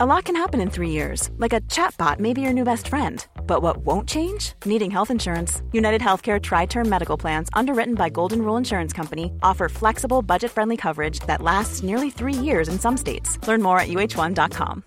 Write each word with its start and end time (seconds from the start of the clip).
A 0.00 0.06
lot 0.06 0.26
can 0.26 0.36
happen 0.36 0.60
in 0.60 0.70
three 0.70 0.90
years, 0.90 1.28
like 1.38 1.52
a 1.52 1.60
chatbot 1.62 2.20
may 2.20 2.32
be 2.32 2.40
your 2.40 2.52
new 2.52 2.62
best 2.62 2.86
friend. 2.86 3.26
But 3.48 3.62
what 3.62 3.78
won't 3.78 4.08
change? 4.08 4.52
Needing 4.64 4.92
health 4.92 5.10
insurance. 5.10 5.60
United 5.72 6.00
Healthcare 6.00 6.40
Tri 6.40 6.66
Term 6.66 6.88
Medical 6.88 7.16
Plans, 7.16 7.48
underwritten 7.52 7.96
by 7.96 8.08
Golden 8.08 8.42
Rule 8.42 8.56
Insurance 8.56 8.92
Company, 8.92 9.32
offer 9.42 9.68
flexible, 9.68 10.22
budget 10.22 10.52
friendly 10.52 10.76
coverage 10.76 11.18
that 11.26 11.42
lasts 11.42 11.82
nearly 11.82 12.10
three 12.10 12.32
years 12.32 12.68
in 12.68 12.78
some 12.78 12.96
states. 12.96 13.44
Learn 13.48 13.60
more 13.60 13.80
at 13.80 13.88
uh1.com. 13.88 14.84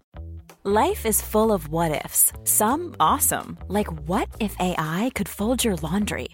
Life 0.64 1.06
is 1.06 1.22
full 1.22 1.52
of 1.52 1.68
what 1.68 2.06
ifs, 2.06 2.32
some 2.46 2.96
awesome, 2.98 3.58
like 3.68 3.92
what 4.08 4.30
if 4.40 4.56
AI 4.62 5.12
could 5.14 5.28
fold 5.28 5.66
your 5.66 5.76
laundry? 5.84 6.28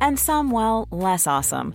And 0.00 0.18
some, 0.18 0.50
well, 0.50 0.88
less 0.90 1.26
awesome, 1.26 1.74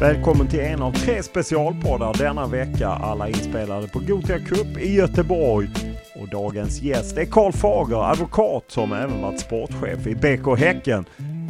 Välkommen 0.00 0.48
till 0.48 0.60
en 0.60 0.82
av 0.82 0.92
tre 0.92 1.22
specialpoddar 1.22 2.14
denna 2.18 2.46
vecka. 2.46 2.88
Alla 2.88 3.28
inspelade 3.28 3.88
på 3.88 3.98
Gothia 3.98 4.38
Cup 4.38 4.78
i 4.78 4.94
Göteborg. 4.94 5.68
Och 6.20 6.28
dagens 6.28 6.82
gäst 6.82 7.18
är 7.18 7.24
Karl 7.24 7.52
Fager, 7.52 8.10
advokat 8.10 8.64
som 8.66 8.92
även 8.92 9.22
varit 9.22 9.40
sportchef 9.40 10.06
i 10.06 10.14
BK 10.14 10.58
Häcken. 10.58 11.04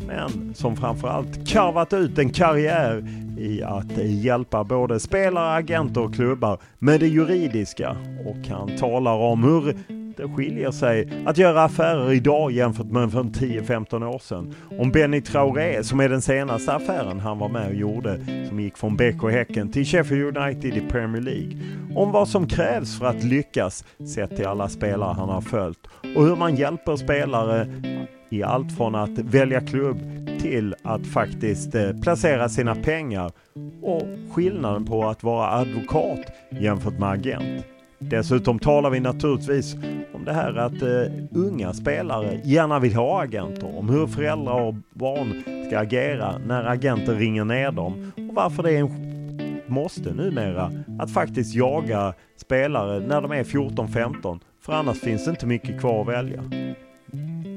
Men 0.07 0.55
som 0.55 0.77
framförallt 0.77 1.49
karvat 1.49 1.93
ut 1.93 2.19
en 2.19 2.31
karriär 2.31 3.05
i 3.39 3.63
att 3.63 3.99
hjälpa 3.99 4.65
både 4.65 5.01
spelare, 5.01 5.55
agenter 5.55 6.01
och 6.01 6.15
klubbar 6.15 6.59
med 6.79 7.01
det 7.01 7.09
juridiska. 7.09 7.97
Och 8.27 8.49
han 8.49 8.77
talar 8.77 9.15
om 9.15 9.45
hur 9.45 9.77
det 10.17 10.29
skiljer 10.37 10.71
sig 10.71 11.23
att 11.27 11.39
göra 11.39 11.65
affärer 11.65 12.13
idag 12.13 12.53
jämfört 12.53 12.87
med 12.87 13.13
för 13.13 13.23
10-15 13.23 14.05
år 14.07 14.19
sedan. 14.19 14.55
Om 14.79 14.91
Benny 14.91 15.21
Traoré 15.21 15.85
som 15.85 16.01
är 16.01 16.09
den 16.09 16.23
senaste 16.23 16.73
affären 16.73 17.21
han 17.21 17.39
var 17.39 17.49
med 17.49 17.69
och 17.69 17.75
gjorde 17.75 18.21
som 18.49 18.61
gick 18.61 18.77
från 18.77 18.97
BK 18.97 19.31
Häcken 19.31 19.73
till 19.73 19.85
Sheffield 19.85 20.37
United 20.37 20.77
i 20.77 20.81
Premier 20.81 21.23
League. 21.23 21.59
Om 21.95 22.13
vad 22.13 22.29
som 22.29 22.47
krävs 22.47 22.99
för 22.99 23.07
att 23.07 23.25
lyckas 23.25 23.85
sett 24.15 24.37
till 24.37 24.47
alla 24.47 24.69
spelare 24.69 25.15
han 25.15 25.29
har 25.29 25.41
följt 25.41 25.87
och 26.17 26.25
hur 26.25 26.37
man 26.37 26.57
hjälper 26.57 26.97
spelare 26.97 27.67
i 28.31 28.43
allt 28.43 28.77
från 28.77 28.95
att 28.95 29.19
välja 29.19 29.61
klubb 29.61 29.99
till 30.41 30.75
att 30.83 31.07
faktiskt 31.07 31.75
eh, 31.75 32.01
placera 32.03 32.49
sina 32.49 32.75
pengar 32.75 33.33
och 33.83 34.03
skillnaden 34.33 34.85
på 34.85 35.09
att 35.09 35.23
vara 35.23 35.51
advokat 35.51 36.21
jämfört 36.51 36.99
med 36.99 37.11
agent. 37.11 37.65
Dessutom 38.03 38.59
talar 38.59 38.91
vi 38.91 39.01
naturligtvis 39.01 39.75
om 40.13 40.25
det 40.25 40.33
här 40.33 40.55
att 40.55 40.83
uh, 40.83 41.13
unga 41.31 41.73
spelare 41.73 42.41
gärna 42.45 42.79
vill 42.79 42.95
ha 42.95 43.23
agenter, 43.23 43.79
om 43.79 43.89
hur 43.89 44.07
föräldrar 44.07 44.61
och 44.61 44.75
barn 44.93 45.43
ska 45.67 45.79
agera 45.79 46.39
när 46.39 46.65
agenter 46.65 47.15
ringer 47.15 47.45
ner 47.45 47.73
dem. 47.73 48.13
Och 48.17 48.35
varför 48.35 48.63
det 48.63 48.73
är 48.73 48.79
en 48.79 49.11
måste 49.67 50.15
numera 50.15 50.73
att 50.99 51.13
faktiskt 51.13 51.55
jaga 51.55 52.15
spelare 52.37 53.01
när 53.01 53.21
de 53.21 53.33
är 53.33 53.45
14-15 53.45 54.41
för 54.61 54.73
annars 54.73 55.01
finns 55.01 55.25
det 55.25 55.31
inte 55.31 55.47
mycket 55.47 55.81
kvar 55.81 56.01
att 56.01 56.09
välja. 56.09 56.45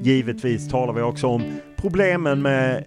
Givetvis 0.02 0.68
talar 0.68 0.92
vi 0.92 1.02
också 1.02 1.26
om 1.26 1.42
problemen 1.76 2.42
med 2.42 2.84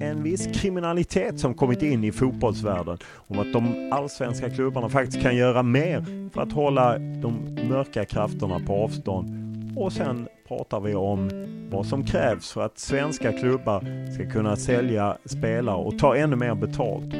en 0.00 0.22
viss 0.22 0.46
kriminalitet 0.46 1.40
som 1.40 1.54
kommit 1.54 1.82
in 1.82 2.04
i 2.04 2.12
fotbollsvärlden. 2.12 2.98
Om 3.14 3.38
att 3.38 3.52
de 3.52 3.90
allsvenska 3.92 4.50
klubbarna 4.50 4.88
faktiskt 4.88 5.22
kan 5.22 5.36
göra 5.36 5.62
mer 5.62 6.30
för 6.30 6.42
att 6.42 6.52
hålla 6.52 6.98
de 6.98 7.58
mörka 7.68 8.04
krafterna 8.04 8.60
på 8.66 8.74
avstånd. 8.74 9.28
Och 9.76 9.92
sen 9.92 10.28
pratar 10.48 10.80
vi 10.80 10.94
om 10.94 11.30
vad 11.70 11.86
som 11.86 12.04
krävs 12.04 12.52
för 12.52 12.60
att 12.60 12.78
svenska 12.78 13.32
klubbar 13.32 14.12
ska 14.14 14.30
kunna 14.30 14.56
sälja 14.56 15.16
spelare 15.24 15.76
och 15.76 15.98
ta 15.98 16.16
ännu 16.16 16.36
mer 16.36 16.54
betalt. 16.54 17.14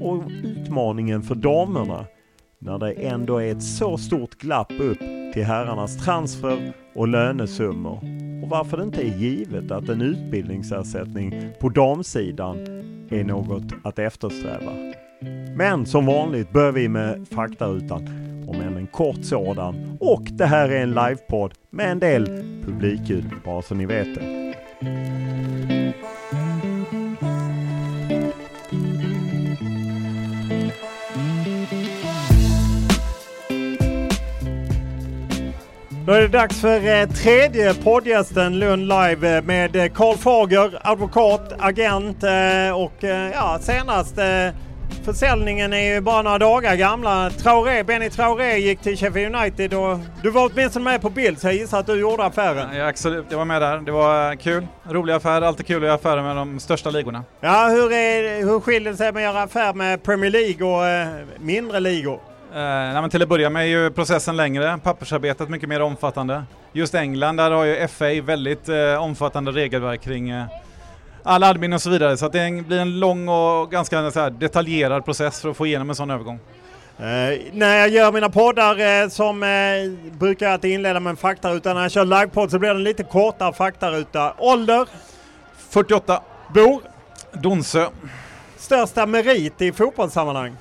Och 0.00 0.22
utmaningen 0.44 1.22
för 1.22 1.34
damerna 1.34 2.06
när 2.58 2.78
det 2.78 2.92
ändå 2.92 3.38
är 3.38 3.52
ett 3.52 3.62
så 3.62 3.98
stort 3.98 4.34
glapp 4.34 4.72
upp 4.80 4.98
till 5.32 5.44
herrarnas 5.44 6.04
transfer 6.04 6.72
och 6.94 7.08
lönesummor 7.08 8.29
varför 8.50 8.76
det 8.76 8.82
inte 8.82 9.02
är 9.02 9.18
givet 9.18 9.70
att 9.70 9.88
en 9.88 10.00
utbildningsersättning 10.00 11.50
på 11.60 11.68
damsidan 11.68 12.58
är 13.10 13.24
något 13.24 13.72
att 13.84 13.98
eftersträva. 13.98 14.72
Men 15.56 15.86
som 15.86 16.06
vanligt 16.06 16.52
börjar 16.52 16.72
vi 16.72 16.88
med 16.88 17.28
faktarutan, 17.28 18.08
om 18.48 18.60
än 18.60 18.76
en 18.76 18.86
kort 18.86 19.24
sådan. 19.24 19.98
Och 20.00 20.22
det 20.30 20.46
här 20.46 20.68
är 20.68 20.82
en 20.82 20.90
livepodd 20.90 21.54
med 21.70 21.90
en 21.90 21.98
del 21.98 22.26
publikljud, 22.64 23.24
bara 23.44 23.62
så 23.62 23.74
ni 23.74 23.86
vet 23.86 24.14
det. 24.14 25.69
Då 36.10 36.16
är 36.16 36.20
det 36.20 36.28
dags 36.28 36.60
för 36.60 37.00
eh, 37.00 37.08
tredje 37.08 37.74
poddgästen 37.74 38.58
Lund 38.58 38.88
Live 38.88 39.36
eh, 39.36 39.44
med 39.44 39.76
eh, 39.76 39.86
Karl 39.86 40.16
Fager, 40.16 40.78
advokat, 40.82 41.52
agent 41.58 42.22
eh, 42.22 42.30
och 42.74 43.04
eh, 43.04 43.30
ja, 43.30 43.58
senast 43.60 44.18
eh, 44.18 44.48
försäljningen 45.04 45.72
är 45.72 45.94
ju 45.94 46.00
bara 46.00 46.22
några 46.22 46.38
dagar 46.38 46.76
gamla. 46.76 47.30
Traoré, 47.30 47.84
Benny 47.84 48.10
Traoré 48.10 48.56
gick 48.56 48.80
till 48.80 48.96
Sheffield 48.96 49.36
United 49.36 49.74
och 49.74 49.98
du 50.22 50.30
var 50.30 50.50
åtminstone 50.52 50.84
med 50.84 51.00
på 51.00 51.10
bild 51.10 51.38
så 51.38 51.46
jag 51.46 51.54
gissar 51.54 51.80
att 51.80 51.86
du 51.86 52.00
gjorde 52.00 52.24
affären. 52.24 52.76
Ja, 52.76 52.88
absolut, 52.88 53.26
jag 53.28 53.38
var 53.38 53.44
med 53.44 53.62
där. 53.62 53.78
Det 53.78 53.92
var 53.92 54.34
kul. 54.34 54.66
Rolig 54.88 55.14
affär, 55.14 55.42
alltid 55.42 55.66
kul 55.66 55.76
att 55.76 55.82
göra 55.82 55.94
affärer 55.94 56.22
med 56.22 56.36
de 56.36 56.60
största 56.60 56.90
ligorna. 56.90 57.24
Ja, 57.40 57.68
hur, 57.70 57.92
är, 57.92 58.44
hur 58.44 58.60
skiljer 58.60 58.90
det 58.90 58.96
sig 58.96 59.12
med 59.12 59.28
att 59.28 59.34
göra 59.34 59.42
affär 59.44 59.74
med 59.74 60.02
Premier 60.02 60.30
League 60.30 60.66
och 60.66 60.86
eh, 60.86 61.26
mindre 61.38 61.80
ligor? 61.80 62.29
Eh, 62.52 62.56
nej, 62.56 63.00
men 63.00 63.10
till 63.10 63.22
att 63.22 63.28
börja 63.28 63.50
med 63.50 63.62
är 63.62 63.66
ju 63.66 63.90
processen 63.90 64.36
längre, 64.36 64.78
pappersarbetet 64.82 65.48
mycket 65.48 65.68
mer 65.68 65.82
omfattande. 65.82 66.44
Just 66.72 66.94
England, 66.94 67.36
där 67.36 67.50
har 67.50 67.64
ju 67.64 67.88
FA 67.88 68.22
väldigt 68.22 68.68
eh, 68.68 69.02
omfattande 69.02 69.50
regelverk 69.50 70.00
kring 70.02 70.30
eh, 70.30 70.44
all 71.22 71.42
admin 71.42 71.72
och 71.72 71.82
så 71.82 71.90
vidare. 71.90 72.16
Så 72.16 72.28
det 72.28 72.66
blir 72.66 72.78
en 72.78 73.00
lång 73.00 73.28
och 73.28 73.70
ganska 73.70 74.10
så 74.10 74.20
här, 74.20 74.30
detaljerad 74.30 75.04
process 75.04 75.40
för 75.40 75.50
att 75.50 75.56
få 75.56 75.66
igenom 75.66 75.90
en 75.90 75.96
sån 75.96 76.10
övergång. 76.10 76.40
Eh, 76.98 77.38
när 77.52 77.76
jag 77.78 77.88
gör 77.88 78.12
mina 78.12 78.30
poddar 78.30 79.02
eh, 79.02 79.08
som 79.08 79.42
eh, 79.42 79.48
brukar 80.18 80.46
jag 80.46 80.52
alltid 80.52 80.70
inleda 80.70 81.00
med 81.00 81.10
en 81.10 81.16
faktaruta. 81.16 81.74
När 81.74 81.82
jag 81.82 81.90
kör 81.90 82.04
livepodd 82.04 82.50
så 82.50 82.58
blir 82.58 82.68
det 82.68 82.76
en 82.76 82.84
lite 82.84 83.02
kortare 83.02 83.52
faktaruta. 83.52 84.34
Ålder? 84.38 84.88
48. 85.70 86.22
Bor? 86.54 86.82
Donsö. 87.32 87.86
Största 88.56 89.06
merit 89.06 89.62
i 89.62 89.72
fotbollssammanhang? 89.72 90.56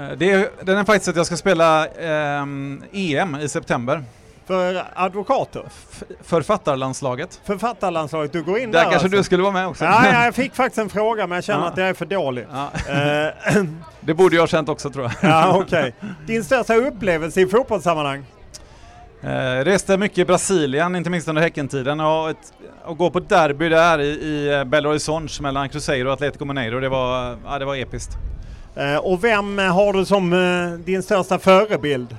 Eh, 0.00 0.10
Det 0.16 0.30
är, 0.32 0.48
den 0.62 0.78
är 0.78 0.84
faktiskt 0.84 1.08
att 1.08 1.16
jag 1.16 1.26
ska 1.26 1.36
spela 1.36 1.86
ehm, 1.86 2.82
EM 2.92 3.34
i 3.36 3.48
september. 3.48 4.04
För 4.46 4.84
advokater? 4.94 5.62
F- 5.66 6.02
författarlandslaget. 6.22 7.40
Författarlandslaget, 7.44 8.32
du 8.32 8.42
går 8.42 8.58
in 8.58 8.70
Där 8.70 8.78
där, 8.78 8.82
kanske 8.90 8.94
alltså. 9.06 9.16
du 9.18 9.22
skulle 9.24 9.42
vara 9.42 9.52
med 9.52 9.66
också. 9.66 9.84
Ja, 9.84 10.06
ja, 10.12 10.24
jag 10.24 10.34
fick 10.34 10.54
faktiskt 10.54 10.78
en 10.78 10.88
fråga 10.88 11.26
men 11.26 11.36
jag 11.36 11.44
känner 11.44 11.60
Ja. 11.64 11.68
att 11.70 11.76
jag 11.76 11.88
är 11.88 11.94
för 11.94 12.06
dålig. 12.06 12.46
Eh, 12.52 13.62
det 14.00 14.14
borde 14.14 14.36
jag 14.36 14.42
ha 14.42 14.46
känt 14.46 14.68
också 14.68 14.90
tror 14.90 15.04
jag. 15.04 15.30
ja, 15.30 15.56
okej. 15.58 15.94
Din 16.26 16.44
största 16.44 16.74
upplevelse 16.74 17.40
i 17.40 17.46
fotbollssammanhang? 17.46 18.24
Eh, 19.22 19.64
reste 19.64 19.96
mycket 19.96 20.18
i 20.18 20.24
Brasilien, 20.24 20.96
inte 20.96 21.10
minst 21.10 21.28
under 21.28 21.42
Häckentiden 21.42 22.00
och, 22.00 22.30
ett, 22.30 22.52
och 22.84 22.96
gå 22.98 23.10
på 23.10 23.20
derby 23.20 23.68
där 23.68 24.00
i, 24.00 24.04
i 24.08 24.54
eh, 24.54 24.64
Belo 24.64 24.88
Horizonte 24.88 25.42
mellan 25.42 25.68
Cruzeiro 25.68 26.06
och 26.06 26.12
Atletico 26.12 26.44
Mineiro, 26.44 26.80
det 26.80 26.88
var, 26.88 27.36
ja, 27.46 27.58
det 27.58 27.64
var 27.64 27.76
episkt. 27.76 28.12
Eh, 28.78 28.96
och 28.96 29.24
vem 29.24 29.58
har 29.58 29.92
du 29.92 30.04
som 30.04 30.32
eh, 30.32 30.78
din 30.84 31.02
största 31.02 31.38
förebild? 31.38 32.16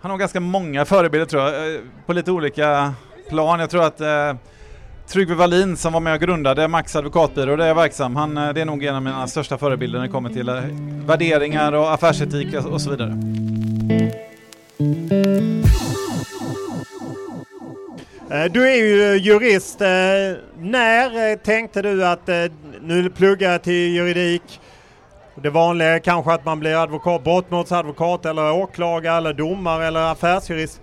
Han 0.00 0.10
har 0.10 0.18
ganska 0.18 0.40
många 0.40 0.84
förebilder 0.84 1.26
tror 1.26 1.42
jag, 1.42 1.74
eh, 1.74 1.80
på 2.06 2.12
lite 2.12 2.30
olika 2.30 2.94
plan. 3.28 3.60
Jag 3.60 3.70
tror 3.70 3.84
att 3.84 4.00
eh, 4.00 4.34
Tryggve 5.08 5.34
Wallin 5.34 5.76
som 5.76 5.92
var 5.92 6.00
med 6.00 6.14
och 6.14 6.20
grundade 6.20 6.68
Max 6.68 6.96
advokatbyrå 6.96 7.56
där 7.56 7.64
jag 7.64 7.70
är 7.70 7.74
verksam, 7.74 8.16
han, 8.16 8.38
eh, 8.38 8.52
det 8.52 8.60
är 8.60 8.64
nog 8.64 8.84
en 8.84 8.94
av 8.94 9.02
mina 9.02 9.26
största 9.26 9.58
förebilder 9.58 9.98
när 9.98 10.06
det 10.06 10.12
kommer 10.12 10.30
till 10.30 10.48
eh, 10.48 10.62
värderingar 11.06 11.72
och 11.72 11.92
affärsetik 11.92 12.54
och 12.54 12.80
så 12.80 12.90
vidare. 12.90 13.10
Eh, 18.30 18.52
du 18.52 18.68
är 18.68 18.76
ju 18.76 19.16
jurist. 19.16 19.80
När 20.58 21.36
tänkte 21.36 21.82
du 21.82 22.06
att 22.06 22.28
nu 22.82 23.10
pluggar 23.10 23.52
jag 23.52 23.62
till 23.62 23.94
juridik? 23.94 24.60
Det 25.42 25.50
vanliga 25.50 25.88
är 25.88 25.98
kanske 25.98 26.32
att 26.32 26.44
man 26.44 26.60
blir 26.60 26.82
advokat, 26.82 27.24
brottmålsadvokat 27.24 28.26
eller 28.26 28.52
åklagare 28.52 29.16
eller 29.16 29.32
domare 29.32 29.86
eller 29.86 30.12
affärsjurist. 30.12 30.80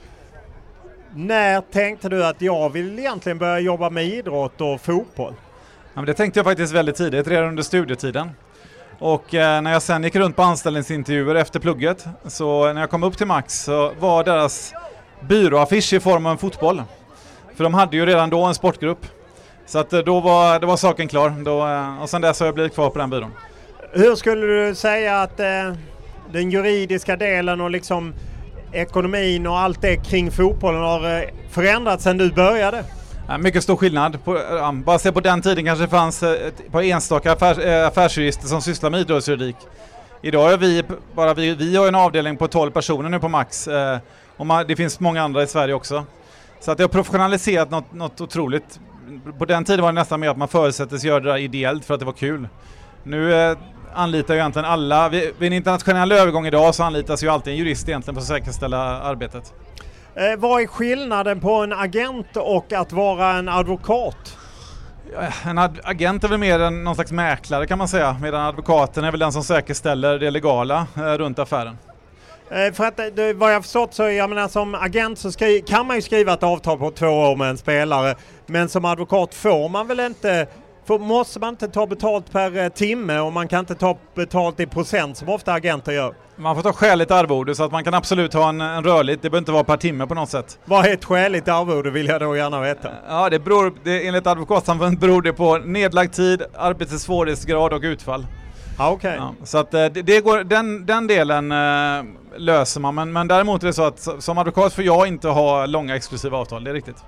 När 1.15 1.61
tänkte 1.61 2.09
du 2.09 2.25
att 2.25 2.41
jag 2.41 2.69
vill 2.69 2.99
egentligen 2.99 3.37
börja 3.37 3.59
jobba 3.59 3.89
med 3.89 4.05
idrott 4.05 4.61
och 4.61 4.81
fotboll? 4.81 5.33
Ja, 5.93 6.01
men 6.01 6.05
det 6.05 6.13
tänkte 6.13 6.39
jag 6.39 6.45
faktiskt 6.45 6.73
väldigt 6.73 6.95
tidigt, 6.95 7.27
redan 7.27 7.49
under 7.49 7.63
studietiden. 7.63 8.29
Och 8.99 9.33
eh, 9.33 9.61
när 9.61 9.71
jag 9.71 9.81
sen 9.81 10.03
gick 10.03 10.15
runt 10.15 10.35
på 10.35 10.41
anställningsintervjuer 10.41 11.35
efter 11.35 11.59
plugget, 11.59 12.05
så 12.25 12.73
när 12.73 12.81
jag 12.81 12.89
kom 12.89 13.03
upp 13.03 13.17
till 13.17 13.27
Max 13.27 13.63
så 13.63 13.91
var 13.99 14.23
deras 14.23 14.73
byråaffisch 15.19 15.93
i 15.93 15.99
form 15.99 16.25
av 16.25 16.31
en 16.31 16.37
fotboll. 16.37 16.83
För 17.55 17.63
de 17.63 17.73
hade 17.73 17.97
ju 17.97 18.05
redan 18.05 18.29
då 18.29 18.43
en 18.43 18.55
sportgrupp. 18.55 19.05
Så 19.65 19.79
att 19.79 19.93
eh, 19.93 19.99
då 19.99 20.19
var, 20.19 20.59
då 20.59 20.67
var 20.67 20.77
saken 20.77 21.07
klar. 21.07 21.29
Då, 21.29 21.67
eh, 21.67 22.01
och 22.01 22.09
sen 22.09 22.21
dess 22.21 22.39
har 22.39 22.47
jag 22.47 22.55
blivit 22.55 22.73
kvar 22.73 22.89
på 22.89 22.99
den 22.99 23.09
byrån. 23.09 23.31
Hur 23.95 24.15
skulle 24.15 24.45
du 24.45 24.75
säga 24.75 25.21
att 25.21 25.39
eh, 25.39 25.73
den 26.31 26.51
juridiska 26.51 27.15
delen 27.15 27.61
och 27.61 27.71
liksom 27.71 28.13
ekonomin 28.71 29.47
och 29.47 29.59
allt 29.59 29.81
det 29.81 29.95
kring 29.95 30.31
fotbollen 30.31 30.81
har 30.81 31.17
eh, 31.17 31.23
förändrats 31.49 32.03
sedan 32.03 32.17
du 32.17 32.31
började? 32.31 32.83
mycket 33.39 33.63
stor 33.63 33.75
skillnad. 33.75 34.23
På, 34.23 34.39
bara 34.85 34.99
se 34.99 35.11
på 35.11 35.19
den 35.19 35.41
tiden 35.41 35.65
kanske 35.65 35.85
det 35.85 35.89
fanns 35.89 36.23
eh, 36.23 36.47
ett 36.47 36.71
par 36.71 36.81
enstaka 36.81 37.31
affärs, 37.31 37.57
eh, 37.57 37.87
affärsjurister 37.87 38.47
som 38.47 38.61
sysslar 38.61 38.89
med 38.89 38.99
idrottsjuridik. 38.99 39.55
Idag 40.21 40.53
är 40.53 40.57
vi, 40.57 40.83
bara 41.15 41.33
vi, 41.33 41.55
vi 41.55 41.75
har 41.75 41.87
en 41.87 41.95
avdelning 41.95 42.37
på 42.37 42.47
12 42.47 42.71
personer 42.71 43.09
nu 43.09 43.19
på 43.19 43.29
Max 43.29 43.69
och 44.37 44.45
man, 44.45 44.67
det 44.67 44.75
finns 44.75 44.99
många 44.99 45.21
andra 45.21 45.43
i 45.43 45.47
Sverige 45.47 45.73
också. 45.73 46.05
Så 46.59 46.71
att 46.71 46.77
det 46.77 46.83
har 46.83 46.89
professionaliserat 46.89 47.71
något, 47.71 47.93
något 47.93 48.21
otroligt. 48.21 48.79
På 49.37 49.45
den 49.45 49.65
tiden 49.65 49.81
var 49.81 49.91
det 49.91 49.99
nästan 49.99 50.19
mer 50.19 50.29
att 50.29 50.37
man 50.37 50.47
förutsättes 50.47 51.03
göra 51.03 51.19
det 51.19 51.29
där 51.29 51.37
ideellt 51.37 51.85
för 51.85 51.93
att 51.93 51.99
det 51.99 52.05
var 52.05 52.13
kul. 52.13 52.47
Nu 53.03 53.55
anlitar 53.95 54.33
ju 54.33 54.39
egentligen 54.39 54.65
alla, 54.65 55.09
vid, 55.09 55.31
vid 55.39 55.47
en 55.47 55.53
internationell 55.53 56.11
övergång 56.11 56.47
idag 56.47 56.75
så 56.75 56.83
anlitas 56.83 57.23
ju 57.23 57.29
alltid 57.29 57.53
en 57.53 57.59
jurist 57.59 57.89
egentligen 57.89 58.15
för 58.15 58.21
att 58.21 58.27
säkerställa 58.27 58.77
arbetet. 59.01 59.53
Eh, 60.15 60.39
vad 60.39 60.61
är 60.61 60.67
skillnaden 60.67 61.39
på 61.39 61.53
en 61.53 61.73
agent 61.73 62.37
och 62.37 62.73
att 62.73 62.91
vara 62.91 63.31
en 63.31 63.49
advokat? 63.49 64.37
En 65.45 65.57
ad 65.57 65.79
agent 65.83 66.23
är 66.23 66.27
väl 66.27 66.37
mer 66.37 66.59
en, 66.59 66.83
någon 66.83 66.95
slags 66.95 67.11
mäklare 67.11 67.67
kan 67.67 67.77
man 67.77 67.87
säga, 67.87 68.17
medan 68.21 68.41
advokaten 68.41 69.03
är 69.03 69.11
väl 69.11 69.19
den 69.19 69.31
som 69.31 69.43
säkerställer 69.43 70.19
det 70.19 70.31
legala 70.31 70.87
eh, 70.95 71.01
runt 71.01 71.39
affären. 71.39 71.77
Eh, 72.49 72.73
för 72.73 72.85
att 72.85 72.97
det, 73.15 73.33
vad 73.33 73.53
jag 73.53 73.63
förstått 73.63 73.93
så, 73.93 74.03
jag 74.03 74.29
menar 74.29 74.47
som 74.47 74.75
agent 74.75 75.19
så 75.19 75.31
skri, 75.31 75.63
kan 75.67 75.87
man 75.87 75.95
ju 75.95 76.01
skriva 76.01 76.33
ett 76.33 76.43
avtal 76.43 76.77
på 76.77 76.91
två 76.91 77.07
år 77.07 77.35
med 77.35 77.49
en 77.49 77.57
spelare. 77.57 78.15
Men 78.45 78.69
som 78.69 78.85
advokat 78.85 79.33
får 79.33 79.69
man 79.69 79.87
väl 79.87 79.99
inte 79.99 80.47
för 80.85 80.99
måste 80.99 81.39
man 81.39 81.49
inte 81.49 81.67
ta 81.67 81.87
betalt 81.87 82.31
per 82.31 82.57
eh, 82.57 82.69
timme 82.69 83.19
och 83.19 83.33
man 83.33 83.47
kan 83.47 83.59
inte 83.59 83.75
ta 83.75 83.97
betalt 84.15 84.59
i 84.59 84.65
procent 84.65 85.17
som 85.17 85.29
ofta 85.29 85.53
agenter 85.53 85.91
gör? 85.91 86.15
Man 86.35 86.55
får 86.55 86.61
ta 86.63 86.73
skäligt 86.73 87.11
arvode 87.11 87.55
så 87.55 87.63
att 87.63 87.71
man 87.71 87.83
kan 87.83 87.93
absolut 87.93 88.33
ha 88.33 88.49
en, 88.49 88.61
en 88.61 88.83
rörligt, 88.83 89.21
det 89.21 89.29
behöver 89.29 89.41
inte 89.41 89.51
vara 89.51 89.63
per 89.63 89.77
timme 89.77 90.07
på 90.07 90.13
något 90.13 90.29
sätt. 90.29 90.59
Vad 90.65 90.85
är 90.85 90.93
ett 90.93 91.05
skäligt 91.05 91.47
arvode 91.47 91.89
vill 91.89 92.07
jag 92.07 92.21
då 92.21 92.37
gärna 92.37 92.61
veta? 92.61 92.89
Ja, 93.07 93.29
det 93.29 93.39
beror, 93.39 93.73
det, 93.83 94.07
enligt 94.07 94.27
Advokatsamfundet 94.27 94.99
beror 94.99 95.21
det 95.21 95.33
på 95.33 95.57
nedlagd 95.57 96.13
tid, 96.13 96.43
arbetets 96.57 97.03
svårighetsgrad 97.03 97.73
och 97.73 97.81
utfall. 97.81 98.25
Ah, 98.77 98.91
okay. 98.91 99.15
Ja, 99.15 99.33
så 99.43 99.57
att 99.57 99.73
eh, 99.73 99.85
det, 99.85 100.01
det, 100.01 100.21
går, 100.21 100.43
den, 100.43 100.85
den 100.85 101.07
delen 101.07 101.51
äh, 101.51 101.57
löser 102.37 102.79
man, 102.79 102.95
men, 102.95 103.13
men 103.13 103.27
däremot 103.27 103.63
är 103.63 103.67
det 103.67 103.73
så 103.73 103.83
att 103.83 104.07
som 104.19 104.37
advokat 104.37 104.73
får 104.73 104.83
jag 104.83 105.07
inte 105.07 105.27
ha 105.27 105.65
långa 105.65 105.95
exklusiva 105.95 106.37
avtal, 106.37 106.63
det 106.63 106.69
är 106.69 106.73
riktigt. 106.73 107.03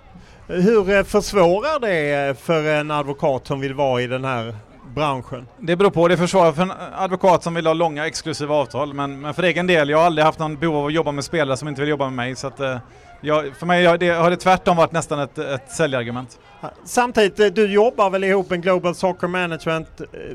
Hur 0.48 0.90
eh, 0.90 1.04
försvårar 1.04 1.80
det 1.80 2.28
eh, 2.28 2.36
för 2.36 2.64
en 2.64 2.92
advokat 2.92 3.48
som 3.48 3.60
vill 3.60 3.74
vara 3.74 4.02
i 4.02 4.08
den 4.08 4.26
här 4.26 4.56
branschen? 4.96 5.48
Det 5.60 5.76
beror 5.76 5.90
på. 5.90 6.08
Det 6.08 6.18
försvårar 6.18 6.52
för 6.52 6.62
en 6.62 6.72
advokat 6.96 7.44
som 7.44 7.54
vill 7.54 7.68
ha 7.68 7.74
långa 7.74 8.08
exklusiva 8.08 8.56
avtal. 8.56 8.94
Men, 8.94 9.22
men 9.22 9.34
för 9.34 9.44
egen 9.44 9.68
del, 9.68 9.90
jag 9.90 9.98
har 9.98 10.06
aldrig 10.06 10.26
haft 10.26 10.40
någon 10.40 10.58
behov 10.58 10.76
av 10.78 10.86
att 10.86 10.94
jobba 10.94 11.12
med 11.12 11.24
spelare 11.24 11.58
som 11.58 11.68
inte 11.68 11.82
vill 11.82 11.90
jobba 11.90 12.06
med 12.06 12.14
mig. 12.14 12.36
Så 12.36 12.48
att, 12.48 12.60
eh, 12.60 12.78
jag, 13.22 13.56
för 13.56 13.66
mig 13.66 13.86
har 13.86 13.98
det, 13.98 14.10
har 14.10 14.30
det 14.30 14.38
tvärtom 14.38 14.78
varit 14.78 14.92
nästan 14.92 15.20
ett, 15.20 15.38
ett 15.38 15.72
säljargument. 15.72 16.40
Samtidigt, 16.86 17.56
du 17.56 17.74
jobbar 17.74 18.10
väl 18.10 18.24
ihop 18.24 18.50
med 18.50 18.62
Global 18.62 18.96
Soccer 18.96 19.28
Management. 19.28 19.88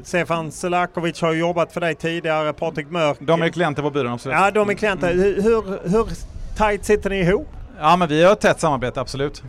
Stefan 0.04 0.52
Selakovic 0.52 1.20
har 1.20 1.32
jobbat 1.32 1.72
för 1.72 1.80
dig 1.80 1.94
tidigare, 1.94 2.52
Patrik 2.52 2.90
Mörk. 2.90 3.16
De 3.20 3.42
är 3.42 3.48
klienter 3.48 3.82
på 3.82 3.90
byrån, 3.90 4.12
absolut. 4.12 4.38
Ja, 4.38 4.50
de 4.50 4.70
är 4.70 4.74
klienter. 4.74 5.10
Mm. 5.12 5.42
Hur, 5.42 5.88
hur 5.88 6.08
tajt 6.56 6.84
sitter 6.84 7.10
ni 7.10 7.20
ihop? 7.20 7.48
Ja, 7.80 7.96
men 7.96 8.08
vi 8.08 8.24
har 8.24 8.32
ett 8.32 8.40
tätt 8.40 8.60
samarbete, 8.60 9.00
absolut. 9.00 9.42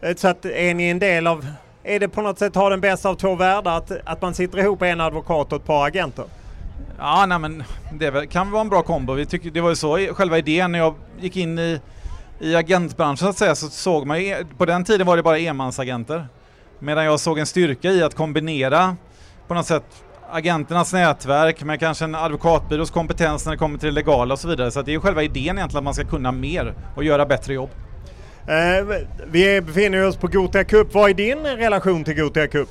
Eh, 0.00 0.14
så 0.14 0.28
att 0.28 0.44
är 0.44 0.74
ni 0.74 0.88
en 0.88 0.98
del 0.98 1.26
av, 1.26 1.46
är 1.82 2.00
det 2.00 2.08
på 2.08 2.22
något 2.22 2.38
sätt 2.38 2.54
ha 2.54 2.68
den 2.68 2.80
bästa 2.80 3.08
av 3.08 3.14
två 3.14 3.34
världar 3.34 3.76
att, 3.76 3.92
att 4.04 4.22
man 4.22 4.34
sitter 4.34 4.58
ihop 4.58 4.82
en 4.82 5.00
advokat 5.00 5.52
och 5.52 5.60
ett 5.60 5.66
par 5.66 5.86
agenter? 5.86 6.24
Ja, 6.98 7.26
nej 7.26 7.38
men 7.38 7.64
det 7.92 8.26
kan 8.30 8.50
vara 8.50 8.60
en 8.60 8.68
bra 8.68 8.82
kombo. 8.82 9.12
Vi 9.12 9.26
tycker, 9.26 9.50
det 9.50 9.60
var 9.60 9.70
ju 9.70 9.76
så 9.76 9.96
själva 9.96 10.38
idén 10.38 10.72
när 10.72 10.78
jag 10.78 10.94
gick 11.20 11.36
in 11.36 11.58
i, 11.58 11.80
i 12.38 12.56
agentbranschen 12.56 13.16
så 13.16 13.28
att 13.28 13.38
säga 13.38 13.54
så 13.54 13.68
såg 13.68 14.06
man 14.06 14.20
ju, 14.20 14.26
e- 14.26 14.44
på 14.58 14.66
den 14.66 14.84
tiden 14.84 15.06
var 15.06 15.16
det 15.16 15.22
bara 15.22 15.38
enmansagenter. 15.38 16.28
Medan 16.78 17.04
jag 17.04 17.20
såg 17.20 17.38
en 17.38 17.46
styrka 17.46 17.90
i 17.90 18.02
att 18.02 18.14
kombinera 18.14 18.96
på 19.48 19.54
något 19.54 19.66
sätt 19.66 20.04
agenternas 20.32 20.92
nätverk 20.92 21.62
med 21.62 21.80
kanske 21.80 22.04
en 22.04 22.14
advokatbyrås 22.14 22.90
kompetens 22.90 23.44
när 23.44 23.52
det 23.52 23.58
kommer 23.58 23.78
till 23.78 23.88
det 23.88 23.94
legala 23.94 24.34
och 24.34 24.40
så 24.40 24.48
vidare. 24.48 24.70
Så 24.70 24.82
det 24.82 24.90
är 24.90 24.92
ju 24.92 25.00
själva 25.00 25.22
idén 25.22 25.58
egentligen 25.58 25.78
att 25.78 25.84
man 25.84 25.94
ska 25.94 26.04
kunna 26.04 26.32
mer 26.32 26.74
och 26.96 27.04
göra 27.04 27.26
bättre 27.26 27.54
jobb. 27.54 27.70
Eh, 28.46 28.96
vi 29.26 29.60
befinner 29.60 30.06
oss 30.06 30.16
på 30.16 30.26
Gothia 30.26 30.64
Cup. 30.64 30.94
Vad 30.94 31.10
är 31.10 31.14
din 31.14 31.46
relation 31.46 32.04
till 32.04 32.14
Gothia 32.14 32.46
Cup? 32.46 32.68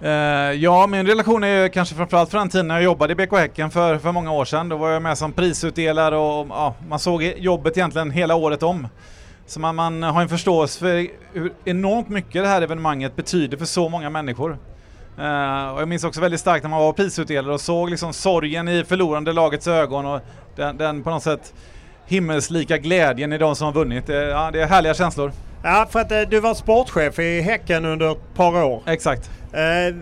Eh, 0.00 0.10
ja, 0.52 0.86
min 0.86 1.06
relation 1.06 1.44
är 1.44 1.68
kanske 1.68 1.94
framförallt 1.94 2.30
från 2.30 2.38
den 2.38 2.48
tiden 2.48 2.68
när 2.68 2.74
jag 2.74 2.84
jobbade 2.84 3.12
i 3.12 3.16
BK 3.16 3.32
Häcken 3.32 3.70
för, 3.70 3.98
för 3.98 4.12
många 4.12 4.32
år 4.32 4.44
sedan. 4.44 4.68
Då 4.68 4.76
var 4.76 4.90
jag 4.90 5.02
med 5.02 5.18
som 5.18 5.32
prisutdelare 5.32 6.16
och 6.16 6.46
ja, 6.48 6.74
man 6.88 6.98
såg 6.98 7.22
jobbet 7.22 7.76
egentligen 7.76 8.10
hela 8.10 8.34
året 8.34 8.62
om. 8.62 8.88
Så 9.46 9.60
man, 9.60 9.74
man 9.74 10.02
har 10.02 10.22
en 10.22 10.28
förståelse 10.28 10.78
för 10.78 11.08
hur 11.32 11.52
enormt 11.64 12.08
mycket 12.08 12.42
det 12.42 12.48
här 12.48 12.62
evenemanget 12.62 13.16
betyder 13.16 13.56
för 13.56 13.64
så 13.64 13.88
många 13.88 14.10
människor. 14.10 14.50
Uh, 15.18 15.68
och 15.74 15.80
jag 15.80 15.88
minns 15.88 16.04
också 16.04 16.20
väldigt 16.20 16.40
starkt 16.40 16.62
när 16.62 16.70
man 16.70 16.80
var 16.80 16.92
prisutdelare 16.92 17.54
och 17.54 17.60
såg 17.60 17.90
liksom 17.90 18.12
sorgen 18.12 18.68
i 18.68 18.84
förlorande 18.84 19.32
lagets 19.32 19.66
ögon 19.66 20.06
och 20.06 20.20
den, 20.56 20.76
den 20.76 21.02
på 21.02 21.10
något 21.10 21.22
sätt 21.22 21.54
himmelslika 22.06 22.78
glädjen 22.78 23.32
i 23.32 23.38
de 23.38 23.56
som 23.56 23.64
har 23.64 23.72
vunnit. 23.72 24.04
Ja, 24.08 24.50
det 24.52 24.62
är 24.62 24.66
härliga 24.66 24.94
känslor. 24.94 25.32
Ja, 25.62 25.86
för 25.90 26.00
att 26.00 26.12
eh, 26.12 26.20
du 26.20 26.40
var 26.40 26.54
sportchef 26.54 27.18
i 27.18 27.40
Häcken 27.40 27.84
under 27.84 28.12
ett 28.12 28.34
par 28.34 28.64
år. 28.64 28.82
Exakt. 28.86 29.30
Eh, 29.52 29.94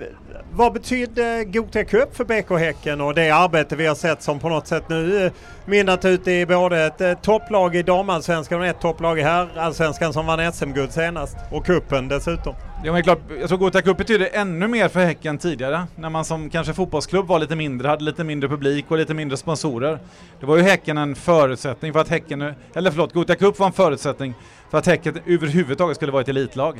vad 0.57 0.73
betydde 0.73 1.45
Gothia 1.45 1.85
Cup 1.85 2.17
för 2.17 2.25
BK 2.25 2.59
Häcken 2.59 3.01
och 3.01 3.15
det 3.15 3.31
arbete 3.31 3.77
vi 3.77 3.87
har 3.87 3.95
sett 3.95 4.23
som 4.23 4.39
på 4.39 4.49
något 4.49 4.67
sätt 4.67 4.89
nu 4.89 5.25
eh, 5.27 5.33
mynnat 5.65 6.05
ut 6.05 6.29
i 6.29 6.47
både 6.47 6.85
ett 6.85 7.01
eh, 7.01 7.15
topplag 7.15 7.77
i 7.77 7.83
damallsvenskan 7.83 8.61
och 8.61 8.67
ett 8.67 8.81
topplag 8.81 9.19
i 9.19 9.23
herrallsvenskan 9.23 10.13
som 10.13 10.27
vann 10.27 10.53
SM-guld 10.53 10.93
senast 10.93 11.37
och 11.51 11.67
kuppen 11.67 12.09
dessutom? 12.09 12.55
Ja 12.85 12.93
men 12.93 13.03
klart, 13.03 13.19
jag 13.41 13.49
tror 13.49 13.59
Gothia 13.59 13.83
Cup 13.83 13.97
betyder 13.97 14.29
ännu 14.33 14.69
mer 14.69 14.89
för 14.89 15.05
Häcken 15.05 15.39
tidigare. 15.39 15.87
När 15.97 16.11
man 16.11 16.25
som 16.25 16.51
kanske 16.51 16.75
fotbollsklubb 16.75 17.27
var 17.27 17.39
lite 17.39 17.57
mindre, 17.57 17.89
hade 17.89 18.05
lite 18.05 18.25
mindre 18.25 18.49
publik 18.49 18.85
och 18.89 18.99
lite 18.99 19.15
mindre 19.15 19.37
sponsorer. 19.37 19.99
Det 20.41 20.47
var 20.47 20.57
ju 20.57 20.63
Häcken 20.63 20.99
en 20.99 21.15
förutsättning 21.15 21.93
för 21.93 22.01
att 22.01 22.09
Häcken, 22.09 22.55
eller 22.75 22.91
förlåt, 22.91 23.13
Gothia 23.13 23.37
Cup 23.37 23.59
var 23.59 23.67
en 23.67 23.73
förutsättning 23.73 24.35
för 24.71 24.79
att 24.79 24.87
Häcken 24.87 25.19
överhuvudtaget 25.27 25.97
skulle 25.97 26.13
vara 26.13 26.23
ett 26.23 26.29
elitlag. 26.29 26.79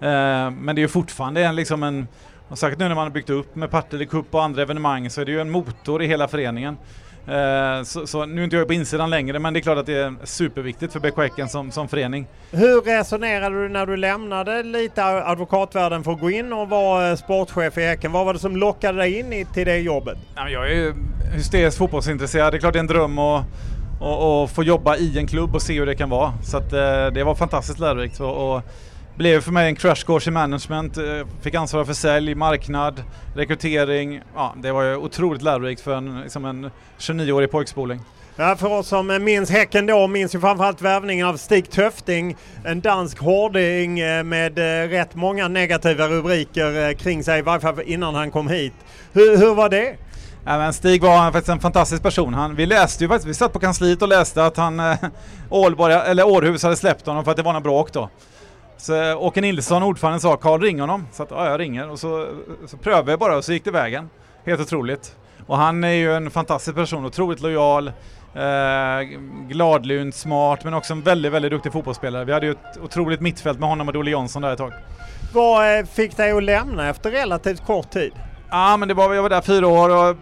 Eh, 0.00 0.50
men 0.50 0.66
det 0.66 0.78
är 0.78 0.82
ju 0.82 0.88
fortfarande 0.88 1.44
en, 1.44 1.56
liksom 1.56 1.82
en, 1.82 2.06
och 2.52 2.58
säkert 2.58 2.78
nu 2.78 2.88
när 2.88 2.94
man 2.94 3.04
har 3.04 3.10
byggt 3.10 3.30
upp 3.30 3.56
med 3.56 3.70
Partille 3.70 4.06
Cup 4.06 4.34
och 4.34 4.42
andra 4.42 4.62
evenemang 4.62 5.10
så 5.10 5.20
är 5.20 5.24
det 5.24 5.32
ju 5.32 5.40
en 5.40 5.50
motor 5.50 6.02
i 6.02 6.06
hela 6.06 6.28
föreningen. 6.28 6.76
Eh, 7.26 7.82
så, 7.84 8.06
så, 8.06 8.26
nu 8.26 8.40
är 8.40 8.44
inte 8.44 8.56
jag 8.56 8.66
på 8.66 8.72
insidan 8.72 9.10
längre 9.10 9.38
men 9.38 9.54
det 9.54 9.58
är 9.58 9.62
klart 9.62 9.78
att 9.78 9.86
det 9.86 9.94
är 9.94 10.14
superviktigt 10.24 10.92
för 10.92 11.00
BK 11.00 11.16
Häcken 11.16 11.48
som, 11.48 11.70
som 11.70 11.88
förening. 11.88 12.26
Hur 12.50 12.80
resonerade 12.80 13.62
du 13.62 13.68
när 13.68 13.86
du 13.86 13.96
lämnade 13.96 14.62
lite 14.62 15.04
advokatvärlden 15.04 16.04
för 16.04 16.12
att 16.12 16.20
gå 16.20 16.30
in 16.30 16.52
och 16.52 16.68
vara 16.68 17.10
eh, 17.10 17.16
sportchef 17.16 17.78
i 17.78 17.82
Häcken? 17.82 18.12
Vad 18.12 18.26
var 18.26 18.34
det 18.34 18.40
som 18.40 18.56
lockade 18.56 18.98
dig 18.98 19.18
in 19.18 19.32
i, 19.32 19.44
till 19.44 19.66
det 19.66 19.78
jobbet? 19.78 20.18
Jag 20.36 20.70
är 20.70 20.74
ju 20.74 20.94
hysteriskt 21.34 21.78
fotbollsintresserad. 21.78 22.52
Det 22.52 22.56
är 22.56 22.60
klart 22.60 22.72
det 22.72 22.78
är 22.78 22.80
en 22.80 22.86
dröm 22.86 23.18
att 23.18 23.44
och, 24.00 24.42
och, 24.42 24.50
få 24.50 24.62
jobba 24.62 24.96
i 24.96 25.18
en 25.18 25.26
klubb 25.26 25.54
och 25.54 25.62
se 25.62 25.78
hur 25.78 25.86
det 25.86 25.94
kan 25.94 26.10
vara. 26.10 26.32
Så 26.42 26.56
att, 26.56 26.72
eh, 26.72 27.06
det 27.06 27.24
var 27.24 27.34
fantastiskt 27.34 27.78
lärorikt. 27.78 28.20
Och, 28.20 28.54
och 28.54 28.62
blev 29.16 29.40
för 29.40 29.52
mig 29.52 29.68
en 29.68 29.76
crash 29.76 30.04
course 30.06 30.30
i 30.30 30.32
management. 30.32 30.96
Eh, 30.96 31.04
fick 31.42 31.54
ansvara 31.54 31.84
för 31.84 31.92
sälj, 31.92 32.34
marknad, 32.34 33.02
rekrytering. 33.34 34.20
Ja, 34.34 34.54
det 34.56 34.72
var 34.72 34.82
ju 34.82 34.96
otroligt 34.96 35.42
lärorikt 35.42 35.80
för 35.80 35.94
en, 35.94 36.20
liksom 36.20 36.44
en 36.44 36.70
29-årig 36.98 37.50
pojkspoling. 37.50 38.00
Ja, 38.36 38.56
för 38.56 38.72
oss 38.72 38.88
som 38.88 39.24
minns 39.24 39.50
Häcken 39.50 39.86
då 39.86 40.06
minns 40.06 40.34
ju 40.34 40.40
framförallt 40.40 40.82
värvningen 40.82 41.26
av 41.26 41.36
Stig 41.36 41.70
Töfting. 41.70 42.36
En 42.64 42.80
dansk 42.80 43.18
hårding 43.18 44.00
eh, 44.00 44.22
med 44.22 44.58
eh, 44.58 44.88
rätt 44.88 45.14
många 45.14 45.48
negativa 45.48 46.08
rubriker 46.08 46.92
kring 46.92 47.24
sig, 47.24 47.38
i 47.38 47.42
varje 47.42 47.60
fall 47.60 47.80
innan 47.80 48.14
han 48.14 48.30
kom 48.30 48.48
hit. 48.48 48.74
Hur, 49.12 49.36
hur 49.36 49.54
var 49.54 49.68
det? 49.68 49.96
Ja, 50.44 50.58
men 50.58 50.72
Stig 50.72 51.02
var 51.02 51.32
faktiskt 51.32 51.48
en 51.48 51.60
fantastisk 51.60 52.02
person. 52.02 52.34
Han, 52.34 52.54
vi 52.54 52.66
läste 52.66 53.04
ju 53.04 53.08
faktiskt, 53.08 53.28
vi 53.28 53.34
satt 53.34 53.52
på 53.52 53.58
kansliet 53.58 54.02
och 54.02 54.08
läste 54.08 54.44
att 54.44 54.56
han, 54.56 54.82
Ålborg, 55.50 55.94
eller 55.94 56.26
Århus 56.26 56.62
hade 56.62 56.76
släppt 56.76 57.06
honom 57.06 57.24
för 57.24 57.30
att 57.30 57.36
det 57.36 57.42
var 57.42 57.52
något 57.52 57.62
bråk 57.62 57.92
då. 57.92 58.10
Så 58.76 59.14
Åke 59.14 59.40
Nilsson, 59.40 59.82
ordföranden, 59.82 60.20
sa 60.20 60.36
Karl 60.36 60.60
ring 60.60 60.80
honom. 60.80 61.06
Så 61.12 61.22
att, 61.22 61.30
ja, 61.30 61.50
jag 61.50 61.60
ringer 61.60 61.90
och 61.90 61.98
så, 61.98 62.28
så 62.66 62.76
prövade 62.76 63.12
jag 63.12 63.18
bara 63.18 63.36
och 63.36 63.44
så 63.44 63.52
gick 63.52 63.64
det 63.64 63.70
vägen. 63.70 64.10
Helt 64.46 64.60
otroligt. 64.60 65.16
Och 65.46 65.56
han 65.56 65.84
är 65.84 65.92
ju 65.92 66.14
en 66.14 66.30
fantastisk 66.30 66.76
person, 66.76 67.06
otroligt 67.06 67.40
lojal, 67.40 67.88
eh, 68.34 69.02
gladlynt, 69.48 70.14
smart 70.14 70.64
men 70.64 70.74
också 70.74 70.92
en 70.92 71.02
väldigt, 71.02 71.32
väldigt 71.32 71.50
duktig 71.50 71.72
fotbollsspelare. 71.72 72.24
Vi 72.24 72.32
hade 72.32 72.46
ju 72.46 72.52
ett 72.52 72.78
otroligt 72.84 73.20
mittfält 73.20 73.58
med 73.58 73.68
honom 73.68 73.88
och 73.88 73.96
Olle 73.96 74.10
Jonsson 74.10 74.42
där 74.42 74.52
ett 74.52 74.58
tag. 74.58 74.72
Vad 75.34 75.78
eh, 75.78 75.84
fick 75.84 76.16
dig 76.16 76.32
att 76.32 76.42
lämna 76.42 76.88
efter 76.88 77.10
relativt 77.10 77.66
kort 77.66 77.90
tid? 77.90 78.12
Ja 78.50 78.76
men 78.76 78.88
det 78.88 78.94
var, 78.94 79.14
jag 79.14 79.22
var 79.22 79.30
där 79.30 79.40
fyra 79.40 79.66
år 79.66 79.88
och 79.88 80.16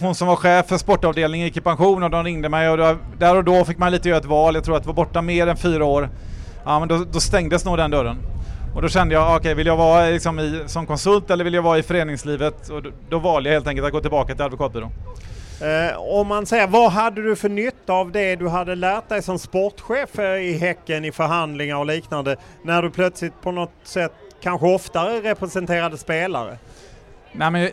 hon 0.00 0.14
som 0.14 0.28
var 0.28 0.36
chef 0.36 0.66
för 0.66 0.78
sportavdelningen 0.78 1.46
gick 1.46 1.56
i 1.56 1.60
pension 1.60 2.02
och 2.02 2.10
de 2.10 2.24
ringde 2.24 2.48
mig 2.48 2.68
och 2.68 2.96
där 3.18 3.36
och 3.36 3.44
då 3.44 3.64
fick 3.64 3.78
man 3.78 3.92
lite 3.92 4.08
göra 4.08 4.18
ett 4.18 4.24
val. 4.24 4.54
Jag 4.54 4.64
tror 4.64 4.76
att 4.76 4.82
det 4.82 4.86
var 4.86 4.94
borta 4.94 5.22
mer 5.22 5.46
än 5.46 5.56
fyra 5.56 5.84
år 5.84 6.08
ja, 6.66 6.78
men 6.78 6.88
då, 6.88 7.04
då 7.12 7.20
stängdes 7.20 7.64
nog 7.64 7.76
den 7.76 7.90
dörren. 7.90 8.18
Och 8.74 8.82
då 8.82 8.88
kände 8.88 9.14
jag, 9.14 9.26
okej 9.26 9.36
okay, 9.36 9.54
vill 9.54 9.66
jag 9.66 9.76
vara 9.76 10.06
liksom 10.06 10.38
i, 10.38 10.62
som 10.66 10.86
konsult 10.86 11.30
eller 11.30 11.44
vill 11.44 11.54
jag 11.54 11.62
vara 11.62 11.78
i 11.78 11.82
föreningslivet? 11.82 12.68
Och 12.68 12.82
då, 12.82 12.90
då 13.08 13.18
valde 13.18 13.48
jag 13.48 13.54
helt 13.54 13.66
enkelt 13.66 13.86
att 13.86 13.92
gå 13.92 14.00
tillbaka 14.00 14.34
till 14.34 14.44
advokatbyrån. 14.44 14.90
Eh, 15.60 15.98
om 15.98 16.26
man 16.26 16.46
säger, 16.46 16.66
vad 16.66 16.92
hade 16.92 17.22
du 17.22 17.36
för 17.36 17.48
nytta 17.48 17.92
av 17.92 18.12
det 18.12 18.36
du 18.36 18.48
hade 18.48 18.74
lärt 18.74 19.08
dig 19.08 19.22
som 19.22 19.38
sportchef 19.38 20.18
i 20.18 20.58
Häcken 20.58 21.04
i 21.04 21.12
förhandlingar 21.12 21.76
och 21.76 21.86
liknande 21.86 22.36
när 22.62 22.82
du 22.82 22.90
plötsligt 22.90 23.42
på 23.42 23.52
något 23.52 23.72
sätt 23.84 24.12
kanske 24.42 24.66
oftare 24.66 25.20
representerade 25.20 25.98
spelare? 25.98 26.58
Nej, 27.32 27.50
men, 27.50 27.68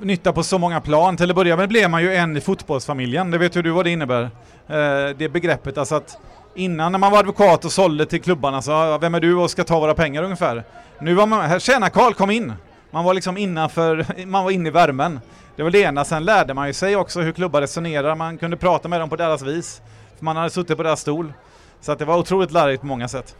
nytta 0.00 0.32
på 0.32 0.42
så 0.42 0.58
många 0.58 0.80
plan. 0.80 1.16
Till 1.16 1.30
att 1.30 1.36
börja 1.36 1.56
med 1.56 1.68
blev 1.68 1.90
man 1.90 2.02
ju 2.02 2.14
en 2.14 2.36
i 2.36 2.40
fotbollsfamiljen. 2.40 3.30
Det 3.30 3.38
vet 3.38 3.56
ju 3.56 3.62
du 3.62 3.70
vad 3.70 3.84
det 3.84 3.90
innebär. 3.90 4.22
Eh, 4.22 5.16
det 5.16 5.32
begreppet 5.32 5.78
alltså 5.78 5.94
att 5.94 6.18
Innan 6.54 6.92
när 6.92 6.98
man 6.98 7.12
var 7.12 7.18
advokat 7.18 7.64
och 7.64 7.72
sålde 7.72 8.06
till 8.06 8.22
klubbarna 8.22 8.62
så, 8.62 8.98
vem 8.98 9.14
är 9.14 9.20
du 9.20 9.34
och 9.34 9.50
ska 9.50 9.64
ta 9.64 9.80
våra 9.80 9.94
pengar 9.94 10.22
ungefär? 10.22 10.64
Nu 10.98 11.14
var 11.14 11.26
man, 11.26 11.40
här, 11.40 11.58
tjena 11.58 11.90
Karl 11.90 12.14
kom 12.14 12.30
in! 12.30 12.52
Man 12.90 13.04
var 13.04 13.14
liksom 13.14 13.36
innanför, 13.36 14.06
man 14.26 14.44
var 14.44 14.50
inne 14.50 14.68
i 14.68 14.72
värmen. 14.72 15.20
Det 15.56 15.62
var 15.62 15.70
det 15.70 15.78
ena, 15.78 16.04
sen 16.04 16.24
lärde 16.24 16.54
man 16.54 16.66
ju 16.66 16.72
sig 16.72 16.96
också 16.96 17.20
hur 17.20 17.32
klubbar 17.32 17.60
resonerar, 17.60 18.14
man 18.14 18.38
kunde 18.38 18.56
prata 18.56 18.88
med 18.88 19.00
dem 19.00 19.08
på 19.08 19.16
deras 19.16 19.42
vis. 19.42 19.82
För 20.18 20.24
man 20.24 20.36
hade 20.36 20.50
suttit 20.50 20.76
på 20.76 20.82
deras 20.82 21.00
stol. 21.00 21.32
Så 21.80 21.92
att 21.92 21.98
det 21.98 22.04
var 22.04 22.18
otroligt 22.18 22.52
lärorikt 22.52 22.80
på 22.80 22.86
många 22.86 23.08
sätt. 23.08 23.36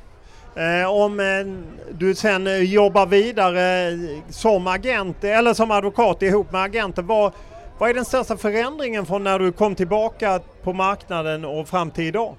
Eh, 0.57 0.91
om 0.91 1.21
eh, 1.21 1.27
du 1.93 2.15
sen 2.15 2.47
eh, 2.47 2.57
jobbar 2.57 3.07
vidare 3.07 3.89
eh, 3.89 3.99
som 4.31 4.67
agent 4.67 5.25
eller 5.25 5.55
som 5.55 5.71
advokat 5.71 6.23
ihop 6.23 6.53
med 6.53 6.63
agenten, 6.63 7.07
vad, 7.07 7.33
vad 7.79 7.91
är 7.91 7.95
den 7.95 8.05
största 8.05 8.37
förändringen 8.37 9.07
från 9.07 9.25
när 9.25 9.39
du 9.39 9.53
kom 9.53 9.75
tillbaka 9.75 10.41
på 10.63 10.73
marknaden 10.73 11.45
och 11.45 11.69
fram 11.69 11.91
till 11.91 12.05
idag? 12.05 12.35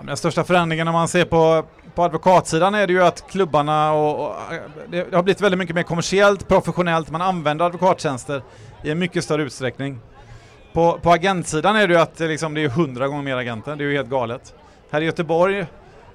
Ja, 0.00 0.06
den 0.06 0.16
största 0.16 0.44
förändringen 0.44 0.88
om 0.88 0.94
man 0.94 1.08
ser 1.08 1.24
på, 1.24 1.64
på 1.94 2.02
advokatsidan 2.02 2.74
är 2.74 2.86
det 2.86 2.92
ju 2.92 3.02
att 3.02 3.30
klubbarna 3.30 3.92
och, 3.92 4.26
och, 4.26 4.34
det 4.88 5.14
har 5.14 5.22
blivit 5.22 5.40
väldigt 5.40 5.58
mycket 5.58 5.74
mer 5.74 5.82
kommersiellt, 5.82 6.48
professionellt, 6.48 7.10
man 7.10 7.22
använder 7.22 7.64
advokattjänster 7.64 8.42
i 8.84 8.90
en 8.90 8.98
mycket 8.98 9.24
större 9.24 9.42
utsträckning. 9.42 10.00
På, 10.72 10.98
på 11.02 11.10
agentsidan 11.10 11.76
är 11.76 11.88
det 11.88 11.94
ju 11.94 12.00
att 12.00 12.16
det, 12.16 12.28
liksom, 12.28 12.54
det 12.54 12.64
är 12.64 12.68
hundra 12.68 13.08
gånger 13.08 13.22
mer 13.22 13.36
agenter, 13.36 13.76
det 13.76 13.84
är 13.84 13.88
ju 13.88 13.96
helt 13.96 14.08
galet. 14.08 14.54
Här 14.90 15.00
i 15.00 15.04
Göteborg, 15.04 15.66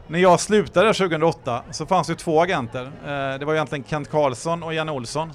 när 0.08 0.20
jag 0.20 0.40
slutade 0.40 0.94
2008 0.94 1.64
så 1.72 1.86
fanns 1.86 2.08
det 2.08 2.16
två 2.16 2.42
agenter. 2.42 2.86
Eh, 2.86 3.40
det 3.40 3.46
var 3.46 3.54
egentligen 3.54 3.84
Kent 3.88 4.12
Karlsson 4.12 4.64
och 4.64 4.74
Janne 4.74 4.92
Olsson. 4.92 5.32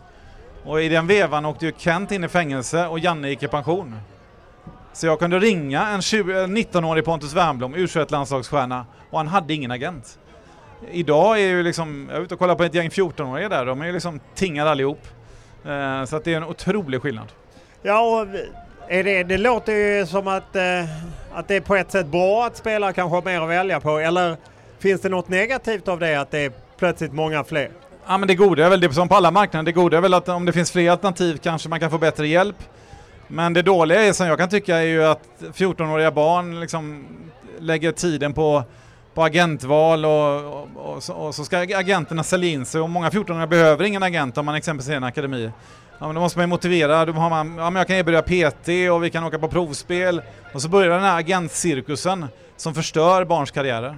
Och 0.64 0.82
i 0.82 0.88
den 0.88 1.06
vevan 1.06 1.46
åkte 1.46 1.66
ju 1.66 1.72
Kent 1.78 2.12
in 2.12 2.24
i 2.24 2.28
fängelse 2.28 2.86
och 2.86 2.98
Janne 2.98 3.28
gick 3.28 3.42
i 3.42 3.48
pension. 3.48 3.96
Så 4.92 5.06
jag 5.06 5.18
kunde 5.18 5.38
ringa 5.38 5.88
en 5.88 6.00
19-årig 6.00 7.04
Pontus 7.04 7.34
Wernbloom, 7.34 7.74
u 7.74 7.88
landslagsstjärna 8.08 8.86
och 9.10 9.18
han 9.18 9.28
hade 9.28 9.54
ingen 9.54 9.70
agent. 9.70 10.18
Idag 10.90 11.40
är 11.40 11.46
ju 11.48 11.62
liksom, 11.62 12.08
jag 12.10 12.18
är 12.18 12.22
ute 12.22 12.34
och 12.34 12.40
kollar 12.40 12.54
på 12.54 12.64
ett 12.64 12.74
gäng 12.74 12.88
14-åringar 12.88 13.48
där, 13.48 13.66
de 13.66 13.80
är 13.82 13.86
ju 13.86 13.92
liksom 13.92 14.20
tingade 14.34 14.70
allihop. 14.70 15.00
Eh, 15.64 16.04
så 16.04 16.16
att 16.16 16.24
det 16.24 16.32
är 16.32 16.36
en 16.36 16.44
otrolig 16.44 17.02
skillnad. 17.02 17.26
Ja, 17.82 18.00
och 18.00 18.26
är 18.88 19.04
det, 19.04 19.22
det 19.22 19.38
låter 19.38 19.72
ju 19.72 20.06
som 20.06 20.28
att, 20.28 20.56
eh, 20.56 20.62
att 21.32 21.48
det 21.48 21.56
är 21.56 21.60
på 21.60 21.76
ett 21.76 21.90
sätt 21.90 22.06
bra 22.06 22.46
att 22.46 22.56
spelare 22.56 22.92
kanske 22.92 23.16
har 23.16 23.22
mer 23.22 23.40
att 23.40 23.48
välja 23.48 23.80
på, 23.80 23.98
eller 23.98 24.36
finns 24.78 25.00
det 25.00 25.08
något 25.08 25.28
negativt 25.28 25.88
av 25.88 25.98
det 25.98 26.20
att 26.20 26.30
det 26.30 26.38
är 26.38 26.52
plötsligt 26.78 27.12
många 27.12 27.44
fler? 27.44 27.70
Ja 28.06 28.18
men 28.18 28.28
det 28.28 28.34
goda 28.34 28.66
är 28.66 28.70
väl 28.70 28.80
det 28.80 28.92
som 28.92 29.08
på 29.08 29.14
alla 29.14 29.30
marknader, 29.30 29.64
det 29.64 29.72
goda 29.72 29.96
är 29.96 30.00
väl 30.00 30.14
att 30.14 30.28
om 30.28 30.44
det 30.44 30.52
finns 30.52 30.72
fler 30.72 30.90
alternativ 30.90 31.38
kanske 31.42 31.68
man 31.68 31.80
kan 31.80 31.90
få 31.90 31.98
bättre 31.98 32.28
hjälp. 32.28 32.56
Men 33.32 33.52
det 33.52 33.62
dåliga 33.62 34.02
är 34.02 34.12
som 34.12 34.26
jag 34.26 34.38
kan 34.38 34.48
tycka 34.48 34.76
är 34.76 34.82
ju 34.82 35.04
att 35.04 35.28
14-åriga 35.38 36.10
barn 36.10 36.60
liksom 36.60 37.06
lägger 37.58 37.92
tiden 37.92 38.32
på, 38.32 38.62
på 39.14 39.22
agentval 39.22 40.04
och, 40.04 40.44
och, 40.44 40.68
och, 40.76 41.26
och, 41.26 41.34
så 41.34 41.44
ska 41.44 41.58
agenterna 41.58 42.22
sälja 42.22 42.50
in 42.50 42.66
sig 42.66 42.80
och 42.80 42.90
många 42.90 43.08
14-åringar 43.08 43.46
behöver 43.46 43.84
ingen 43.84 44.02
agent 44.02 44.38
om 44.38 44.46
man 44.46 44.54
exempelvis 44.54 44.90
är 44.90 44.96
en 44.96 45.04
akademi. 45.04 45.50
Ja, 45.98 46.06
men 46.06 46.14
då 46.14 46.20
måste 46.20 46.38
man 46.38 46.42
ju 46.42 46.48
motivera, 46.48 47.04
då 47.04 47.12
har 47.12 47.30
man, 47.30 47.56
ja, 47.58 47.70
men 47.70 47.80
jag 47.80 47.86
kan 47.86 47.96
erbjuda 47.96 48.22
PT 48.22 48.68
och 48.92 49.04
vi 49.04 49.10
kan 49.10 49.24
åka 49.24 49.38
på 49.38 49.48
provspel 49.48 50.22
och 50.54 50.62
så 50.62 50.68
börjar 50.68 50.90
den 50.90 51.02
här 51.02 51.18
agentcirkusen 51.18 52.26
som 52.56 52.74
förstör 52.74 53.24
barns 53.24 53.50
karriärer. 53.50 53.96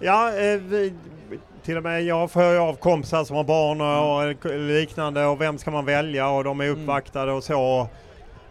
Ja, 0.00 0.28
eh, 0.28 0.60
vi, 0.60 0.92
till 1.64 1.76
och 1.76 1.82
med 1.82 2.04
jag 2.04 2.30
får 2.30 2.56
av 2.56 2.74
kompisar 2.74 3.24
som 3.24 3.36
har 3.36 3.44
barn 3.44 3.80
och, 3.80 4.50
och 4.52 4.58
liknande 4.58 5.24
och 5.24 5.40
vem 5.40 5.58
ska 5.58 5.70
man 5.70 5.84
välja 5.84 6.28
och 6.28 6.44
de 6.44 6.60
är 6.60 6.64
mm. 6.64 6.80
uppvaktade 6.80 7.32
och 7.32 7.44
så. 7.44 7.88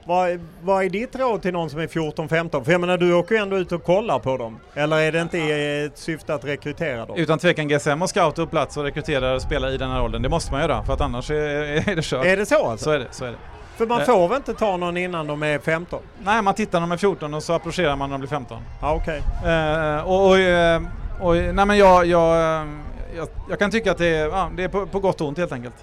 Vad, 0.08 0.40
vad 0.62 0.86
är 0.86 0.90
ditt 0.90 1.16
råd 1.16 1.42
till 1.42 1.54
någon 1.54 1.70
som 1.70 1.80
är 1.80 1.88
14-15? 1.88 2.64
För 2.64 2.72
jag 2.72 2.82
menar 2.82 2.98
du 2.98 3.14
åker 3.14 3.36
ju 3.36 3.42
ändå 3.42 3.58
ut 3.58 3.72
och 3.72 3.84
kollar 3.84 4.20
på 4.20 4.38
dem. 4.38 4.60
Eller 4.74 4.98
är 4.98 5.12
det 5.12 5.22
inte 5.22 5.40
ett 5.40 5.98
syfte 5.98 6.34
att 6.34 6.46
rekrytera 6.46 7.06
dem? 7.06 7.18
Utan 7.18 7.40
tvekan 7.40 7.68
GSM 7.68 8.02
och 8.02 8.10
scout 8.10 8.40
upp 8.40 8.52
plats 8.52 8.78
och 8.78 8.84
rekryterar 8.84 9.40
spelare 9.40 9.74
i 9.74 9.78
den 9.78 9.92
här 9.92 10.04
åldern. 10.04 10.22
Det 10.22 10.30
måste 10.30 10.52
man 10.52 10.62
göra 10.62 10.84
för 10.84 10.94
att 10.94 11.02
annars 11.02 11.32
är, 11.32 11.90
är 11.90 11.96
det 11.96 12.06
kört. 12.06 12.26
Är 12.26 12.38
det 12.38 12.46
så 12.46 12.68
alltså? 12.68 12.84
Så 12.84 12.92
är 12.92 13.00
det. 13.00 13.08
Så 13.12 13.26
är 13.26 13.32
det. 13.32 13.38
För 13.78 13.88
man 13.88 14.00
eh. 14.00 14.06
får 14.06 14.28
väl 14.28 14.38
inte 14.38 14.54
ta 14.54 14.78
någon 14.78 14.98
innan 14.98 15.28
de 15.28 15.44
är 15.44 15.60
15? 15.60 16.00
Nej, 16.24 16.42
man 16.42 16.54
tittar 16.54 16.80
när 16.80 16.88
de 16.88 16.92
är 16.92 16.98
14 16.98 17.34
och 17.34 17.44
så 17.44 17.54
approcherar 17.54 17.96
man 17.96 18.10
när 18.10 18.14
de 18.14 18.20
blir 18.20 18.30
15. 18.30 18.58
Ja, 18.82 18.96
okej. 18.96 19.22
Okay. 19.42 19.54
Eh, 19.54 20.08
och, 20.08 20.30
och, 20.30 20.40
eh, 20.40 20.82
och, 21.22 21.36
nej 21.36 21.66
men 21.66 21.78
jag, 21.78 22.06
jag 22.06 22.68
jag, 23.16 23.28
jag, 23.50 23.60
kan 23.60 23.72
tycka 23.72 23.92
att 23.92 23.98
det 23.98 24.08
är, 24.08 24.26
ja, 24.28 24.52
det 24.58 24.64
är 24.64 24.68
på, 24.68 24.86
på, 24.86 25.00
gott 25.00 25.22
och 25.22 25.28
ont 25.28 25.38
helt 25.38 25.52
enkelt. 25.52 25.76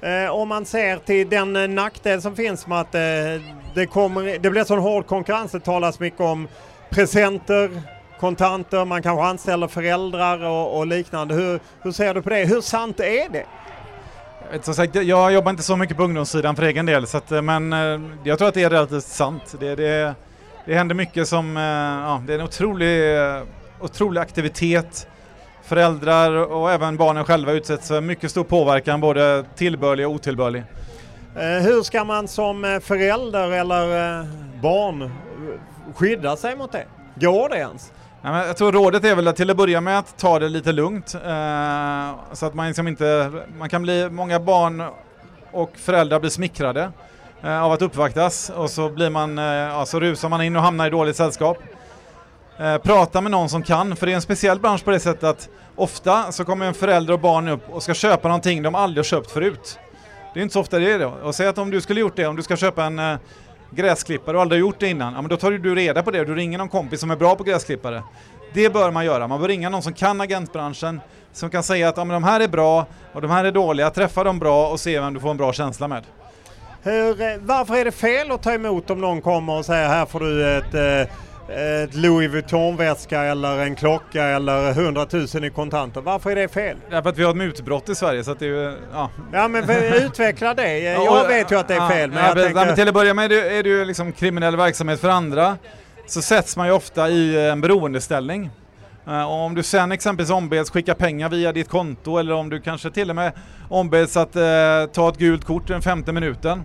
Eh, 0.00 0.30
om 0.30 0.48
man 0.48 0.64
ser 0.64 0.96
till 0.96 1.28
den 1.28 1.56
eh, 1.56 1.68
nackdel 1.68 2.22
som 2.22 2.36
finns 2.36 2.66
med 2.66 2.80
att 2.80 2.94
eh, 2.94 3.00
det, 3.78 3.86
kommer, 3.86 4.38
det 4.38 4.50
blir 4.50 4.64
sån 4.64 4.78
hård 4.78 5.06
konkurrens, 5.06 5.52
det 5.52 5.60
talas 5.60 6.00
mycket 6.00 6.20
om 6.20 6.48
presenter, 6.90 7.70
kontanter, 8.20 8.84
man 8.84 9.02
kanske 9.02 9.24
anställer 9.24 9.68
föräldrar 9.68 10.44
och, 10.44 10.78
och 10.78 10.86
liknande. 10.86 11.34
Hur, 11.34 11.60
hur 11.82 11.92
ser 11.92 12.14
du 12.14 12.22
på 12.22 12.30
det? 12.30 12.44
Hur 12.44 12.60
sant 12.60 13.00
är 13.00 13.28
det? 13.28 13.44
Som 14.62 14.74
sagt, 14.74 14.94
jag 14.94 15.32
jobbar 15.32 15.50
inte 15.50 15.62
så 15.62 15.76
mycket 15.76 15.96
på 15.96 16.02
ungdomssidan 16.02 16.56
för 16.56 16.62
egen 16.62 16.86
del, 16.86 17.06
så 17.06 17.16
att, 17.16 17.32
eh, 17.32 17.42
men 17.42 17.72
eh, 17.72 18.00
jag 18.24 18.38
tror 18.38 18.48
att 18.48 18.54
det 18.54 18.62
är 18.62 18.70
relativt 18.70 19.04
sant. 19.04 19.54
Det, 19.60 19.74
det, 19.74 20.14
det 20.66 20.74
händer 20.74 20.94
mycket 20.94 21.28
som, 21.28 21.56
eh, 21.56 21.62
ja, 21.62 22.22
det 22.26 22.34
är 22.34 22.38
en 22.38 22.44
otrolig, 22.44 23.16
otrolig 23.80 24.20
aktivitet 24.20 25.08
föräldrar 25.62 26.32
och 26.32 26.72
även 26.72 26.96
barnen 26.96 27.24
själva 27.24 27.52
utsätts 27.52 27.88
för 27.88 28.00
mycket 28.00 28.30
stor 28.30 28.44
påverkan, 28.44 29.00
både 29.00 29.44
tillbörlig 29.56 30.06
och 30.06 30.12
otillbörlig. 30.12 30.64
Eh, 31.38 31.44
hur 31.44 31.82
ska 31.82 32.04
man 32.04 32.28
som 32.28 32.64
eh, 32.64 32.80
förälder 32.80 33.52
eller 33.52 34.18
eh, 34.20 34.26
barn 34.62 35.10
skydda 35.94 36.36
sig 36.36 36.56
mot 36.56 36.72
det? 36.72 36.84
Går 37.14 37.48
det 37.48 37.56
ens? 37.56 37.92
jag 38.22 38.56
tror 38.56 38.72
rådet 38.72 39.04
är 39.04 39.14
väl 39.14 39.28
att 39.28 39.36
till 39.36 39.50
att 39.50 39.56
börja 39.56 39.80
med 39.80 39.98
att 39.98 40.18
ta 40.18 40.38
det 40.38 40.48
lite 40.48 40.72
lugnt. 40.72 41.08
så 42.32 42.46
att 42.46 42.54
man 42.54 42.66
liksom 42.66 42.88
inte, 42.88 43.32
man 43.58 43.68
kan 43.68 43.82
bli, 43.82 44.10
många 44.10 44.40
barn 44.40 44.82
och 45.52 45.70
föräldrar 45.76 46.20
blir 46.20 46.30
smickrade 46.30 46.92
av 47.42 47.72
att 47.72 47.82
uppvaktas 47.82 48.50
och 48.50 48.70
så 48.70 48.88
blir 48.88 49.10
man, 49.10 49.36
ja, 49.36 49.86
så 49.86 50.00
rusar 50.00 50.28
man 50.28 50.42
in 50.42 50.56
och 50.56 50.62
hamnar 50.62 50.86
i 50.86 50.90
dåligt 50.90 51.16
sällskap. 51.16 51.58
Prata 52.82 53.20
med 53.20 53.30
någon 53.30 53.48
som 53.48 53.62
kan, 53.62 53.96
för 53.96 54.06
det 54.06 54.12
är 54.12 54.14
en 54.14 54.22
speciell 54.22 54.60
bransch 54.60 54.84
på 54.84 54.90
det 54.90 55.00
sättet 55.00 55.24
att 55.24 55.48
ofta 55.76 56.32
så 56.32 56.44
kommer 56.44 56.66
en 56.66 56.74
förälder 56.74 57.14
och 57.14 57.20
barn 57.20 57.48
upp 57.48 57.70
och 57.70 57.82
ska 57.82 57.94
köpa 57.94 58.28
någonting 58.28 58.62
de 58.62 58.74
aldrig 58.74 58.98
har 58.98 59.04
köpt 59.04 59.30
förut. 59.30 59.78
Det 60.38 60.42
är 60.42 60.42
inte 60.42 60.52
så 60.52 60.60
ofta 60.60 60.78
det 60.78 60.92
är 60.92 60.98
det. 60.98 61.06
Och 61.06 61.34
säg 61.34 61.46
att 61.46 61.58
om 61.58 61.70
du 61.70 61.80
skulle 61.80 62.00
gjort 62.00 62.16
det, 62.16 62.26
om 62.26 62.36
du 62.36 62.42
ska 62.42 62.56
köpa 62.56 62.84
en 62.84 62.98
eh, 62.98 63.18
gräsklippare 63.70 64.36
och 64.36 64.42
aldrig 64.42 64.60
gjort 64.60 64.80
det 64.80 64.88
innan, 64.88 65.14
ja 65.14 65.22
men 65.22 65.28
då 65.28 65.36
tar 65.36 65.50
du 65.50 65.74
reda 65.74 66.02
på 66.02 66.10
det, 66.10 66.20
och 66.20 66.26
du 66.26 66.34
ringer 66.34 66.58
någon 66.58 66.68
kompis 66.68 67.00
som 67.00 67.10
är 67.10 67.16
bra 67.16 67.36
på 67.36 67.44
gräsklippare. 67.44 68.02
Det 68.52 68.72
bör 68.72 68.90
man 68.90 69.04
göra. 69.04 69.28
Man 69.28 69.40
bör 69.40 69.48
ringa 69.48 69.68
någon 69.68 69.82
som 69.82 69.92
kan 69.92 70.20
agentbranschen, 70.20 71.00
som 71.32 71.50
kan 71.50 71.62
säga 71.62 71.88
att 71.88 71.96
ja, 71.96 72.04
men 72.04 72.14
de 72.14 72.24
här 72.24 72.40
är 72.40 72.48
bra 72.48 72.86
och 73.12 73.22
de 73.22 73.30
här 73.30 73.44
är 73.44 73.52
dåliga. 73.52 73.90
Träffa 73.90 74.24
dem 74.24 74.38
bra 74.38 74.68
och 74.68 74.80
se 74.80 75.00
vem 75.00 75.14
du 75.14 75.20
får 75.20 75.30
en 75.30 75.36
bra 75.36 75.52
känsla 75.52 75.88
med. 75.88 76.02
Hur, 76.82 77.20
eh, 77.20 77.36
varför 77.40 77.74
är 77.74 77.84
det 77.84 77.92
fel 77.92 78.30
att 78.30 78.42
ta 78.42 78.52
emot 78.52 78.90
om 78.90 79.00
någon 79.00 79.20
kommer 79.20 79.58
och 79.58 79.64
säger 79.64 79.88
här 79.88 80.06
får 80.06 80.20
du 80.20 80.56
ett, 80.56 80.74
eh, 80.74 81.14
ett 81.48 81.94
Louis 81.94 82.30
Vuitton-väska 82.30 83.22
eller 83.22 83.58
en 83.58 83.76
klocka 83.76 84.24
eller 84.24 84.70
100 84.70 85.06
000 85.12 85.44
i 85.44 85.50
kontanter. 85.50 86.00
Varför 86.00 86.30
är 86.30 86.36
det 86.36 86.48
fel? 86.48 86.76
Därför 86.90 87.10
att 87.10 87.18
vi 87.18 87.22
har 87.22 87.30
ett 87.30 87.36
mutbrott 87.36 87.88
i 87.88 87.94
Sverige 87.94 88.24
så 88.24 88.30
att 88.30 88.38
det 88.38 88.46
är 88.46 88.48
ju, 88.48 88.76
ja. 88.92 89.10
Ja 89.32 89.48
men 89.48 89.70
utveckla 89.94 90.54
det. 90.54 90.78
Jag 90.78 91.28
vet 91.28 91.52
ju 91.52 91.58
att 91.58 91.68
det 91.68 91.74
är 91.74 91.88
fel. 91.88 92.10
Men, 92.10 92.24
ja, 92.24 92.34
tänker... 92.34 92.66
men 92.66 92.74
till 92.74 92.88
att 92.88 92.94
börja 92.94 93.14
med 93.14 93.32
är 93.32 93.62
det 93.62 93.68
ju 93.68 93.84
liksom 93.84 94.12
kriminell 94.12 94.56
verksamhet 94.56 95.00
för 95.00 95.08
andra 95.08 95.56
så 96.06 96.22
sätts 96.22 96.56
man 96.56 96.66
ju 96.66 96.72
ofta 96.72 97.08
i 97.08 97.48
en 97.50 97.60
beroendeställning. 97.60 98.50
Uh, 99.08 99.30
om 99.30 99.54
du 99.54 99.62
sen 99.62 99.92
exempelvis 99.92 100.30
ombeds 100.30 100.70
skicka 100.70 100.94
pengar 100.94 101.28
via 101.28 101.52
ditt 101.52 101.68
konto 101.68 102.18
eller 102.18 102.34
om 102.34 102.50
du 102.50 102.60
kanske 102.60 102.90
till 102.90 103.10
och 103.10 103.16
med 103.16 103.32
ombeds 103.68 104.16
att 104.16 104.36
uh, 104.36 104.42
ta 104.92 105.08
ett 105.08 105.18
gult 105.18 105.44
kort 105.44 105.66
den 105.66 105.82
femte 105.82 106.12
minuten. 106.12 106.58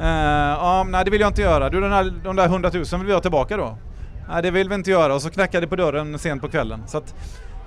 Uh, 0.00 0.06
uh, 0.06 0.84
nej 0.84 1.04
det 1.04 1.10
vill 1.10 1.20
jag 1.20 1.30
inte 1.30 1.42
göra. 1.42 1.68
Du 1.68 1.80
den 1.80 1.92
här, 1.92 2.12
de 2.24 2.36
där 2.36 2.48
hundratusen 2.48 3.00
vill 3.00 3.06
vi 3.06 3.12
ha 3.12 3.20
tillbaka 3.20 3.56
då? 3.56 3.76
Nej 4.30 4.42
det 4.42 4.50
vill 4.50 4.68
vi 4.68 4.74
inte 4.74 4.90
göra 4.90 5.14
och 5.14 5.22
så 5.22 5.30
knackar 5.30 5.60
det 5.60 5.66
på 5.66 5.76
dörren 5.76 6.18
sent 6.18 6.42
på 6.42 6.48
kvällen. 6.48 6.82
Så 6.88 6.98
att 6.98 7.14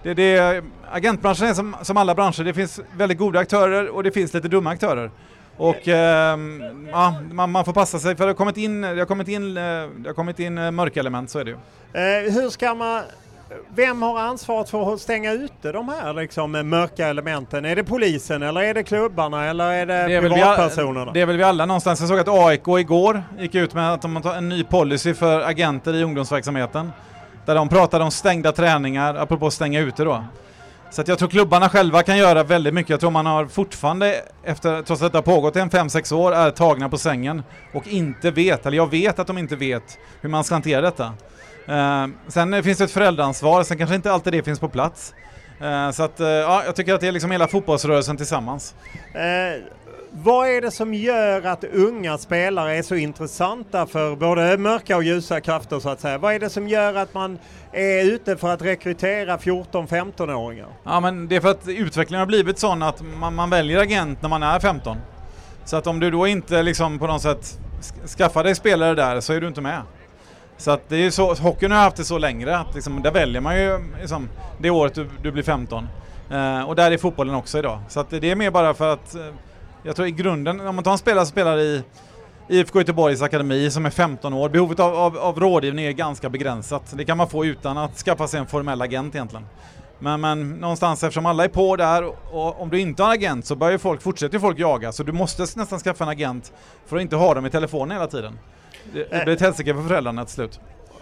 det, 0.04 0.14
det, 0.14 0.64
agentbranschen 0.92 1.48
är 1.48 1.54
som, 1.54 1.76
som 1.82 1.98
alla 1.98 2.16
branscher, 2.16 2.44
det 2.44 2.54
finns 2.54 2.80
väldigt 2.98 3.18
goda 3.18 3.40
aktörer 3.40 3.90
och 3.90 4.04
det 4.04 4.12
finns 4.12 4.34
lite 4.34 4.48
dumma 4.48 4.70
aktörer. 4.70 5.12
Och 5.58 5.88
eh, 5.88 6.38
ja, 6.92 7.16
man, 7.32 7.52
man, 7.52 7.66
får 7.66 7.74
passa 7.74 8.00
sig 8.00 8.16
för 8.16 8.24
det 8.24 8.30
har 8.30 8.36
kommit 8.36 8.58
in, 8.58 8.82
det 8.82 9.00
har 9.00 9.06
kommit 9.06 9.28
in, 9.28 9.58
eh, 9.58 9.64
det 9.98 10.10
har 10.10 10.14
kommit 10.14 10.40
in 10.40 10.58
eh, 10.58 10.72
mörkelement, 10.72 11.30
så 11.30 11.40
är 11.40 11.46
det 11.46 11.52
ju. 11.52 11.58
Eh, 11.94 12.34
hur 12.34 12.50
ska 12.50 12.76
man 12.76 13.04
vem 13.76 14.02
har 14.02 14.20
ansvaret 14.20 14.70
för 14.70 14.94
att 14.94 15.00
stänga 15.00 15.32
ute 15.32 15.72
de 15.72 15.90
här 15.90 16.14
liksom, 16.14 16.52
mörka 16.52 17.08
elementen? 17.08 17.66
Är 17.66 17.76
det 17.76 17.84
polisen 17.84 18.44
eller 18.44 18.62
är 18.62 18.74
det 18.74 18.84
klubbarna 18.84 19.46
eller 19.46 19.72
är 19.72 19.86
det, 19.86 19.94
det 19.94 20.16
är 20.16 20.22
privatpersonerna? 20.22 21.12
Det 21.12 21.22
är 21.22 21.26
väl 21.26 21.38
vi 21.38 21.44
alla 21.44 21.66
någonstans. 21.66 22.00
Jag 22.00 22.10
såg 22.10 22.20
att 22.20 22.28
AIK 22.28 22.68
igår 22.68 23.24
gick 23.40 23.56
ut 23.56 23.74
med 23.74 23.94
att 23.94 24.02
de 24.02 24.16
har 24.16 24.34
en 24.36 24.50
ny 24.50 24.64
policy 24.64 25.14
för 25.14 25.42
agenter 25.42 25.94
i 25.96 26.04
ungdomsverksamheten. 26.04 26.92
Där 27.46 27.56
de 27.56 27.70
pratade 27.70 28.04
om 28.04 28.12
stängda 28.12 28.52
träningar, 28.52 29.16
apropå 29.16 29.52
stänga 29.52 29.80
ute 29.80 30.04
då. 30.04 30.24
Så 30.94 31.02
att 31.02 31.08
jag 31.08 31.20
tror 31.20 31.30
klubbarna 31.30 31.70
själva 31.70 32.04
kan 32.04 32.18
göra 32.18 32.44
väldigt 32.44 32.74
mycket. 32.74 32.90
Jag 32.90 33.00
tror 33.00 33.12
man 33.12 33.26
har 33.26 33.46
fortfarande, 33.46 34.22
efter, 34.44 34.82
trots 34.82 35.02
att 35.02 35.12
det 35.12 35.18
har 35.18 35.24
pågått 35.24 35.56
i 35.56 35.60
en 35.60 35.70
5-6 35.70 36.14
år, 36.14 36.34
är 36.34 36.52
tagna 36.52 36.90
på 36.90 36.98
sängen 36.98 37.44
och 37.74 37.88
inte 37.88 38.32
vet, 38.32 38.66
eller 38.66 38.78
jag 38.78 38.92
vet 38.92 39.20
att 39.20 39.28
de 39.28 39.38
inte 39.38 39.56
vet 39.56 39.98
hur 40.22 40.30
man 40.30 40.44
ska 40.44 40.56
hantera 40.56 40.82
detta. 40.82 41.14
Uh, 41.70 42.08
sen 42.28 42.64
finns 42.64 42.78
det 42.78 42.84
ett 42.84 42.92
föräldraansvar, 42.92 43.64
sen 43.64 43.78
kanske 43.78 43.96
inte 43.96 44.12
alltid 44.12 44.34
det 44.34 44.44
finns 44.44 44.60
på 44.60 44.70
plats. 44.70 45.14
Uh, 45.62 45.92
så 45.92 46.04
att, 46.04 46.20
ja, 46.20 46.64
jag 46.66 46.76
tycker 46.76 46.94
att 46.94 47.02
det 47.02 47.08
är 47.08 47.12
liksom 47.12 47.32
hela 47.32 47.48
fotbollsrörelsen 47.48 48.18
tillsammans. 48.18 48.76
vad 50.12 50.48
är 50.48 50.62
det 50.62 50.72
som 50.72 50.94
gör 50.94 51.46
att 51.46 51.64
unga 51.64 52.18
spelare 52.18 52.78
är 52.78 52.82
så 52.82 52.96
intressanta 52.96 53.86
för 53.86 54.16
både 54.16 54.58
mörka 54.58 54.98
och 54.98 55.04
ljusa 55.04 55.42
krafter 55.42 55.80
så 55.80 55.90
att 55.90 56.02
säga? 56.02 56.18
Vad 56.18 56.34
är 56.34 56.40
det 56.40 56.50
som 56.50 56.68
gör 56.68 56.96
att 56.96 57.14
man 57.14 57.40
är 57.72 58.04
ute 58.04 58.38
för 58.38 58.54
att 58.54 58.62
rekrytera 58.62 59.38
14-15-åringar? 59.38 60.68
Ja 60.84 61.00
men 61.00 61.28
det 61.28 61.36
är 61.36 61.42
för 61.42 61.52
att 61.52 61.68
utvecklingen 61.68 62.20
har 62.20 62.28
blivit 62.28 62.60
sån 62.60 62.84
att 62.84 63.02
man, 63.02 63.36
man 63.36 63.50
väljer 63.50 63.80
agent 63.80 64.22
när 64.22 64.30
man 64.30 64.44
är 64.44 64.60
15. 64.60 64.98
Så 65.66 65.78
att 65.78 65.88
om 65.88 66.00
du 66.00 66.12
då 66.12 66.28
inte 66.28 66.64
liksom 66.64 67.00
på 67.00 67.08
något 67.08 67.22
sätt 67.22 67.60
skaffar 68.18 68.44
dig 68.44 68.56
spelare 68.56 68.96
där 68.96 69.22
så 69.22 69.34
är 69.34 69.42
du 69.42 69.48
inte 69.48 69.62
med. 69.62 69.82
Så 70.64 70.72
att 70.72 70.90
det 70.90 70.98
är 70.98 71.10
så, 71.10 71.34
hockeyn 71.34 71.72
har 71.72 71.80
haft 71.80 71.98
det 71.98 72.04
så 72.04 72.18
längre 72.18 72.58
att 72.58 72.76
liksom, 72.76 73.02
där 73.02 73.12
väljer 73.12 73.42
man 73.42 73.58
ju 73.58 73.80
liksom, 74.00 74.30
det 74.58 74.70
året 74.70 74.96
du, 74.96 75.10
du 75.22 75.32
blir 75.32 75.44
15. 75.44 75.88
Eh, 76.32 76.62
och 76.62 76.76
där 76.76 76.92
är 76.92 76.98
fotbollen 76.98 77.36
också 77.36 77.60
idag. 77.60 77.80
Så 77.90 78.00
att 78.00 78.10
det 78.10 78.32
är 78.32 78.36
mer 78.36 78.52
bara 78.52 78.74
för 78.74 78.94
att, 78.94 79.16
eh, 79.16 79.22
jag 79.84 79.96
tror 79.96 80.08
i 80.08 80.12
grunden, 80.12 80.68
om 80.68 80.76
man 80.76 80.84
tar 80.84 80.92
en 80.92 80.98
spelare 80.98 81.26
som 81.26 81.32
spelar 81.32 81.58
i 81.58 81.84
IFK 82.48 82.80
Göteborgs 82.80 83.22
akademi 83.22 83.72
som 83.72 83.86
är 83.86 83.90
15 83.90 84.34
år, 84.34 84.50
behovet 84.50 84.80
av, 84.80 84.96
av, 84.96 85.18
av 85.18 85.40
rådgivning 85.40 85.86
är 85.86 85.92
ganska 85.92 86.30
begränsat. 86.30 86.94
Det 86.94 87.06
kan 87.06 87.18
man 87.18 87.30
få 87.30 87.46
utan 87.46 87.78
att 87.78 87.98
skaffa 87.98 88.28
sig 88.28 88.40
en 88.40 88.48
formell 88.48 88.82
agent 88.82 89.16
egentligen. 89.16 89.46
Men, 90.00 90.22
men 90.22 90.50
någonstans 90.52 91.04
eftersom 91.04 91.26
alla 91.26 91.44
är 91.44 91.48
på 91.50 91.76
där 91.76 92.04
och 92.32 92.62
om 92.62 92.70
du 92.70 92.80
inte 92.80 93.04
har 93.04 93.10
en 93.10 93.20
agent 93.20 93.46
så 93.46 93.56
börjar 93.56 93.78
folk, 93.78 94.02
fortsätter 94.02 94.40
folk 94.40 94.60
jaga 94.60 94.92
så 94.92 95.04
du 95.04 95.12
måste 95.12 95.42
nästan 95.42 95.80
skaffa 95.80 96.04
en 96.04 96.10
agent 96.10 96.54
för 96.86 96.96
att 96.96 97.02
inte 97.02 97.16
ha 97.16 97.34
dem 97.34 97.46
i 97.46 97.50
telefonen 97.50 97.92
hela 97.92 98.08
tiden. 98.08 98.40
Det, 98.94 99.08
det 99.12 99.24
blir 99.24 99.34
ett 99.34 99.42
helsike 99.42 99.74
för 99.74 99.82
föräldrarna 99.82 100.26
till 100.26 100.34
slut. 100.34 100.60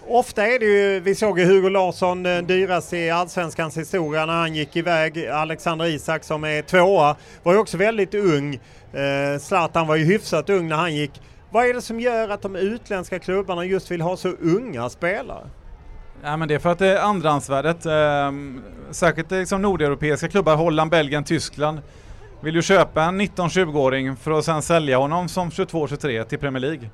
Ofta 0.07 0.47
är 0.47 0.59
det 0.59 0.65
ju, 0.65 0.99
vi 0.99 1.15
såg 1.15 1.39
ju 1.39 1.45
Hugo 1.45 1.69
Larsson 1.69 2.25
eh, 2.25 2.41
dyrast 2.41 2.93
i 2.93 3.09
allsvenskans 3.09 3.77
historia 3.77 4.25
när 4.25 4.33
han 4.33 4.55
gick 4.55 4.75
iväg. 4.75 5.27
Alexander 5.27 5.85
Isak 5.85 6.23
som 6.23 6.43
är 6.43 6.61
tvåa 6.61 7.15
var 7.43 7.53
ju 7.53 7.59
också 7.59 7.77
väldigt 7.77 8.13
ung. 8.13 8.53
Eh, 8.93 9.39
Zlatan 9.39 9.87
var 9.87 9.95
ju 9.95 10.05
hyfsat 10.05 10.49
ung 10.49 10.67
när 10.67 10.75
han 10.75 10.95
gick. 10.95 11.21
Vad 11.49 11.65
är 11.65 11.73
det 11.73 11.81
som 11.81 11.99
gör 11.99 12.29
att 12.29 12.41
de 12.41 12.55
utländska 12.55 13.19
klubbarna 13.19 13.65
just 13.65 13.91
vill 13.91 14.01
ha 14.01 14.17
så 14.17 14.29
unga 14.29 14.89
spelare? 14.89 15.47
Ja, 16.23 16.37
men 16.37 16.47
det 16.47 16.55
är 16.55 16.59
för 16.59 16.71
att 16.71 16.79
det 16.79 16.87
är 16.87 17.01
andrahandsvärdet. 17.01 17.85
Eh, 17.85 18.31
särskilt 18.91 19.31
liksom 19.31 19.61
nordeuropeiska 19.61 20.27
klubbar, 20.27 20.55
Holland, 20.55 20.91
Belgien, 20.91 21.23
Tyskland 21.23 21.81
vill 22.41 22.55
ju 22.55 22.61
köpa 22.61 23.03
en 23.03 23.21
19-20-åring 23.21 24.15
för 24.15 24.31
att 24.31 24.45
sen 24.45 24.61
sälja 24.61 24.97
honom 24.97 25.29
som 25.29 25.49
22-23 25.49 26.23
till 26.23 26.39
Premier 26.39 26.61
League. 26.61 26.89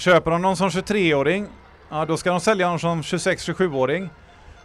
Köper 0.00 0.30
de 0.30 0.42
någon 0.42 0.56
som 0.56 0.68
23-åring, 0.68 1.46
ja 1.88 2.04
då 2.04 2.16
ska 2.16 2.30
de 2.30 2.40
sälja 2.40 2.68
någon 2.68 2.78
som 2.78 3.02
26-27-åring. 3.02 4.10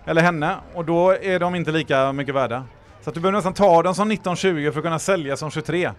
Eller 0.05 0.21
henne, 0.21 0.55
och 0.73 0.85
då 0.85 1.11
är 1.11 1.39
de 1.39 1.55
inte 1.55 1.71
lika 1.71 2.11
mycket 2.11 2.35
värda. 2.35 2.63
Så 3.01 3.09
att 3.09 3.13
du 3.13 3.21
behöver 3.21 3.37
nästan 3.37 3.53
ta 3.53 3.83
dem 3.83 3.95
som 3.95 4.11
19-20 4.11 4.71
för 4.71 4.79
att 4.79 4.83
kunna 4.83 4.99
sälja 4.99 5.37
som 5.37 5.51
23 5.51 5.91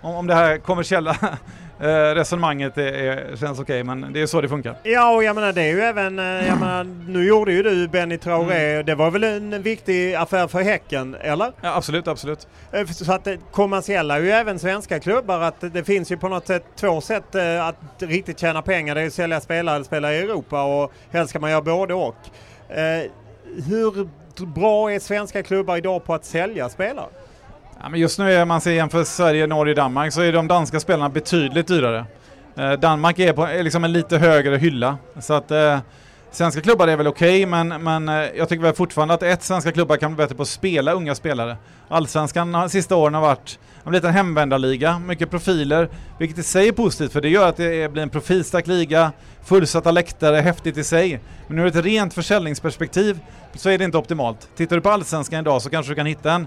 om, 0.00 0.14
om 0.14 0.26
det 0.26 0.34
här 0.34 0.58
kommersiella 0.58 1.16
eh, 1.80 2.14
resonemanget 2.14 2.78
är, 2.78 2.82
är, 2.82 3.36
känns 3.36 3.60
okej, 3.60 3.82
okay, 3.82 3.84
men 3.84 4.12
det 4.12 4.22
är 4.22 4.26
så 4.26 4.40
det 4.40 4.48
funkar. 4.48 4.76
Ja, 4.82 5.14
och 5.14 5.24
jag 5.24 5.34
menar 5.34 5.52
det 5.52 5.62
är 5.62 5.72
ju 5.72 5.80
även, 5.80 6.18
eh, 6.18 6.24
jag 6.24 6.60
menar, 6.60 6.84
nu 7.08 7.26
gjorde 7.26 7.52
ju 7.52 7.62
du 7.62 7.88
Benny 7.88 8.18
Traoré, 8.18 8.72
mm. 8.72 8.86
det 8.86 8.94
var 8.94 9.10
väl 9.10 9.24
en 9.24 9.62
viktig 9.62 10.14
affär 10.14 10.48
för 10.48 10.62
Häcken, 10.62 11.16
eller? 11.20 11.52
Ja, 11.60 11.76
absolut, 11.76 12.08
absolut. 12.08 12.48
Eh, 12.72 12.86
så 12.86 13.12
att 13.12 13.28
kommersiella 13.50 14.16
är 14.16 14.20
ju 14.20 14.30
även 14.30 14.58
svenska 14.58 15.00
klubbar, 15.00 15.40
att 15.40 15.60
det 15.60 15.84
finns 15.84 16.12
ju 16.12 16.16
på 16.16 16.28
något 16.28 16.46
sätt 16.46 16.64
två 16.76 17.00
sätt 17.00 17.34
att 17.60 18.02
riktigt 18.02 18.38
tjäna 18.38 18.62
pengar, 18.62 18.94
det 18.94 19.00
är 19.00 19.06
att 19.06 19.12
sälja 19.12 19.40
spelare 19.40 19.74
eller 19.74 19.84
spela 19.84 20.14
i 20.14 20.18
Europa 20.18 20.62
och 20.62 20.92
helst 21.10 21.30
ska 21.30 21.40
man 21.40 21.50
göra 21.50 21.62
både 21.62 21.94
och. 21.94 22.16
Hur 23.68 24.08
bra 24.46 24.92
är 24.92 24.98
svenska 24.98 25.42
klubbar 25.42 25.76
idag 25.76 26.04
på 26.04 26.14
att 26.14 26.24
sälja 26.24 26.68
spelare? 26.68 27.06
Ja, 27.84 27.90
men 27.90 28.00
just 28.00 28.18
nu 28.18 28.32
är 28.32 28.44
man 28.44 28.60
ser 28.60 28.72
jämför 28.72 29.04
Sverige, 29.04 29.46
Norge, 29.46 29.74
Danmark 29.74 30.12
så 30.12 30.20
är 30.20 30.32
de 30.32 30.48
danska 30.48 30.80
spelarna 30.80 31.08
betydligt 31.08 31.66
dyrare. 31.66 32.04
Eh, 32.56 32.72
Danmark 32.72 33.18
är 33.18 33.32
på 33.32 33.44
är 33.44 33.62
liksom 33.62 33.84
en 33.84 33.92
lite 33.92 34.18
högre 34.18 34.56
hylla. 34.56 34.98
Så 35.20 35.34
att 35.34 35.50
eh, 35.50 35.78
svenska 36.30 36.60
klubbar 36.60 36.88
är 36.88 36.96
väl 36.96 37.06
okej, 37.06 37.46
okay, 37.46 37.64
men, 37.64 37.82
men 37.82 38.08
eh, 38.08 38.14
jag 38.36 38.48
tycker 38.48 38.62
väl 38.62 38.74
fortfarande 38.74 39.14
att 39.14 39.22
ett 39.22 39.42
svenska 39.42 39.72
klubbar 39.72 39.96
kan 39.96 40.14
bli 40.14 40.24
bättre 40.24 40.34
på 40.34 40.42
att 40.42 40.48
spela 40.48 40.92
unga 40.92 41.14
spelare. 41.14 41.56
Allsvenskan 41.88 42.52
de 42.52 42.68
sista 42.70 42.96
åren 42.96 43.14
har 43.14 43.20
varit 43.20 43.58
en 43.84 43.92
liten 43.92 44.12
hemvändarliga, 44.12 44.98
mycket 44.98 45.30
profiler, 45.30 45.88
vilket 46.18 46.38
i 46.38 46.42
sig 46.42 46.68
är 46.68 46.72
positivt 46.72 47.12
för 47.12 47.20
det 47.20 47.28
gör 47.28 47.48
att 47.48 47.56
det 47.56 47.92
blir 47.92 48.02
en 48.02 48.10
profilstark 48.10 48.66
liga, 48.66 49.12
fullsatta 49.44 49.90
läktare, 49.90 50.36
häftigt 50.36 50.76
i 50.76 50.84
sig. 50.84 51.20
Men 51.48 51.58
ur 51.58 51.66
ett 51.66 51.84
rent 51.84 52.14
försäljningsperspektiv 52.14 53.18
så 53.54 53.70
är 53.70 53.78
det 53.78 53.84
inte 53.84 53.98
optimalt. 53.98 54.48
Tittar 54.56 54.76
du 54.76 54.82
på 54.82 54.90
Allsvenskan 54.90 55.40
idag 55.40 55.62
så 55.62 55.70
kanske 55.70 55.92
du 55.92 55.96
kan 55.96 56.06
hitta 56.06 56.32
en 56.32 56.46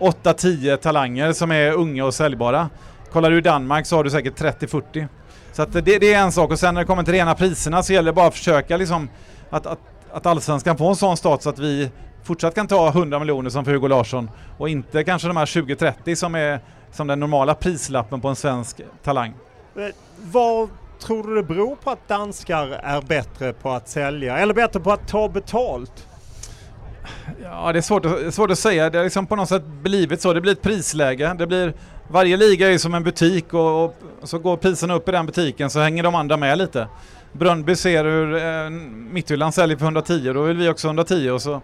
8-10 0.00 0.76
talanger 0.76 1.32
som 1.32 1.50
är 1.50 1.72
unga 1.72 2.04
och 2.04 2.14
säljbara. 2.14 2.68
Kollar 3.12 3.30
du 3.30 3.38
i 3.38 3.40
Danmark 3.40 3.86
så 3.86 3.96
har 3.96 4.04
du 4.04 4.10
säkert 4.10 4.40
30-40. 4.40 5.08
Så 5.52 5.62
att 5.62 5.72
det, 5.72 5.80
det, 5.80 6.14
är 6.14 6.18
en 6.18 6.32
sak 6.32 6.50
och 6.50 6.58
sen 6.58 6.74
när 6.74 6.80
det 6.80 6.86
kommer 6.86 7.02
till 7.02 7.14
rena 7.14 7.34
priserna 7.34 7.82
så 7.82 7.92
gäller 7.92 8.12
det 8.12 8.16
bara 8.16 8.26
att 8.26 8.34
försöka 8.34 8.76
liksom 8.76 9.08
att, 9.50 9.66
att, 9.66 9.78
att 10.12 10.26
allsvenskan 10.26 10.76
får 10.76 10.88
en 10.88 10.96
sån 10.96 11.16
status 11.16 11.46
att 11.46 11.58
vi 11.58 11.90
fortsatt 12.22 12.54
kan 12.54 12.66
ta 12.66 12.88
100 12.88 13.18
miljoner 13.18 13.50
som 13.50 13.64
för 13.64 13.72
Hugo 13.72 13.88
Larsson 13.88 14.30
och 14.58 14.68
inte 14.68 15.04
kanske 15.04 15.28
de 15.28 15.36
här 15.36 15.46
20-30 15.46 16.14
som 16.14 16.34
är 16.34 16.60
som 16.92 17.06
den 17.06 17.20
normala 17.20 17.54
prislappen 17.54 18.20
på 18.20 18.28
en 18.28 18.36
svensk 18.36 18.80
talang. 19.02 19.34
Eh, 19.76 19.82
vad 20.22 20.68
tror 21.00 21.22
du 21.22 21.34
det 21.34 21.42
beror 21.42 21.76
på 21.76 21.90
att 21.90 22.08
danskar 22.08 22.66
är 22.68 23.02
bättre 23.02 23.52
på 23.52 23.70
att 23.70 23.88
sälja 23.88 24.38
eller 24.38 24.54
bättre 24.54 24.80
på 24.80 24.92
att 24.92 25.08
ta 25.08 25.28
betalt? 25.28 26.06
Ja, 27.42 27.72
det 27.72 27.78
är 27.78 27.82
svårt 27.82 28.04
att, 28.04 28.34
svårt 28.34 28.50
att 28.50 28.58
säga. 28.58 28.90
Det 28.90 28.98
har 28.98 29.04
liksom 29.04 29.26
på 29.26 29.36
något 29.36 29.48
sätt 29.48 29.66
blivit 29.66 30.20
så. 30.20 30.32
Det 30.32 30.40
blir 30.40 30.52
ett 30.52 30.62
prisläge. 30.62 31.34
Det 31.38 31.46
blir, 31.46 31.74
varje 32.08 32.36
liga 32.36 32.72
är 32.72 32.78
som 32.78 32.94
en 32.94 33.02
butik 33.04 33.54
och, 33.54 33.84
och 33.84 33.94
så 34.22 34.38
går 34.38 34.56
priserna 34.56 34.94
upp 34.94 35.08
i 35.08 35.12
den 35.12 35.26
butiken 35.26 35.70
så 35.70 35.80
hänger 35.80 36.02
de 36.02 36.14
andra 36.14 36.36
med 36.36 36.58
lite. 36.58 36.88
Brönnby 37.32 37.76
ser 37.76 38.04
hur 38.04 38.36
eh, 38.36 38.70
Midtjylland 39.12 39.54
säljer 39.54 39.76
för 39.76 39.84
110 39.84 40.32
då 40.32 40.42
vill 40.42 40.56
vi 40.56 40.68
också 40.68 40.88
110 40.88 41.30
och 41.30 41.42
så 41.42 41.62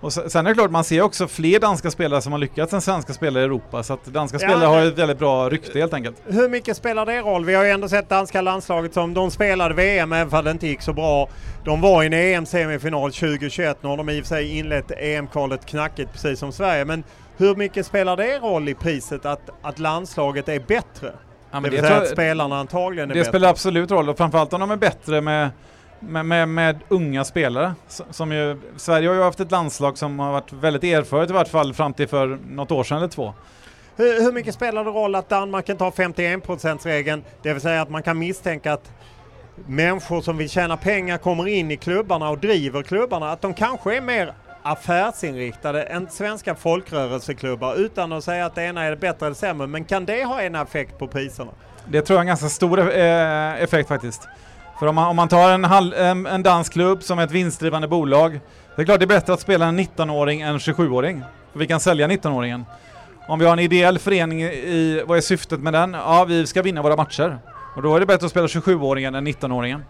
och 0.00 0.12
sen 0.12 0.46
är 0.46 0.50
det 0.50 0.54
klart, 0.54 0.70
man 0.70 0.84
ser 0.84 1.00
också 1.02 1.28
fler 1.28 1.60
danska 1.60 1.90
spelare 1.90 2.22
som 2.22 2.32
har 2.32 2.38
lyckats 2.38 2.72
än 2.72 2.80
svenska 2.80 3.12
spelare 3.12 3.42
i 3.42 3.44
Europa. 3.46 3.82
Så 3.82 3.92
att 3.92 4.04
danska 4.04 4.38
Ja, 4.40 4.48
spelare 4.48 4.66
har 4.68 4.80
det- 4.80 4.86
ett 4.86 4.98
väldigt 4.98 5.18
bra 5.18 5.48
rykte 5.48 5.78
helt 5.78 5.94
enkelt. 5.94 6.16
Hur 6.26 6.48
mycket 6.48 6.76
spelar 6.76 7.06
det 7.06 7.20
roll? 7.20 7.44
Vi 7.44 7.54
har 7.54 7.64
ju 7.64 7.70
ändå 7.70 7.88
sett 7.88 8.08
danska 8.08 8.40
landslaget 8.40 8.94
som 8.94 9.14
de 9.14 9.30
spelade 9.30 9.74
VM 9.74 10.12
även 10.12 10.38
om 10.38 10.44
det 10.44 10.50
inte 10.50 10.66
gick 10.66 10.82
så 10.82 10.92
bra. 10.92 11.28
De 11.64 11.80
var 11.80 12.02
i 12.02 12.06
en 12.06 12.12
EM-semifinal 12.12 13.12
2021. 13.12 13.78
Nu 13.82 13.88
har 13.88 13.96
de 13.96 14.08
i 14.10 14.20
och 14.20 14.24
för 14.24 14.28
sig 14.28 14.58
inlett 14.58 14.90
EM-kvalet 14.90 15.66
knackigt 15.66 16.12
precis 16.12 16.38
som 16.38 16.52
Sverige. 16.52 16.84
Men 16.84 17.04
hur 17.36 17.54
mycket 17.56 17.86
spelar 17.86 18.16
det 18.16 18.38
roll 18.38 18.68
i 18.68 18.74
priset 18.74 19.26
att, 19.26 19.50
att 19.62 19.78
landslaget 19.78 20.48
är 20.48 20.58
bättre? 20.60 21.12
Ja, 21.50 21.60
det 21.60 21.70
vill 21.70 21.82
det 21.82 21.88
säga 21.88 22.00
att 22.00 22.08
spelarna 22.08 22.58
antagligen 22.60 23.10
är 23.10 23.14
Det 23.14 23.20
bättre. 23.20 23.30
spelar 23.30 23.48
absolut 23.48 23.90
roll 23.90 24.08
och 24.08 24.16
framförallt 24.16 24.52
om 24.52 24.60
de 24.60 24.70
är 24.70 24.76
bättre 24.76 25.20
med, 25.20 25.50
med, 26.06 26.26
med, 26.26 26.48
med 26.48 26.78
unga 26.88 27.24
spelare. 27.24 27.74
Som 28.10 28.32
ju, 28.32 28.60
Sverige 28.76 29.08
har 29.08 29.14
ju 29.14 29.22
haft 29.22 29.40
ett 29.40 29.50
landslag 29.50 29.98
som 29.98 30.18
har 30.18 30.32
varit 30.32 30.52
väldigt 30.52 30.84
erfaret 30.84 31.30
i 31.30 31.32
vart 31.32 31.48
fall 31.48 31.74
fram 31.74 31.94
till 31.94 32.08
för 32.08 32.38
något 32.48 32.70
år 32.70 32.84
sedan 32.84 32.98
eller 32.98 33.08
två. 33.08 33.34
Hur, 33.96 34.20
hur 34.22 34.32
mycket 34.32 34.54
spelar 34.54 34.84
det 34.84 34.90
roll 34.90 35.14
att 35.14 35.28
Danmark 35.28 35.68
inte 35.68 35.84
har 35.84 35.90
51%-regeln? 35.90 37.24
Det 37.42 37.52
vill 37.52 37.62
säga 37.62 37.82
att 37.82 37.90
man 37.90 38.02
kan 38.02 38.18
misstänka 38.18 38.72
att 38.72 38.92
människor 39.66 40.20
som 40.20 40.36
vill 40.36 40.50
tjäna 40.50 40.76
pengar 40.76 41.18
kommer 41.18 41.48
in 41.48 41.70
i 41.70 41.76
klubbarna 41.76 42.30
och 42.30 42.38
driver 42.38 42.82
klubbarna. 42.82 43.32
Att 43.32 43.40
de 43.40 43.54
kanske 43.54 43.96
är 43.96 44.00
mer 44.00 44.32
affärsinriktade 44.62 45.82
än 45.82 46.10
svenska 46.10 46.54
folkrörelseklubbar 46.54 47.74
utan 47.74 48.12
att 48.12 48.24
säga 48.24 48.46
att 48.46 48.54
det 48.54 48.62
ena 48.62 48.84
är 48.84 48.96
bättre 48.96 49.26
eller 49.26 49.36
sämre. 49.36 49.66
Men 49.66 49.84
kan 49.84 50.04
det 50.04 50.24
ha 50.24 50.42
en 50.42 50.54
effekt 50.54 50.98
på 50.98 51.08
priserna? 51.08 51.50
Det 51.88 52.02
tror 52.02 52.14
jag 52.14 52.18
är 52.18 52.20
en 52.20 52.26
ganska 52.26 52.48
stor 52.48 52.78
eh, 52.78 53.62
effekt 53.62 53.88
faktiskt. 53.88 54.28
För 54.78 54.86
om 54.86 54.94
man, 54.94 55.08
om 55.08 55.16
man 55.16 55.28
tar 55.28 55.50
en, 55.50 55.64
hall, 55.64 55.92
en, 55.92 56.26
en 56.26 56.42
dansk 56.42 56.72
klubb 56.72 57.02
som 57.02 57.18
är 57.18 57.24
ett 57.24 57.30
vinstdrivande 57.30 57.88
bolag, 57.88 58.40
det 58.76 58.82
är 58.82 58.86
klart 58.86 59.00
det 59.00 59.04
är 59.04 59.06
bättre 59.06 59.32
att 59.32 59.40
spela 59.40 59.66
en 59.66 59.80
19-åring 59.80 60.40
än 60.40 60.48
en 60.48 60.58
27-åring. 60.58 61.22
För 61.52 61.58
vi 61.58 61.66
kan 61.66 61.80
sälja 61.80 62.08
19-åringen. 62.08 62.64
Om 63.28 63.38
vi 63.38 63.44
har 63.44 63.52
en 63.52 63.58
ideell 63.58 63.98
förening 63.98 64.42
i, 64.42 65.02
vad 65.06 65.16
är 65.16 65.22
syftet 65.22 65.60
med 65.60 65.72
den? 65.72 65.92
Ja, 65.92 66.24
vi 66.24 66.46
ska 66.46 66.62
vinna 66.62 66.82
våra 66.82 66.96
matcher. 66.96 67.38
Och 67.76 67.82
då 67.82 67.96
är 67.96 68.00
det 68.00 68.06
bättre 68.06 68.26
att 68.26 68.30
spela 68.30 68.46
27-åringen 68.46 69.16
än 69.16 69.26
19-åringen. 69.26 69.80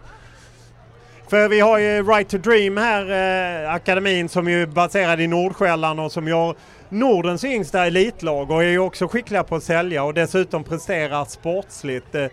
För 1.29 1.49
vi 1.49 1.59
har 1.59 1.77
ju 1.77 2.03
Right 2.03 2.29
to 2.29 2.37
Dream 2.37 2.77
här, 2.77 3.63
eh, 3.63 3.73
akademin 3.73 4.29
som 4.29 4.47
ju 4.47 4.61
är 4.61 4.65
baserad 4.65 5.21
i 5.21 5.27
Nordsjälland 5.27 5.99
och 5.99 6.11
som 6.11 6.27
gör 6.27 6.55
Nordens 6.89 7.43
yngsta 7.43 7.85
elitlag 7.85 8.51
och 8.51 8.63
är 8.63 8.67
ju 8.67 8.79
också 8.79 9.07
skickliga 9.07 9.43
på 9.43 9.55
att 9.55 9.63
sälja 9.63 10.03
och 10.03 10.13
dessutom 10.13 10.63
presterar 10.63 11.25
sportsligt. 11.25 12.15
Eh, 12.15 12.27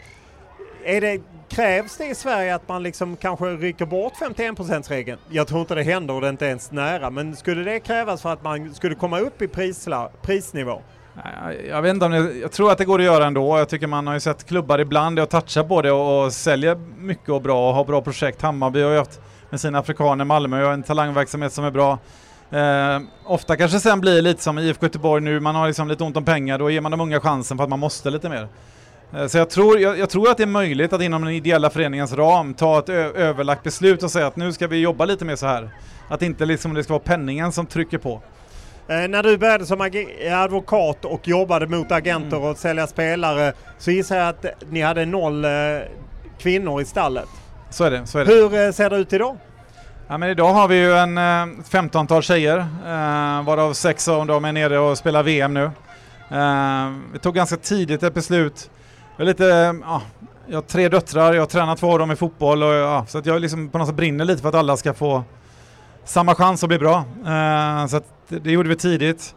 är 0.85 1.01
det, 1.01 1.21
krävs 1.48 1.96
det 1.96 2.07
i 2.07 2.14
Sverige 2.14 2.54
att 2.54 2.68
man 2.68 2.83
liksom 2.83 3.16
kanske 3.16 3.44
rycker 3.46 3.87
bort 3.87 4.12
51%-regeln? 4.12 5.18
Jag 5.28 5.46
tror 5.48 5.61
inte 5.61 5.74
det 5.74 5.83
händer 5.83 6.14
och 6.14 6.20
det 6.20 6.26
är 6.26 6.30
inte 6.30 6.46
ens 6.46 6.70
nära, 6.70 7.11
men 7.11 7.37
skulle 7.37 7.64
det 7.64 7.80
krävas 7.80 8.22
för 8.22 8.33
att 8.33 8.44
man 8.44 8.74
skulle 8.74 8.94
komma 8.94 9.18
upp 9.18 9.42
i 9.42 9.48
prisla, 9.48 10.11
prisnivå? 10.22 10.83
Jag 11.68 11.83
vet 11.83 11.90
inte 11.90 12.07
om 12.07 12.12
det, 12.12 12.33
jag 12.38 12.52
tror 12.52 12.72
att 12.72 12.78
det 12.78 12.85
går 12.85 12.98
att 12.98 13.04
göra 13.04 13.26
ändå. 13.26 13.59
Jag 13.59 13.68
tycker 13.68 13.87
man 13.87 14.07
har 14.07 14.14
ju 14.14 14.20
sett 14.20 14.44
klubbar 14.44 14.78
ibland 14.78 15.18
och 15.18 15.30
touchar 15.30 15.64
på 15.64 15.83
det 15.83 15.92
och, 15.92 16.24
och 16.24 16.33
säljer 16.33 16.76
mycket 16.98 17.28
och 17.28 17.42
bra 17.42 17.68
och 17.68 17.74
har 17.74 17.85
bra 17.85 18.02
projekt. 18.02 18.42
Hammarby 18.42 18.83
har 18.83 18.90
ju 18.90 18.98
haft 18.98 19.20
med 19.50 19.61
sina 19.61 19.78
afrikaner, 19.78 20.24
Malmö 20.24 20.64
har 20.64 20.72
en 20.72 20.83
talangverksamhet 20.83 21.52
som 21.52 21.64
är 21.64 21.70
bra. 21.70 21.98
Eh, 22.50 23.00
ofta 23.24 23.57
kanske 23.57 23.80
sen 23.80 24.00
blir 24.00 24.22
lite 24.22 24.42
som 24.42 24.59
IFK 24.59 24.87
Göteborg 24.87 25.22
nu, 25.22 25.40
man 25.40 25.54
har 25.54 25.66
liksom 25.66 25.88
lite 25.88 26.04
ont 26.04 26.16
om 26.16 26.24
pengar, 26.24 26.59
då 26.59 26.70
ger 26.70 26.80
man 26.80 26.90
de 26.90 27.00
unga 27.00 27.20
chansen 27.20 27.57
för 27.57 27.64
att 27.64 27.70
man 27.70 27.78
måste 27.78 28.11
lite 28.11 28.28
mer. 28.28 28.48
Eh, 29.16 29.27
så 29.27 29.38
jag 29.38 29.50
tror, 29.50 29.79
jag, 29.79 29.98
jag 29.98 30.11
tror 30.11 30.31
att 30.31 30.37
det 30.37 30.42
är 30.42 30.46
möjligt 30.46 30.92
att 30.92 31.03
inom 31.03 31.24
den 31.24 31.33
ideella 31.33 31.70
föreningens 31.70 32.12
ram 32.12 32.55
ta 32.55 32.79
ett 32.79 32.88
överlagt 32.88 33.62
beslut 33.62 34.03
och 34.03 34.11
säga 34.11 34.27
att 34.27 34.37
nu 34.37 34.53
ska 34.53 34.66
vi 34.66 34.77
jobba 34.81 35.05
lite 35.05 35.24
mer 35.24 35.37
så 35.37 35.46
här. 35.46 35.70
Att 36.09 36.22
inte 36.22 36.46
liksom 36.46 36.74
det 36.74 36.85
ska 36.85 36.92
vara 36.92 37.03
penningen 37.03 37.53
som 37.53 37.66
trycker 37.66 37.98
på. 37.98 38.22
Eh, 38.88 39.09
när 39.09 39.22
du 39.22 39.38
började 39.38 39.66
som 39.66 39.81
advokat 40.33 41.05
och 41.05 41.29
jobbade 41.29 41.66
mot 41.66 41.92
agenter 41.92 42.40
och 42.40 42.57
sälja 42.57 42.87
spelare 42.87 43.53
så 43.79 43.90
gissar 43.90 44.16
jag 44.16 44.29
att 44.29 44.46
ni 44.70 44.81
hade 44.81 45.07
noll 45.07 45.44
eh, 45.44 45.50
kvinnor 46.38 46.81
i 46.81 46.85
stallet. 46.85 47.29
Så 47.70 47.85
är 47.85 47.90
det. 47.90 48.07
Så 48.07 48.18
är 48.18 48.24
det. 48.24 48.33
Hur 48.33 48.66
eh, 48.66 48.72
ser 48.72 48.90
det 48.90 48.96
ut 48.96 49.12
idag? 49.12 49.37
Ja, 50.09 50.18
men 50.18 50.31
idag 50.31 50.53
har 50.53 50.68
vi 50.68 50.77
ju 50.77 50.92
en 50.96 51.18
eh, 51.18 51.46
15-tal 51.70 52.22
tjejer, 52.22 52.59
eh, 52.59 53.44
varav 53.44 53.72
sex 53.72 54.09
av 54.09 54.27
dem 54.27 54.44
är 54.44 54.53
nere 54.53 54.79
och 54.79 54.98
spelar 54.98 55.22
VM 55.22 55.55
nu. 55.55 55.64
Eh, 56.31 56.92
vi 57.12 57.18
tog 57.18 57.35
ganska 57.35 57.57
tidigt 57.57 58.03
ett 58.03 58.14
beslut. 58.14 58.70
Jag, 59.16 59.24
är 59.24 59.27
lite, 59.27 59.46
eh, 59.46 59.74
ja, 59.83 60.03
jag 60.46 60.57
har 60.57 60.62
tre 60.62 60.88
döttrar, 60.88 61.35
jag 61.35 61.42
har 61.42 61.46
tränat 61.46 61.79
två 61.79 61.92
av 61.92 61.98
dem 61.98 62.11
i 62.11 62.16
fotboll 62.16 62.62
och 62.62 62.74
ja, 62.74 63.07
så 63.09 63.18
att 63.18 63.27
jag 63.27 63.40
liksom 63.40 63.68
på 63.68 63.79
något 63.79 63.87
sätt 63.87 63.96
brinner 63.96 64.24
lite 64.24 64.42
för 64.42 64.48
att 64.48 64.55
alla 64.55 64.77
ska 64.77 64.94
få 64.94 65.24
samma 66.05 66.35
chans 66.35 66.62
att 66.62 66.68
bli 66.68 66.79
bra. 66.79 67.05
Eh, 67.27 67.87
så 67.87 68.00
det, 68.29 68.50
gjorde 68.50 68.68
vi 68.68 68.77
tidigt. 68.77 69.35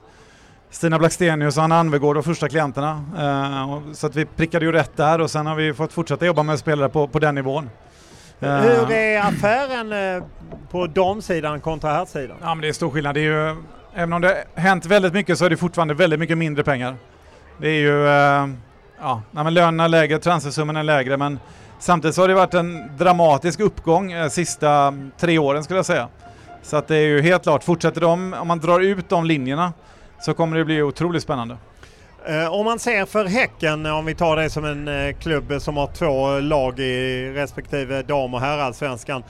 Stina 0.70 1.00
Blackstenius 1.00 1.58
och 1.58 1.63
Anna 1.63 1.80
Anvegård 1.80 2.16
var 2.16 2.24
första 2.24 2.50
klienterna. 2.50 3.04
Eh, 3.18 3.94
så 3.94 4.08
att 4.08 4.16
vi 4.16 4.26
prickade 4.26 4.66
ju 4.66 4.72
rätt 4.72 4.98
där 4.98 5.22
och 5.22 5.32
sen 5.32 5.46
har 5.46 5.56
vi 5.56 5.74
fått 5.74 5.94
fortsätta 5.94 6.26
jobba 6.26 6.44
med 6.44 6.60
spelare 6.60 6.90
på, 6.90 7.08
på 7.08 7.20
den 7.20 7.36
nivån. 7.36 7.70
Eh, 8.40 8.56
Hur 8.56 8.92
är 8.92 9.20
affären 9.20 10.16
eh, 10.18 10.24
på 10.72 10.88
damsidan 10.88 11.60
kontra 11.60 11.92
herrsidan? 11.92 12.38
Ja 12.42 12.56
men 12.56 12.62
det 12.62 12.68
är 12.68 12.74
stor 12.74 12.90
skillnad. 12.90 13.16
Det 13.16 13.22
är 13.22 13.50
ju, 13.50 13.63
även 13.94 14.13
om 14.13 14.22
det 14.22 14.28
har 14.28 14.62
hänt 14.62 14.86
väldigt 14.86 15.13
mycket 15.13 15.38
så 15.38 15.46
är 15.46 15.50
det 15.50 15.58
fortfarande 15.58 15.94
väldigt 15.94 16.20
mycket 16.20 16.38
mindre 16.38 16.63
pengar. 16.63 16.96
Det 17.58 17.70
är 17.70 17.80
ju, 17.80 18.08
ja, 19.00 19.22
nej, 19.32 19.44
men 19.44 19.54
lönerna 19.54 19.84
är 19.84 19.90
lägre, 19.90 20.20
transfersumman 20.20 20.76
är 20.76 20.84
lägre 20.84 21.18
men 21.18 21.40
samtidigt 21.80 22.16
så 22.16 22.22
har 22.22 22.28
det 22.28 22.34
varit 22.34 22.54
en 22.54 22.98
dramatisk 22.98 23.60
uppgång 23.60 24.12
eh, 24.12 24.30
sista 24.30 24.94
tre 25.18 25.38
åren 25.38 25.64
skulle 25.64 25.78
jag 25.78 25.86
säga. 25.86 26.08
Så 26.62 26.78
att 26.78 26.88
det 26.88 26.96
är 26.96 27.08
ju 27.08 27.22
helt 27.22 27.44
klart, 27.44 27.64
fortsätter 27.64 28.02
de, 28.02 28.34
om 28.34 28.48
man 28.48 28.60
drar 28.60 28.80
ut 28.80 29.10
de 29.10 29.26
linjerna 29.26 29.74
så 30.22 30.34
kommer 30.34 30.58
det 30.58 30.66
bli 30.66 30.82
otroligt 30.82 31.24
spännande. 31.24 31.58
Eh, 32.28 32.54
om 32.54 32.66
man 32.66 32.80
ser 32.80 33.06
för 33.06 33.26
Häcken, 33.26 33.86
om 33.86 34.06
vi 34.06 34.16
tar 34.16 34.36
det 34.36 34.50
som 34.50 34.66
en 34.66 34.88
eh, 34.88 35.16
klubb 35.16 35.62
som 35.62 35.78
har 35.78 35.88
två 35.88 36.40
lag 36.40 36.80
i 36.80 37.32
respektive 37.36 38.02
dam 38.02 38.34
och 38.34 38.42
herrallsvenskan. 38.42 39.24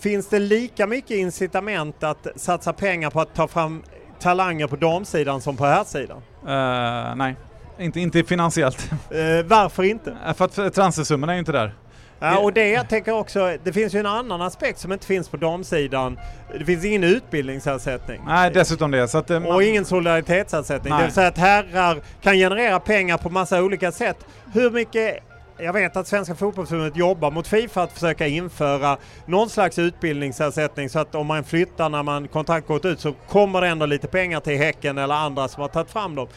Finns 0.00 0.28
det 0.28 0.38
lika 0.38 0.86
mycket 0.86 1.10
incitament 1.10 2.02
att 2.02 2.26
satsa 2.36 2.72
pengar 2.72 3.10
på 3.10 3.20
att 3.20 3.34
ta 3.34 3.48
fram 3.48 3.82
talanger 4.20 4.66
på 4.66 4.76
damsidan 4.76 5.40
som 5.40 5.56
på 5.56 5.64
herrsidan? 5.64 6.22
Eh, 6.46 7.16
nej, 7.16 7.36
inte, 7.78 8.00
inte 8.00 8.24
finansiellt. 8.24 8.90
Eh, 8.92 9.44
varför 9.46 9.82
inte? 9.82 10.16
Eh, 10.26 10.34
för 10.34 10.44
att 10.44 10.74
transfersummorna 10.74 11.32
är 11.32 11.36
ju 11.36 11.40
inte 11.40 11.52
där. 11.52 11.74
Ja, 12.18 12.38
och 12.38 12.52
det 12.52 12.68
jag 12.68 12.88
tänker 12.88 13.12
också, 13.12 13.56
det 13.64 13.72
finns 13.72 13.94
ju 13.94 13.98
en 14.00 14.06
annan 14.06 14.42
aspekt 14.42 14.78
som 14.78 14.92
inte 14.92 15.06
finns 15.06 15.28
på 15.28 15.36
damsidan. 15.36 16.18
Det 16.58 16.64
finns 16.64 16.84
ingen 16.84 17.04
utbildningsersättning. 17.04 18.20
Nej, 18.26 18.50
dessutom 18.54 18.90
det. 18.90 19.08
Så 19.08 19.18
att, 19.18 19.30
eh, 19.30 19.40
man- 19.40 19.52
Och 19.52 19.62
ingen 19.62 19.84
solidaritetsersättning. 19.84 20.90
Nej. 20.90 20.98
Det 21.00 21.04
vill 21.06 21.14
säga 21.14 21.28
att 21.28 21.38
herrar 21.38 21.98
kan 22.22 22.34
generera 22.34 22.80
pengar 22.80 23.18
på 23.18 23.30
massa 23.30 23.62
olika 23.62 23.92
sätt. 23.92 24.16
Hur 24.52 24.70
mycket 24.70 25.18
jag 25.58 25.72
vet 25.72 25.96
att 25.96 26.06
Svenska 26.06 26.34
Fotbollförbundet 26.34 26.96
jobbar 26.96 27.30
mot 27.30 27.46
Fifa 27.48 27.82
att 27.82 27.92
försöka 27.92 28.26
införa 28.26 28.96
någon 29.26 29.48
slags 29.50 29.78
utbildningsersättning 29.78 30.88
så 30.90 30.98
att 30.98 31.14
om 31.14 31.26
man 31.26 31.44
flyttar 31.44 31.88
när 31.88 32.02
man 32.02 32.28
kontrakt 32.28 32.66
gått 32.66 32.84
ut 32.84 33.00
så 33.00 33.12
kommer 33.12 33.60
det 33.60 33.68
ändå 33.68 33.86
lite 33.86 34.06
pengar 34.06 34.40
till 34.40 34.58
Häcken 34.58 34.98
eller 34.98 35.14
andra 35.14 35.48
som 35.48 35.60
har 35.60 35.68
tagit 35.68 35.90
fram 35.90 36.14
dem. 36.14 36.28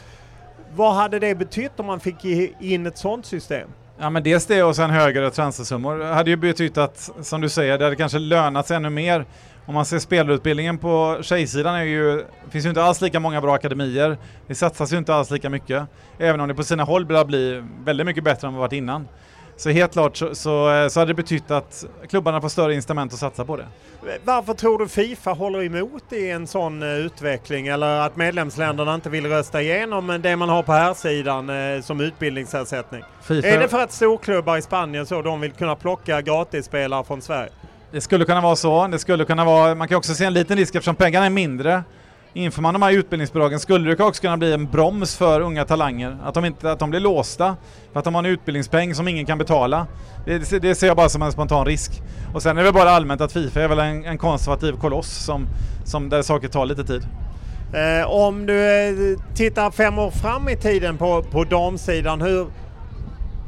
Vad 0.74 0.94
hade 0.94 1.18
det 1.18 1.34
betytt 1.34 1.80
om 1.80 1.86
man 1.86 2.00
fick 2.00 2.24
in 2.60 2.86
ett 2.86 2.98
sådant 2.98 3.26
system? 3.26 3.68
Ja 3.98 4.10
men 4.10 4.22
dels 4.22 4.46
det 4.46 4.62
och 4.62 4.76
sen 4.76 4.90
högre 4.90 5.30
transfersummor 5.30 5.98
Det 5.98 6.06
hade 6.06 6.30
ju 6.30 6.36
betytt 6.36 6.78
att, 6.78 7.10
som 7.20 7.40
du 7.40 7.48
säger, 7.48 7.78
det 7.78 7.84
hade 7.84 7.96
kanske 7.96 8.18
lönat 8.18 8.66
sig 8.66 8.76
ännu 8.76 8.90
mer. 8.90 9.24
Om 9.66 9.74
man 9.74 9.84
ser 9.84 9.98
spelarutbildningen 9.98 10.78
på 10.78 11.18
tjejsidan 11.22 11.74
är 11.74 11.82
ju, 11.82 12.16
det 12.16 12.50
finns 12.50 12.64
ju 12.64 12.68
inte 12.68 12.82
alls 12.82 13.00
lika 13.00 13.20
många 13.20 13.40
bra 13.40 13.54
akademier. 13.54 14.18
Det 14.46 14.54
satsas 14.54 14.92
ju 14.92 14.98
inte 14.98 15.14
alls 15.14 15.30
lika 15.30 15.50
mycket. 15.50 15.82
Även 16.18 16.40
om 16.40 16.48
det 16.48 16.54
på 16.54 16.62
sina 16.62 16.84
håll 16.84 17.06
börjar 17.06 17.24
bli 17.24 17.64
väldigt 17.84 18.06
mycket 18.06 18.24
bättre 18.24 18.48
än 18.48 18.54
vad 18.54 18.58
det 18.58 18.66
varit 18.66 18.72
innan. 18.72 19.08
Så 19.60 19.70
helt 19.70 19.92
klart 19.92 20.16
så, 20.16 20.34
så, 20.34 20.88
så 20.90 21.00
hade 21.00 21.10
det 21.10 21.14
betytt 21.14 21.50
att 21.50 21.84
klubbarna 22.08 22.40
får 22.40 22.48
större 22.48 22.74
incitament 22.74 23.12
att 23.12 23.18
satsa 23.18 23.44
på 23.44 23.56
det. 23.56 23.66
Varför 24.24 24.54
tror 24.54 24.78
du 24.78 24.88
Fifa 24.88 25.30
håller 25.30 25.64
emot 25.64 26.12
i 26.12 26.30
en 26.30 26.46
sån 26.46 26.82
eh, 26.82 26.88
utveckling 26.88 27.66
eller 27.66 28.00
att 28.00 28.16
medlemsländerna 28.16 28.94
inte 28.94 29.10
vill 29.10 29.26
rösta 29.26 29.62
igenom 29.62 30.18
det 30.22 30.36
man 30.36 30.48
har 30.48 30.62
på 30.62 30.72
här 30.72 30.94
sidan 30.94 31.50
eh, 31.50 31.82
som 31.82 32.00
utbildningsersättning? 32.00 33.02
FIFA, 33.22 33.48
Är 33.48 33.58
det 33.58 33.68
för 33.68 33.80
att 33.80 33.92
storklubbar 33.92 34.56
i 34.56 34.62
Spanien 34.62 35.06
så 35.06 35.22
de 35.22 35.40
vill 35.40 35.52
kunna 35.52 35.76
plocka 35.76 36.20
gratisspelare 36.20 37.04
från 37.04 37.22
Sverige? 37.22 37.50
Det 37.90 38.00
skulle 38.00 38.24
kunna 38.24 38.40
vara 38.40 38.56
så. 38.56 38.86
Det 38.86 38.98
skulle 38.98 39.24
kunna 39.24 39.44
vara, 39.44 39.74
man 39.74 39.88
kan 39.88 39.96
också 39.96 40.14
se 40.14 40.24
en 40.24 40.32
liten 40.32 40.56
risk 40.56 40.74
eftersom 40.74 40.96
pengarna 40.96 41.26
är 41.26 41.30
mindre. 41.30 41.82
Inför 42.32 42.62
man 42.62 42.74
de 42.74 42.82
här 42.82 42.92
utbildningsbidragen 42.92 43.60
skulle 43.60 43.94
det 43.94 44.04
också 44.04 44.22
kunna 44.22 44.36
bli 44.36 44.52
en 44.52 44.66
broms 44.66 45.16
för 45.16 45.40
unga 45.40 45.64
talanger. 45.64 46.18
Att 46.24 46.34
de, 46.34 46.44
inte, 46.44 46.72
att 46.72 46.78
de 46.78 46.90
blir 46.90 47.00
låsta 47.00 47.56
för 47.92 47.98
att 47.98 48.04
de 48.04 48.14
har 48.14 48.22
en 48.24 48.30
utbildningspeng 48.30 48.94
som 48.94 49.08
ingen 49.08 49.26
kan 49.26 49.38
betala. 49.38 49.86
Det, 50.24 50.62
det 50.62 50.74
ser 50.74 50.86
jag 50.86 50.96
bara 50.96 51.08
som 51.08 51.22
en 51.22 51.32
spontan 51.32 51.66
risk. 51.66 52.02
Och 52.34 52.42
sen 52.42 52.58
är 52.58 52.64
det 52.64 52.72
bara 52.72 52.90
allmänt 52.90 53.20
att 53.20 53.32
Fifa 53.32 53.62
är 53.62 53.68
väl 53.68 53.78
en, 53.78 54.04
en 54.04 54.18
konservativ 54.18 54.72
koloss 54.72 55.24
som, 55.24 55.46
som 55.84 56.08
där 56.08 56.22
saker 56.22 56.48
tar 56.48 56.66
lite 56.66 56.84
tid. 56.84 57.02
Eh, 57.72 58.10
om 58.10 58.46
du 58.46 58.64
eh, 58.64 59.18
tittar 59.34 59.70
fem 59.70 59.98
år 59.98 60.10
fram 60.10 60.48
i 60.48 60.56
tiden 60.56 60.98
på, 60.98 61.22
på 61.22 61.44
damsidan, 61.44 62.20
hur, 62.20 62.46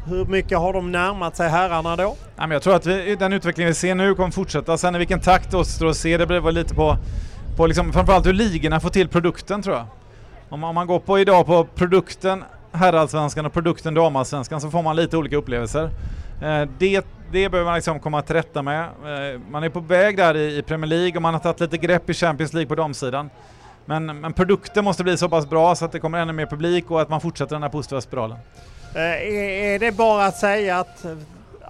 hur 0.07 0.25
mycket 0.25 0.59
har 0.59 0.73
de 0.73 0.93
närmat 0.93 1.37
sig 1.37 1.49
herrarna 1.49 1.97
då? 1.97 2.17
Ja, 2.37 2.43
men 2.43 2.51
jag 2.51 2.63
tror 2.63 2.75
att 2.75 2.87
vi, 2.87 3.17
den 3.17 3.33
utveckling 3.33 3.67
vi 3.67 3.75
ser 3.75 3.95
nu 3.95 4.15
kommer 4.15 4.31
fortsätta. 4.31 4.79
Sen 4.79 4.95
i 4.95 4.99
vilken 4.99 5.21
takt 5.21 5.55
återstår 5.55 5.87
att 5.87 5.97
se. 5.97 6.17
Det 6.17 6.27
beror 6.27 6.41
väl 6.41 6.55
lite 6.55 6.75
på 6.75 6.97
på 7.57 7.67
liksom, 7.67 7.93
framförallt 7.93 8.27
hur 8.27 8.33
ligorna 8.33 8.81
får 8.81 8.91
till 8.91 9.09
produkten 9.09 9.63
tror 9.63 9.77
jag. 9.77 9.87
Om, 10.49 10.65
om 10.65 10.75
man 10.75 10.87
går 10.87 10.99
på 10.99 11.19
idag 11.19 11.47
på 11.47 11.65
produkten 11.65 12.45
herrallsvenskan 12.73 13.47
och 13.47 13.53
produkten 13.53 13.95
damallsvenskan 13.95 14.61
så 14.61 14.71
får 14.71 14.83
man 14.83 14.97
lite 14.97 15.17
olika 15.17 15.37
upplevelser. 15.37 15.91
Eh, 16.43 16.69
det, 16.79 17.07
det 17.33 17.49
behöver 17.49 17.65
man 17.65 17.75
liksom 17.75 18.01
komma 18.01 18.23
till 18.23 18.35
rätta 18.35 18.63
med. 18.63 18.83
Eh, 18.85 19.41
man 19.51 19.65
är 19.65 19.69
på 19.69 19.81
väg 19.81 20.17
där 20.17 20.37
i, 20.37 20.59
i 20.59 20.63
Premier 20.63 20.89
League 20.89 21.17
och 21.17 21.23
man 21.23 21.35
har 21.35 21.41
tagit 21.41 21.61
lite 21.61 21.79
grepp 21.79 22.11
i 22.11 22.15
Champions 22.15 22.53
League 22.53 22.69
på 22.69 22.75
damsidan. 22.75 23.31
Men, 23.85 24.21
men 24.21 24.33
produkten 24.33 24.85
måste 24.85 25.05
bli 25.05 25.17
så 25.17 25.29
pass 25.29 25.51
bra 25.51 25.75
så 25.75 25.85
att 25.85 25.93
det 25.93 26.01
kommer 26.01 26.19
ännu 26.19 26.33
mer 26.33 26.47
publik 26.47 26.91
och 26.91 27.03
att 27.03 27.09
man 27.09 27.21
fortsätter 27.21 27.55
den 27.55 27.63
här 27.63 27.71
positiva 27.71 28.01
spiralen. 28.01 28.39
Eh, 28.95 29.03
är 29.03 29.79
det 29.79 29.93
bara 29.93 30.27
att 30.27 30.37
säga 30.37 30.79
att 30.79 31.05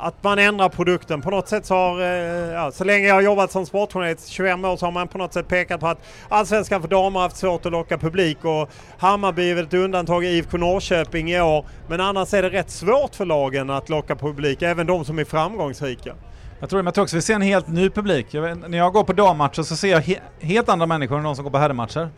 att 0.02 0.24
man 0.24 0.38
ändrar 0.38 0.68
produkten. 0.68 1.22
På 1.22 1.30
något 1.30 1.48
sätt 1.48 1.66
så 1.66 1.74
har, 1.74 2.00
eh, 2.00 2.52
ja, 2.52 2.70
så 2.72 2.84
länge 2.84 3.06
jag 3.06 3.14
har 3.14 3.22
jobbat 3.22 3.52
som 3.52 3.66
sportjournalist, 3.66 4.28
25 4.28 4.64
år, 4.64 4.76
så 4.76 4.86
har 4.86 4.92
man 4.92 5.08
på 5.08 5.18
något 5.18 5.32
sätt 5.32 5.48
pekat 5.48 5.80
på 5.80 5.86
att 5.86 5.98
allsvenskan 6.28 6.80
för 6.80 6.88
damer 6.88 7.20
har 7.20 7.26
haft 7.26 7.36
svårt 7.36 7.66
att 7.66 7.72
locka 7.72 7.98
publik 7.98 8.44
och 8.44 8.70
Hammarby 8.98 9.50
är 9.50 9.54
väl 9.54 9.64
ett 9.64 9.74
undantag 9.74 10.24
i 10.24 10.28
IFK 10.28 10.58
Norrköping 10.58 11.30
i 11.30 11.40
år. 11.40 11.66
Men 11.88 12.00
annars 12.00 12.34
är 12.34 12.42
det 12.42 12.50
rätt 12.50 12.70
svårt 12.70 13.14
för 13.14 13.24
lagen 13.24 13.70
att 13.70 13.88
locka 13.88 14.16
publik, 14.16 14.62
även 14.62 14.86
de 14.86 15.04
som 15.04 15.18
är 15.18 15.24
framgångsrika. 15.24 16.14
Jag 16.60 16.70
tror, 16.70 16.84
jag 16.84 16.94
tror 16.94 17.02
också 17.02 17.16
vi 17.16 17.22
ser 17.22 17.34
en 17.34 17.42
helt 17.42 17.68
ny 17.68 17.90
publik. 17.90 18.26
Jag 18.30 18.42
vet, 18.42 18.70
när 18.70 18.78
jag 18.78 18.92
går 18.92 19.04
på 19.04 19.12
dammatcher 19.12 19.62
så 19.62 19.76
ser 19.76 19.88
jag 19.88 20.00
he 20.00 20.20
helt 20.40 20.68
andra 20.68 20.86
människor 20.86 21.18
än 21.18 21.24
de 21.24 21.36
som 21.36 21.44
går 21.44 21.50
på 21.50 21.58
herrmatcher. 21.58 22.08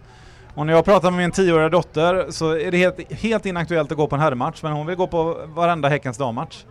Och 0.54 0.66
när 0.66 0.72
jag 0.72 0.84
pratar 0.84 1.10
med 1.10 1.18
min 1.18 1.30
tioåriga 1.30 1.68
dotter 1.68 2.26
så 2.30 2.50
är 2.50 2.70
det 2.70 2.78
helt, 2.78 3.12
helt 3.12 3.46
inaktuellt 3.46 3.90
att 3.92 3.96
gå 3.96 4.06
på 4.06 4.16
en 4.16 4.22
herrmatch, 4.22 4.62
men 4.62 4.72
hon 4.72 4.86
vill 4.86 4.96
gå 4.96 5.06
på 5.06 5.36
varenda 5.46 5.88
Häckens 5.88 6.18
dammatch. 6.18 6.64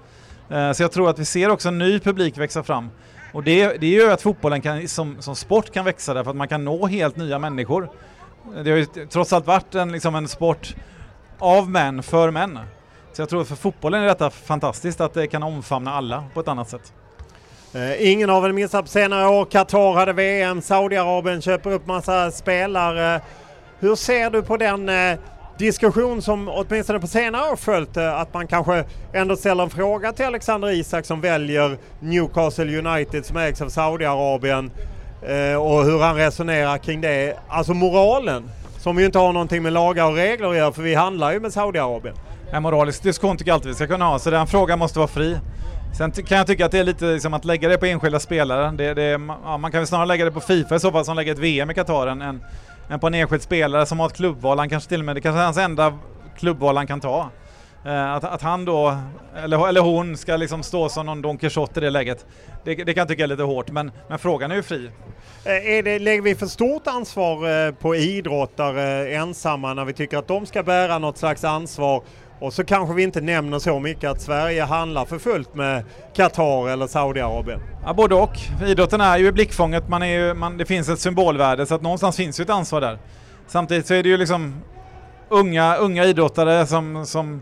Eh, 0.49 0.71
så 0.71 0.83
jag 0.83 0.91
tror 0.91 1.09
att 1.09 1.19
vi 1.19 1.25
ser 1.25 1.49
också 1.49 1.67
en 1.67 1.77
ny 1.77 1.99
publik 1.99 2.37
växa 2.37 2.63
fram. 2.63 2.89
Och 3.33 3.43
det, 3.43 3.77
det 3.81 3.87
gör 3.87 4.11
att 4.11 4.21
fotbollen 4.21 4.61
kan, 4.61 4.87
som, 4.87 5.21
som 5.21 5.35
sport 5.35 5.71
kan 5.71 5.85
växa 5.85 6.13
därför 6.13 6.31
att 6.31 6.37
man 6.37 6.47
kan 6.47 6.65
nå 6.65 6.87
helt 6.87 7.15
nya 7.15 7.39
människor. 7.39 7.89
Det 8.63 8.71
har 8.71 8.77
ju 8.77 8.85
trots 8.85 9.33
allt 9.33 9.47
varit 9.47 9.75
en, 9.75 9.91
liksom 9.91 10.15
en 10.15 10.27
sport 10.27 10.75
av 11.39 11.69
män 11.69 12.03
för 12.03 12.31
män. 12.31 12.59
Så 13.13 13.21
jag 13.21 13.29
tror 13.29 13.43
för 13.43 13.55
fotbollen 13.55 14.03
är 14.03 14.07
detta 14.07 14.29
fantastiskt 14.29 15.01
att 15.01 15.13
det 15.13 15.27
kan 15.27 15.43
omfamna 15.43 15.93
alla 15.93 16.23
på 16.33 16.39
ett 16.39 16.47
annat 16.47 16.69
sätt. 16.69 16.93
Eh, 17.73 18.11
ingen 18.11 18.29
har 18.29 18.41
väl 18.41 18.53
missat 18.53 18.85
på 18.85 18.91
senare 18.91 19.27
år. 19.27 19.45
Qatar 19.45 19.93
hade 19.93 20.13
VM, 20.13 20.61
Saudiarabien 20.61 21.41
köper 21.41 21.71
upp 21.71 21.87
massa 21.87 22.31
spelare. 22.31 23.21
Hur 23.79 23.95
ser 23.95 24.29
du 24.29 24.41
på 24.41 24.57
den 24.57 24.89
eh, 24.89 25.19
diskussion 25.57 26.21
som 26.21 26.49
åtminstone 26.49 26.99
på 26.99 27.07
senare 27.07 27.51
år 27.51 27.55
följt 27.55 27.97
eh, 27.97 28.19
att 28.19 28.33
man 28.33 28.47
kanske 28.47 28.85
ändå 29.13 29.35
ställer 29.35 29.63
en 29.63 29.69
fråga 29.69 30.11
till 30.11 30.25
Alexander 30.25 30.71
Isak 30.71 31.05
som 31.05 31.21
väljer 31.21 31.77
Newcastle 31.99 32.77
United 32.77 33.25
som 33.25 33.37
ägs 33.37 33.61
av 33.61 33.69
Saudiarabien 33.69 34.71
eh, 35.21 35.61
och 35.61 35.83
hur 35.85 35.99
han 35.99 36.15
resonerar 36.15 36.77
kring 36.77 37.01
det. 37.01 37.37
Alltså 37.47 37.73
moralen 37.73 38.49
som 38.79 38.99
ju 38.99 39.05
inte 39.05 39.19
har 39.19 39.33
någonting 39.33 39.63
med 39.63 39.73
lagar 39.73 40.05
och 40.05 40.15
regler 40.15 40.49
att 40.49 40.57
göra 40.57 40.71
för 40.71 40.81
vi 40.81 40.95
handlar 40.95 41.31
ju 41.31 41.39
med 41.39 41.53
Saudiarabien. 41.53 42.15
En 42.51 42.63
moralisk 42.63 43.03
diskussion 43.03 43.37
tycker 43.37 43.51
jag 43.51 43.55
alltid 43.55 43.69
vi 43.69 43.75
ska 43.75 43.87
kunna 43.87 44.05
ha 44.05 44.19
så 44.19 44.29
den 44.29 44.47
frågan 44.47 44.79
måste 44.79 44.99
vara 44.99 45.07
fri. 45.07 45.37
Sen 45.97 46.11
kan 46.11 46.37
jag 46.37 46.47
tycka 46.47 46.65
att 46.65 46.71
det 46.71 46.79
är 46.79 46.83
lite 46.83 47.05
liksom 47.05 47.33
att 47.33 47.45
lägga 47.45 47.69
det 47.69 47.77
på 47.77 47.85
enskilda 47.85 48.19
spelare. 48.19 48.71
Det, 48.77 48.93
det, 48.93 49.09
ja, 49.43 49.57
man 49.57 49.71
kan 49.71 49.79
väl 49.79 49.87
snarare 49.87 50.05
lägga 50.05 50.25
det 50.25 50.31
på 50.31 50.39
Fifa 50.39 50.75
i 50.75 50.79
så 50.79 50.91
fall 50.91 51.05
som 51.05 51.15
lägger 51.15 51.31
ett 51.31 51.39
VM 51.39 51.71
i 51.71 51.73
Qatar 51.73 52.07
än, 52.07 52.21
än 52.21 52.43
en 53.01 53.13
enskild 53.13 53.41
spelare 53.41 53.85
som 53.85 53.99
har 53.99 54.07
ett 54.07 54.15
klubbval. 54.15 54.59
Han 54.59 54.69
kanske 54.69 54.89
till 54.89 54.99
och 54.99 55.05
med, 55.05 55.15
det 55.15 55.21
kanske 55.21 55.39
är 55.39 55.45
hans 55.45 55.57
enda 55.57 55.99
klubbval 56.37 56.77
han 56.77 56.87
kan 56.87 56.99
ta. 56.99 57.29
Eh, 57.85 58.13
att, 58.13 58.23
att, 58.23 58.41
han 58.41 58.65
då, 58.65 58.97
eller, 59.35 59.67
eller 59.67 59.81
hon, 59.81 60.17
ska 60.17 60.37
liksom 60.37 60.63
stå 60.63 60.89
som 60.89 61.05
någon 61.05 61.21
Don 61.21 61.37
Quijote 61.37 61.79
i 61.79 61.83
det 61.83 61.89
läget. 61.89 62.25
Det, 62.63 62.75
det 62.75 62.93
kan 62.93 63.01
jag 63.01 63.07
tycka 63.07 63.23
är 63.23 63.27
lite 63.27 63.43
hårt, 63.43 63.71
men, 63.71 63.91
men 64.07 64.19
frågan 64.19 64.51
är 64.51 64.55
ju 64.55 64.63
fri. 64.63 64.89
Eh, 65.45 65.51
är 65.51 65.83
det, 65.83 65.99
lägger 65.99 66.21
vi 66.21 66.35
för 66.35 66.45
stort 66.45 66.87
ansvar 66.87 67.67
eh, 67.67 67.73
på 67.73 67.95
idrottare 67.95 69.13
ensamma 69.15 69.73
när 69.73 69.85
vi 69.85 69.93
tycker 69.93 70.17
att 70.17 70.27
de 70.27 70.45
ska 70.45 70.63
bära 70.63 70.99
något 70.99 71.17
slags 71.17 71.43
ansvar 71.43 72.03
och 72.39 72.53
så 72.53 72.63
kanske 72.63 72.95
vi 72.95 73.03
inte 73.03 73.21
nämner 73.21 73.59
så 73.59 73.79
mycket 73.79 74.09
att 74.09 74.21
Sverige 74.21 74.63
handlar 74.63 75.05
för 75.05 75.19
fullt 75.19 75.55
med 75.55 75.83
Qatar 76.15 76.69
eller 76.69 76.87
Saudiarabien. 76.87 77.59
Ja, 77.85 77.93
både 77.93 78.15
och. 78.15 78.37
Idrotten 78.65 79.01
är 79.01 79.17
ju 79.17 79.27
i 79.27 79.31
blickfånget, 79.31 79.89
man 79.89 80.03
är 80.03 80.07
ju, 80.19 80.33
man, 80.33 80.57
det 80.57 80.65
finns 80.65 80.89
ett 80.89 80.99
symbolvärde 80.99 81.65
så 81.65 81.75
att 81.75 81.81
någonstans 81.81 82.15
finns 82.15 82.39
ju 82.39 82.41
ett 82.41 82.49
ansvar 82.49 82.81
där. 82.81 82.97
Samtidigt 83.47 83.87
så 83.87 83.93
är 83.93 84.03
det 84.03 84.09
ju 84.09 84.17
liksom 84.17 84.61
unga, 85.29 85.75
unga 85.75 86.05
idrottare 86.05 86.65
som, 86.67 87.05
som 87.05 87.41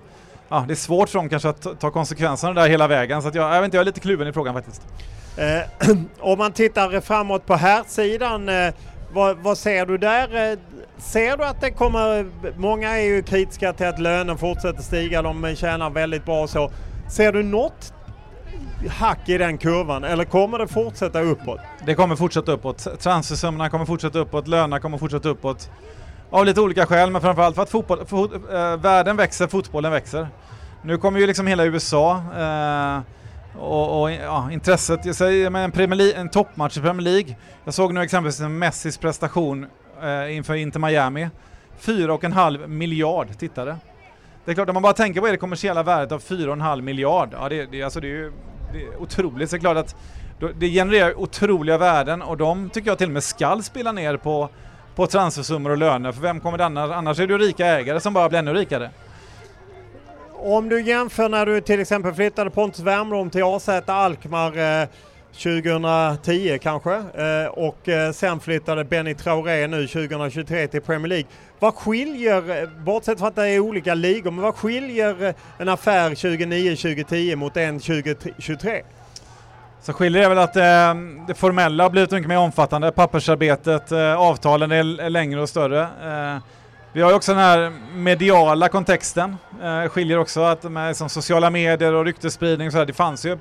ja, 0.49 0.65
det 0.67 0.73
är 0.73 0.75
svårt 0.75 1.09
för 1.09 1.19
dem 1.19 1.29
kanske 1.29 1.49
att 1.49 1.79
ta 1.79 1.91
konsekvenserna 1.91 2.53
där 2.53 2.69
hela 2.69 2.87
vägen. 2.87 3.21
Så 3.21 3.27
att 3.27 3.35
jag, 3.35 3.55
jag, 3.55 3.61
vet 3.61 3.65
inte, 3.65 3.77
jag 3.77 3.81
är 3.81 3.85
lite 3.85 3.99
kluven 3.99 4.27
i 4.27 4.33
frågan 4.33 4.53
faktiskt. 4.53 4.81
Eh, 5.37 5.89
om 6.19 6.37
man 6.37 6.51
tittar 6.51 7.01
framåt 7.01 7.45
på 7.45 7.55
här 7.55 7.83
sidan 7.87 8.49
eh, 8.49 8.73
vad, 9.13 9.37
vad, 9.37 9.57
ser 9.57 9.85
du 9.85 9.97
där? 9.97 10.57
Ser 11.01 11.37
du 11.37 11.43
att 11.43 11.61
det 11.61 11.71
kommer, 11.71 12.25
många 12.57 12.89
är 12.89 13.01
ju 13.01 13.23
kritiska 13.23 13.73
till 13.73 13.87
att 13.87 13.99
lönen 13.99 14.37
fortsätter 14.37 14.81
stiga, 14.81 15.21
de 15.21 15.55
tjänar 15.55 15.89
väldigt 15.89 16.25
bra 16.25 16.47
så. 16.47 16.71
Ser 17.09 17.31
du 17.31 17.43
något 17.43 17.93
hack 18.89 19.29
i 19.29 19.37
den 19.37 19.57
kurvan 19.57 20.03
eller 20.03 20.25
kommer 20.25 20.57
det 20.57 20.67
fortsätta 20.67 21.21
uppåt? 21.21 21.59
Det 21.85 21.95
kommer 21.95 22.15
fortsätta 22.15 22.51
uppåt. 22.51 22.99
Transfersummorna 22.99 23.69
kommer 23.69 23.85
fortsätta 23.85 24.19
uppåt, 24.19 24.47
lönerna 24.47 24.79
kommer 24.79 24.97
fortsätta 24.97 25.29
uppåt. 25.29 25.69
Av 26.29 26.45
lite 26.45 26.61
olika 26.61 26.85
skäl, 26.85 27.11
men 27.11 27.21
framförallt 27.21 27.55
för 27.55 27.63
att 27.63 27.69
fotboll, 27.69 28.05
för, 28.05 28.23
eh, 28.33 28.77
världen 28.77 29.17
växer, 29.17 29.47
fotbollen 29.47 29.91
växer. 29.91 30.27
Nu 30.81 30.97
kommer 30.97 31.19
ju 31.19 31.27
liksom 31.27 31.47
hela 31.47 31.65
USA 31.65 32.23
eh, 32.37 32.99
och, 33.61 34.01
och 34.01 34.11
ja, 34.11 34.51
intresset, 34.51 35.05
jag 35.05 35.15
säger 35.15 35.49
med 35.49 35.63
en, 35.65 35.71
Premier 35.71 36.15
en 36.15 36.29
toppmatch 36.29 36.77
i 36.77 36.81
Premier 36.81 37.01
League. 37.01 37.35
Jag 37.63 37.73
såg 37.73 37.93
nu 37.93 38.01
exempelvis 38.01 38.39
Messis 38.39 38.97
prestation 38.97 39.65
eh, 40.03 40.35
inför 40.35 40.55
Inter 40.55 40.79
Miami. 40.79 41.29
4,5 41.81 42.67
miljard 42.67 43.37
tittare. 43.37 43.77
Det 44.45 44.51
är 44.51 44.55
klart, 44.55 44.69
om 44.69 44.73
man 44.73 44.83
bara 44.83 44.93
tänker 44.93 45.21
på 45.21 45.27
det 45.27 45.37
kommersiella 45.37 45.83
värdet 45.83 46.11
av 46.11 46.21
4,5 46.21 46.81
miljard, 46.81 47.29
ja 47.31 47.49
det, 47.49 47.65
det, 47.65 47.83
alltså 47.83 47.99
det 47.99 48.07
är 48.07 48.09
ju 48.09 48.31
det 48.73 48.83
är 48.83 49.01
otroligt. 49.01 49.49
Så 49.49 49.55
det 49.55 49.59
är 49.59 49.61
klart 49.61 49.77
att 49.77 49.95
det 50.59 50.69
genererar 50.69 51.19
otroliga 51.19 51.77
värden 51.77 52.21
och 52.21 52.37
de 52.37 52.69
tycker 52.69 52.89
jag 52.89 52.97
till 52.97 53.07
och 53.07 53.13
med 53.13 53.23
skall 53.23 53.63
spela 53.63 53.91
ner 53.91 54.17
på, 54.17 54.49
på 54.95 55.07
transfersummor 55.07 55.69
och 55.69 55.77
löner. 55.77 56.11
För 56.11 56.21
vem 56.21 56.39
kommer 56.39 56.57
det 56.57 56.65
annars? 56.65 56.91
Annars 56.91 57.19
är 57.19 57.27
det 57.27 57.33
ju 57.33 57.39
rika 57.39 57.65
ägare 57.65 57.99
som 57.99 58.13
bara 58.13 58.29
blir 58.29 58.39
ännu 58.39 58.53
rikare. 58.53 58.89
Om 60.33 60.69
du 60.69 60.81
jämför 60.81 61.29
när 61.29 61.45
du 61.45 61.61
till 61.61 61.79
exempel 61.79 62.13
flyttade 62.13 62.49
Pontus 62.49 62.79
Wernbloom 62.79 63.29
till 63.29 63.43
AZ 63.43 63.69
Alkmaar 63.85 64.81
eh, 64.81 64.87
2010 65.33 66.59
kanske 66.61 66.93
eh, 66.95 67.47
och 67.51 67.89
eh, 67.89 68.11
sen 68.11 68.39
flyttade 68.39 68.83
Benny 68.83 69.13
Traoré 69.13 69.67
nu 69.67 69.87
2023 69.87 70.67
till 70.67 70.81
Premier 70.81 71.07
League. 71.07 71.27
Vad 71.59 71.73
skiljer, 71.73 72.61
eh, 72.61 72.69
bortsett 72.83 73.17
från 73.17 73.27
att 73.27 73.35
det 73.35 73.47
är 73.47 73.59
olika 73.59 73.93
ligor, 73.93 74.31
men 74.31 74.41
vad 74.41 74.55
skiljer 74.55 75.33
en 75.57 75.69
affär 75.69 76.09
2009-2010 76.09 77.35
mot 77.35 77.57
en 77.57 77.79
2023? 77.79 78.81
Så 79.83 79.93
skiljer 79.93 80.21
det 80.21 80.29
väl 80.29 80.37
att 80.37 80.55
eh, 80.55 80.93
det 81.27 81.33
formella 81.33 81.83
har 81.83 81.89
blivit 81.89 82.11
mycket 82.11 82.27
mer 82.27 82.37
omfattande, 82.37 82.91
pappersarbetet, 82.91 83.91
eh, 83.91 84.15
avtalen 84.15 84.71
är, 84.71 85.01
är, 85.01 85.09
längre 85.09 85.41
och 85.41 85.49
större. 85.49 85.81
Eh, 85.81 86.41
vi 86.93 87.01
har 87.01 87.09
ju 87.09 87.15
också 87.15 87.31
den 87.31 87.41
här 87.41 87.71
mediala 87.95 88.69
kontexten, 88.69 89.37
skiljer 89.89 90.17
också 90.17 90.41
att 90.41 90.63
med 90.63 90.97
sociala 90.97 91.49
medier 91.49 91.93
och 91.93 92.05
ryktesspridning 92.05 92.67
och 92.67 92.71
så 92.71 92.77
här, 92.77 92.85
det 92.85 92.93
fanns 92.93 93.25
ju 93.25 93.37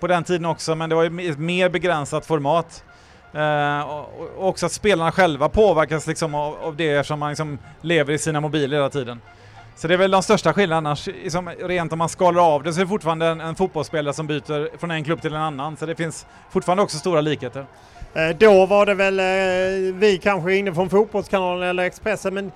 på 0.00 0.06
den 0.06 0.24
tiden 0.24 0.44
också, 0.44 0.74
men 0.74 0.90
det 0.90 0.96
var 0.96 1.02
ju 1.02 1.30
ett 1.30 1.38
mer 1.38 1.68
begränsat 1.68 2.26
format. 2.26 2.84
Eh, 3.32 3.80
och 3.80 4.48
också 4.48 4.66
att 4.66 4.72
spelarna 4.72 5.12
själva 5.12 5.48
påverkas 5.48 6.06
liksom 6.06 6.34
av, 6.34 6.54
av 6.62 6.76
det 6.76 6.90
eftersom 6.90 7.18
man 7.18 7.28
liksom 7.28 7.58
lever 7.80 8.12
i 8.12 8.18
sina 8.18 8.40
mobiler 8.40 8.76
hela 8.76 8.90
tiden. 8.90 9.20
Så 9.76 9.88
det 9.88 9.94
är 9.94 9.98
väl 9.98 10.10
de 10.10 10.22
största 10.22 10.52
skillnaderna. 10.52 10.88
Annars, 10.88 11.06
liksom, 11.06 11.48
rent 11.48 11.92
om 11.92 11.98
man 11.98 12.08
skalar 12.08 12.54
av 12.54 12.62
det 12.62 12.72
så 12.72 12.80
är 12.80 12.84
det 12.84 12.88
fortfarande 12.88 13.26
en, 13.26 13.40
en 13.40 13.54
fotbollsspelare 13.54 14.14
som 14.14 14.26
byter 14.26 14.78
från 14.78 14.90
en 14.90 15.04
klubb 15.04 15.22
till 15.22 15.34
en 15.34 15.40
annan. 15.40 15.76
Så 15.76 15.86
det 15.86 15.94
finns 15.94 16.26
fortfarande 16.50 16.82
också 16.82 16.98
stora 16.98 17.20
likheter. 17.20 17.66
Eh, 18.14 18.36
då 18.38 18.66
var 18.66 18.86
det 18.86 18.94
väl 18.94 19.18
eh, 19.18 19.94
vi 19.94 20.20
kanske 20.22 20.54
inne 20.54 20.74
från 20.74 20.90
Fotbollskanalen 20.90 21.68
eller 21.68 21.82
Expressen, 21.82 22.34
men 22.34 22.52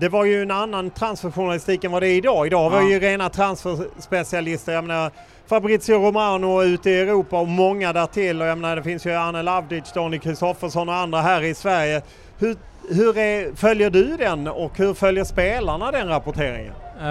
det 0.00 0.08
var 0.08 0.24
ju 0.24 0.42
en 0.42 0.50
annan 0.50 0.90
transferjournalistik 0.90 1.84
än 1.84 1.92
vad 1.92 2.02
det 2.02 2.08
är 2.08 2.16
idag. 2.16 2.46
Idag 2.46 2.70
var 2.70 2.80
ja. 2.80 2.88
ju 2.88 3.00
rena 3.00 3.28
transferspecialister. 3.28 4.72
Jag 4.72 4.84
menar, 4.84 5.10
Fabrizio 5.46 5.94
Romano 5.94 6.62
ute 6.62 6.90
i 6.90 7.00
Europa 7.00 7.40
och 7.40 7.48
många 7.48 7.92
därtill. 7.92 8.42
Och 8.42 8.48
jag 8.48 8.58
menar, 8.58 8.76
det 8.76 8.82
finns 8.82 9.06
ju 9.06 9.12
Arne 9.12 9.42
Lavdic, 9.42 9.92
Donny 9.92 10.18
Kristoffersson 10.18 10.88
och 10.88 10.94
andra 10.94 11.20
här 11.20 11.42
i 11.42 11.54
Sverige. 11.54 12.02
Hur, 12.38 12.56
hur 12.90 13.18
är, 13.18 13.56
följer 13.56 13.90
du 13.90 14.16
den 14.16 14.48
och 14.48 14.78
hur 14.78 14.94
följer 14.94 15.24
spelarna 15.24 15.90
den 15.90 16.08
rapporteringen? 16.08 16.72
Uh, 16.96 17.08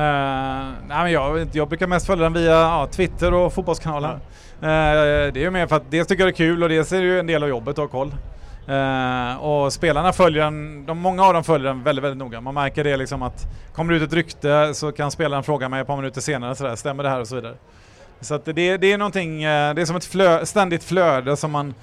nej 0.88 1.04
men 1.04 1.12
jag, 1.12 1.48
jag 1.54 1.67
brukar 1.67 1.88
mest 1.88 2.06
följa 2.06 2.24
den 2.24 2.34
via 2.34 2.52
ja, 2.52 2.88
Twitter 2.91 3.34
och 3.34 3.54
Fotbollskanalen. 3.54 4.20
Ja. 4.62 4.67
Uh, 4.67 5.34
det 5.34 5.39
är 5.39 5.44
ju 5.44 5.52
mer 5.52 5.67
för 5.67 5.76
att 5.76 5.91
dels 5.91 6.08
tycker 6.08 6.24
jag 6.24 6.28
det 6.28 6.34
är 6.34 6.48
kul 6.48 6.63
och 6.63 6.70
dels 6.70 6.91
är 6.91 7.00
det 7.00 7.06
ju 7.06 7.20
en 7.20 7.28
del 7.28 7.44
av 7.44 7.50
jobbet 7.50 7.72
att 7.72 7.78
ha 7.78 7.88
koll. 7.88 8.12
Uh, 8.72 9.36
och 9.36 9.74
spelarna 9.74 10.14
följer 10.14 10.44
den, 10.44 10.86
de, 10.86 10.98
många 10.98 11.24
av 11.24 11.34
dem 11.34 11.44
följer 11.44 11.68
den 11.68 11.84
väldigt, 11.84 12.04
väldigt 12.04 12.18
noga. 12.18 12.42
Man 12.42 12.54
märker 12.54 12.84
det 12.84 12.98
liksom 12.98 13.22
att 13.22 13.48
kommer 13.74 13.94
det 13.94 13.98
ut 13.98 14.08
ett 14.08 14.14
rykte 14.14 14.74
så 14.74 14.92
kan 14.92 15.12
spelaren 15.12 15.44
fråga 15.44 15.70
mig 15.70 15.82
ett 15.82 15.88
par 15.88 15.98
minuter 15.98 16.22
senare 16.22 16.56
sådär, 16.56 16.76
stämmer 16.76 17.04
det 17.04 17.10
här 17.10 17.20
och 17.20 17.28
så 17.28 17.36
vidare. 17.36 17.56
Så 18.22 18.36
att 18.36 18.46
det, 18.46 18.78
det 18.78 18.92
är 18.92 18.98
någonting, 18.98 19.44
eh, 19.44 19.74
det 19.74 19.82
är 19.82 19.86
som 19.86 19.96
ett 19.96 20.06
flö, 20.06 20.46
ständigt 20.46 20.84
flöde 20.84 21.38
som 21.38 21.52
man, 21.52 21.74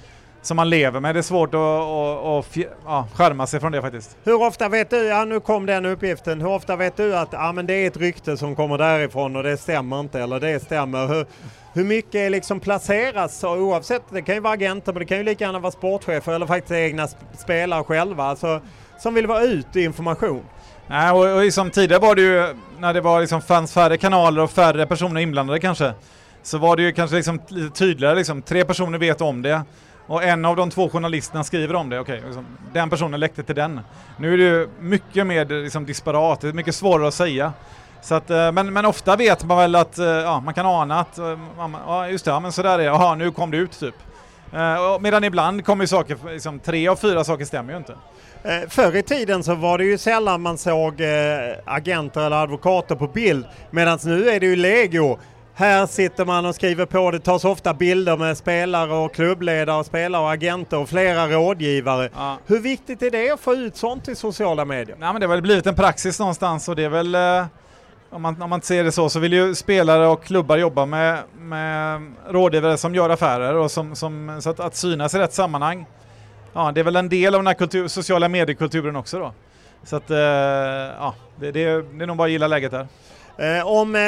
som 0.41 0.57
man 0.57 0.69
lever 0.69 0.99
med. 0.99 1.15
Det 1.15 1.19
är 1.19 1.21
svårt 1.21 1.53
att, 1.53 1.61
att, 1.61 2.57
att 2.57 2.57
ja, 2.85 3.07
skärma 3.13 3.47
sig 3.47 3.59
från 3.59 3.71
det 3.71 3.81
faktiskt. 3.81 4.17
Hur 4.23 4.41
ofta 4.41 4.69
vet 4.69 4.89
du, 4.89 4.97
ja 5.05 5.25
nu 5.25 5.39
kom 5.39 5.65
den 5.65 5.85
uppgiften, 5.85 6.41
hur 6.41 6.49
ofta 6.49 6.75
vet 6.75 6.97
du 6.97 7.15
att 7.15 7.29
ja, 7.31 7.51
men 7.51 7.67
det 7.67 7.73
är 7.73 7.87
ett 7.87 7.97
rykte 7.97 8.37
som 8.37 8.55
kommer 8.55 8.77
därifrån 8.77 9.35
och 9.35 9.43
det 9.43 9.57
stämmer 9.57 9.99
inte 9.99 10.19
eller 10.19 10.39
det 10.39 10.63
stämmer? 10.63 11.07
Hur, 11.07 11.25
hur 11.73 11.83
mycket 11.83 12.31
liksom 12.31 12.59
placeras, 12.59 13.43
oavsett, 13.43 14.03
det 14.09 14.21
kan 14.21 14.35
ju 14.35 14.41
vara 14.41 14.53
agenter 14.53 14.93
men 14.93 14.99
det 14.99 15.05
kan 15.05 15.17
ju 15.17 15.23
lika 15.23 15.43
gärna 15.45 15.59
vara 15.59 15.71
sportchefer 15.71 16.33
eller 16.33 16.45
faktiskt 16.45 16.71
egna 16.71 17.05
sp- 17.05 17.15
spelare 17.37 17.83
själva 17.83 18.23
alltså, 18.23 18.61
som 18.99 19.13
vill 19.13 19.27
vara 19.27 19.41
ut 19.41 19.75
i 19.75 19.83
information. 19.83 20.43
Nej, 20.87 21.11
och, 21.11 21.35
och 21.35 21.41
liksom 21.43 21.71
tidigare 21.71 22.01
var 22.01 22.15
det 22.15 22.21
ju, 22.21 22.55
när 22.79 22.93
det 22.93 23.01
var 23.01 23.21
liksom 23.21 23.41
fanns 23.41 23.73
färre 23.73 23.97
kanaler 23.97 24.41
och 24.41 24.51
färre 24.51 24.85
personer 24.85 25.21
inblandade 25.21 25.59
kanske, 25.59 25.93
så 26.43 26.57
var 26.57 26.75
det 26.75 26.83
ju 26.83 26.91
kanske 26.91 27.15
liksom 27.15 27.41
lite 27.47 27.75
tydligare 27.77 28.15
liksom, 28.15 28.41
tre 28.41 28.65
personer 28.65 28.97
vet 28.97 29.21
om 29.21 29.41
det 29.41 29.61
och 30.09 30.23
en 30.23 30.45
av 30.45 30.55
de 30.55 30.69
två 30.69 30.89
journalisterna 30.89 31.43
skriver 31.43 31.75
om 31.75 31.89
det, 31.89 31.99
okej, 31.99 32.21
liksom, 32.25 32.45
den 32.73 32.89
personen 32.89 33.19
läckte 33.19 33.43
till 33.43 33.55
den. 33.55 33.81
Nu 34.17 34.33
är 34.33 34.37
det 34.37 34.43
ju 34.43 34.69
mycket 34.79 35.27
mer 35.27 35.45
liksom, 35.45 35.85
disparat, 35.85 36.41
det 36.41 36.47
är 36.47 36.53
mycket 36.53 36.75
svårare 36.75 37.07
att 37.07 37.13
säga. 37.13 37.53
Så 38.01 38.15
att, 38.15 38.29
eh, 38.29 38.51
men, 38.51 38.73
men 38.73 38.85
ofta 38.85 39.15
vet 39.15 39.43
man 39.43 39.57
väl 39.57 39.75
att, 39.75 39.99
eh, 39.99 40.05
ja, 40.05 40.39
man 40.39 40.53
kan 40.53 40.65
ana 40.65 40.99
att, 40.99 41.17
eh, 41.17 41.37
ja 41.87 42.07
just 42.07 42.25
det, 42.25 42.31
ja, 42.31 42.39
men 42.39 42.51
sådär 42.51 42.73
är 42.73 42.77
det, 42.77 42.83
jaha 42.83 43.15
nu 43.15 43.31
kom 43.31 43.51
det 43.51 43.57
ut 43.57 43.79
typ. 43.79 43.95
Medan 44.99 45.23
ibland 45.23 45.65
kommer 45.65 45.83
ju 45.83 45.87
saker, 45.87 46.17
liksom, 46.31 46.59
tre 46.59 46.87
av 46.87 46.95
fyra 46.95 47.23
saker 47.23 47.45
stämmer 47.45 47.73
ju 47.73 47.77
inte. 47.77 47.95
Förr 48.69 48.95
i 48.95 49.03
tiden 49.03 49.43
så 49.43 49.55
var 49.55 49.77
det 49.77 49.83
ju 49.83 49.97
sällan 49.97 50.41
man 50.41 50.57
såg 50.57 51.01
agenter 51.65 52.21
eller 52.21 52.43
advokater 52.43 52.95
på 52.95 53.07
bild 53.07 53.45
medan 53.71 53.99
nu 54.03 54.29
är 54.29 54.39
det 54.39 54.45
ju 54.45 54.55
legio. 54.55 55.19
Här 55.59 55.85
sitter 55.87 56.25
man 56.25 56.45
och 56.45 56.55
skriver 56.55 56.85
på, 56.85 57.11
det 57.11 57.19
tas 57.19 57.45
ofta 57.45 57.73
bilder 57.73 58.17
med 58.17 58.37
spelare 58.37 58.93
och 58.93 59.13
klubbledare, 59.13 59.83
spelare 59.83 60.21
och 60.21 60.31
agenter 60.31 60.77
och 60.79 60.89
flera 60.89 61.27
rådgivare. 61.27 62.09
Ja. 62.15 62.37
Hur 62.47 62.59
viktigt 62.59 63.01
är 63.01 63.11
det 63.11 63.31
att 63.31 63.39
få 63.39 63.53
ut 63.53 63.77
sånt 63.77 64.07
i 64.07 64.15
sociala 64.15 64.65
medier? 64.65 64.95
Nej, 64.99 65.11
men 65.13 65.19
det 65.21 65.27
har 65.27 65.33
väl 65.33 65.41
blivit 65.41 65.67
en 65.67 65.75
praxis 65.75 66.19
någonstans 66.19 66.69
och 66.69 66.75
det 66.75 66.83
är 66.83 66.89
väl, 66.89 67.15
eh, 67.15 67.45
om 68.09 68.21
man, 68.21 68.41
om 68.41 68.49
man 68.49 68.61
ser 68.61 68.83
det 68.83 68.91
så, 68.91 69.09
så 69.09 69.19
vill 69.19 69.33
ju 69.33 69.55
spelare 69.55 70.07
och 70.07 70.23
klubbar 70.23 70.57
jobba 70.57 70.85
med, 70.85 71.19
med 71.39 72.01
rådgivare 72.29 72.77
som 72.77 72.95
gör 72.95 73.09
affärer 73.09 73.53
och 73.55 73.71
som, 73.71 73.95
som, 73.95 74.41
så 74.41 74.49
att, 74.49 74.59
att 74.59 74.75
synas 74.75 75.13
i 75.15 75.19
rätt 75.19 75.33
sammanhang. 75.33 75.85
Ja, 76.53 76.71
det 76.71 76.79
är 76.79 76.83
väl 76.83 76.95
en 76.95 77.09
del 77.09 77.35
av 77.35 77.39
den 77.39 77.47
här 77.47 77.53
kultur, 77.53 77.87
sociala 77.87 78.29
mediekulturen 78.29 78.95
också 78.95 79.19
då. 79.19 79.33
Så 79.83 79.95
att, 79.95 80.09
eh, 80.11 80.17
ja, 80.17 81.13
det, 81.39 81.51
det, 81.51 81.63
är- 81.63 81.97
det 81.97 82.03
är 82.03 82.07
nog 82.07 82.17
bara 82.17 82.25
att 82.25 82.31
gilla 82.31 82.47
läget 82.47 82.71
där. 82.71 82.87
Eh, 83.39 83.67
om 83.67 83.95
eh, 83.95 84.01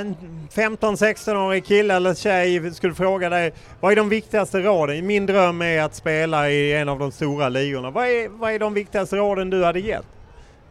en 0.00 0.16
15-16-årig 0.52 1.64
kille 1.64 1.94
eller 1.94 2.14
tjej 2.14 2.74
skulle 2.74 2.94
fråga 2.94 3.28
dig, 3.28 3.52
vad 3.80 3.92
är 3.92 3.96
de 3.96 4.08
viktigaste 4.08 4.60
råden? 4.60 5.06
Min 5.06 5.26
dröm 5.26 5.62
är 5.62 5.82
att 5.82 5.94
spela 5.94 6.50
i 6.50 6.72
en 6.72 6.88
av 6.88 6.98
de 6.98 7.12
stora 7.12 7.48
ligorna. 7.48 7.90
Vad 7.90 8.06
är, 8.06 8.28
vad 8.28 8.52
är 8.52 8.58
de 8.58 8.74
viktigaste 8.74 9.16
råden 9.16 9.50
du 9.50 9.64
hade 9.64 9.80
gett? 9.80 10.06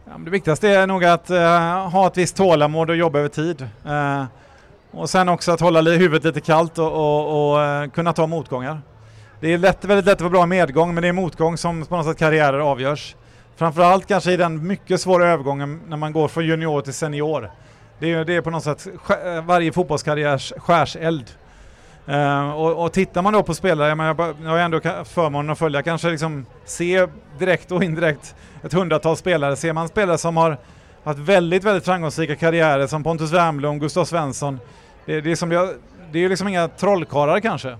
Ja, 0.04 0.12
men 0.12 0.24
det 0.24 0.30
viktigaste 0.30 0.68
är 0.68 0.86
nog 0.86 1.04
att 1.04 1.30
eh, 1.30 1.88
ha 1.88 2.06
ett 2.06 2.16
visst 2.16 2.36
tålamod 2.36 2.90
och 2.90 2.96
jobba 2.96 3.18
över 3.18 3.28
tid. 3.28 3.68
Eh, 3.86 4.24
och 4.90 5.10
sen 5.10 5.28
också 5.28 5.52
att 5.52 5.60
hålla 5.60 5.80
huvudet 5.80 6.24
lite 6.24 6.40
kallt 6.40 6.78
och, 6.78 6.92
och, 6.92 7.52
och 7.52 7.62
eh, 7.62 7.90
kunna 7.90 8.12
ta 8.12 8.26
motgångar. 8.26 8.80
Det 9.40 9.52
är 9.52 9.58
lätt, 9.58 9.84
väldigt 9.84 10.06
lätt 10.06 10.14
att 10.14 10.20
vara 10.20 10.30
bra 10.30 10.42
i 10.42 10.46
medgång 10.46 10.94
men 10.94 11.02
det 11.02 11.08
är 11.08 11.12
motgång 11.12 11.56
som 11.56 11.84
på 11.84 11.96
något 11.96 12.06
sätt 12.06 12.18
karriärer 12.18 12.58
avgörs. 12.58 13.16
Framförallt 13.56 14.06
kanske 14.06 14.32
i 14.32 14.36
den 14.36 14.66
mycket 14.66 15.00
svåra 15.00 15.28
övergången 15.28 15.80
när 15.88 15.96
man 15.96 16.12
går 16.12 16.28
från 16.28 16.46
junior 16.46 16.80
till 16.80 16.94
senior. 16.94 17.50
Det 17.98 18.12
är, 18.12 18.24
det 18.24 18.36
är 18.36 18.40
på 18.40 18.50
något 18.50 18.64
sätt 18.64 18.86
eh, 19.24 19.44
varje 19.44 19.72
fotbollskarriärs 19.72 20.52
skärseld. 20.56 21.24
Uh, 22.08 22.14
eh, 22.14 22.50
och, 22.50 22.84
och 22.84 22.92
tittar 22.92 23.22
man 23.22 23.32
då 23.32 23.42
på 23.42 23.54
spelare, 23.54 23.88
jag, 23.88 23.98
menar, 23.98 24.34
jag 24.42 24.50
har 24.50 24.56
ju 24.56 24.62
ändå 24.62 24.80
förmånen 25.04 25.50
att 25.50 25.58
följa, 25.58 25.82
kanske 25.82 26.10
liksom 26.10 26.46
se 26.64 27.06
direkt 27.38 27.72
och 27.72 27.84
indirekt 27.84 28.34
ett 28.62 28.72
hundratal 28.72 29.16
spelare. 29.16 29.56
Ser 29.56 29.72
man 29.72 29.88
spelare 29.88 30.18
som 30.18 30.36
har 30.36 30.58
haft 31.04 31.18
väldigt, 31.18 31.64
väldigt 31.64 31.84
framgångsrika 31.84 32.36
karriärer 32.36 32.86
som 32.86 33.02
Pontus 33.02 33.32
Wernbloom, 33.32 33.78
Gustav 33.78 34.04
Svensson. 34.04 34.60
Det, 35.06 35.20
det 35.20 35.30
är 35.30 35.36
som 35.36 35.52
jag, 35.52 35.68
det 36.12 36.18
är 36.18 36.22
ju 36.22 36.28
liksom 36.28 36.48
inga 36.48 36.68
trollkarlar 36.68 37.40
kanske. 37.40 37.76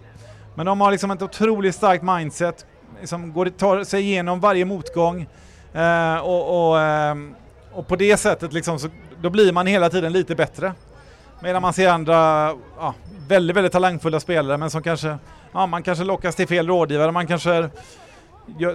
Men 0.55 0.67
de 0.67 0.81
har 0.81 0.91
liksom 0.91 1.11
ett 1.11 1.23
otroligt 1.23 1.75
starkt 1.75 2.03
mindset, 2.03 2.67
liksom 3.01 3.33
går, 3.33 3.47
tar 3.47 3.85
sig 3.85 4.03
igenom 4.03 4.41
varje 4.41 4.65
motgång 4.65 5.29
uh, 5.77 6.19
och, 6.19 6.71
och, 6.71 6.77
uh, 6.77 7.15
och 7.73 7.87
på 7.89 7.97
det 7.97 8.17
sättet 8.17 8.53
liksom 8.53 8.79
så, 8.79 8.89
då 9.21 9.31
blir 9.31 9.53
man 9.53 9.67
hela 9.67 9.91
tiden 9.91 10.13
lite 10.13 10.35
bättre. 10.35 10.73
Medan 11.41 11.63
man 11.63 11.73
ser 11.73 11.89
andra 11.89 12.15
ja, 12.79 12.95
väldigt, 13.29 13.57
väldigt 13.57 13.73
talangfulla 13.73 14.21
spelare 14.21 14.57
men 14.57 14.71
som 14.71 14.83
kanske, 14.83 15.19
ja 15.53 15.67
man 15.67 15.83
kanske 15.83 16.05
lockas 16.05 16.37
till 16.37 16.49
fel 16.49 16.67
rådgivare, 16.67 17.13
man 17.13 17.27
kanske 17.27 17.71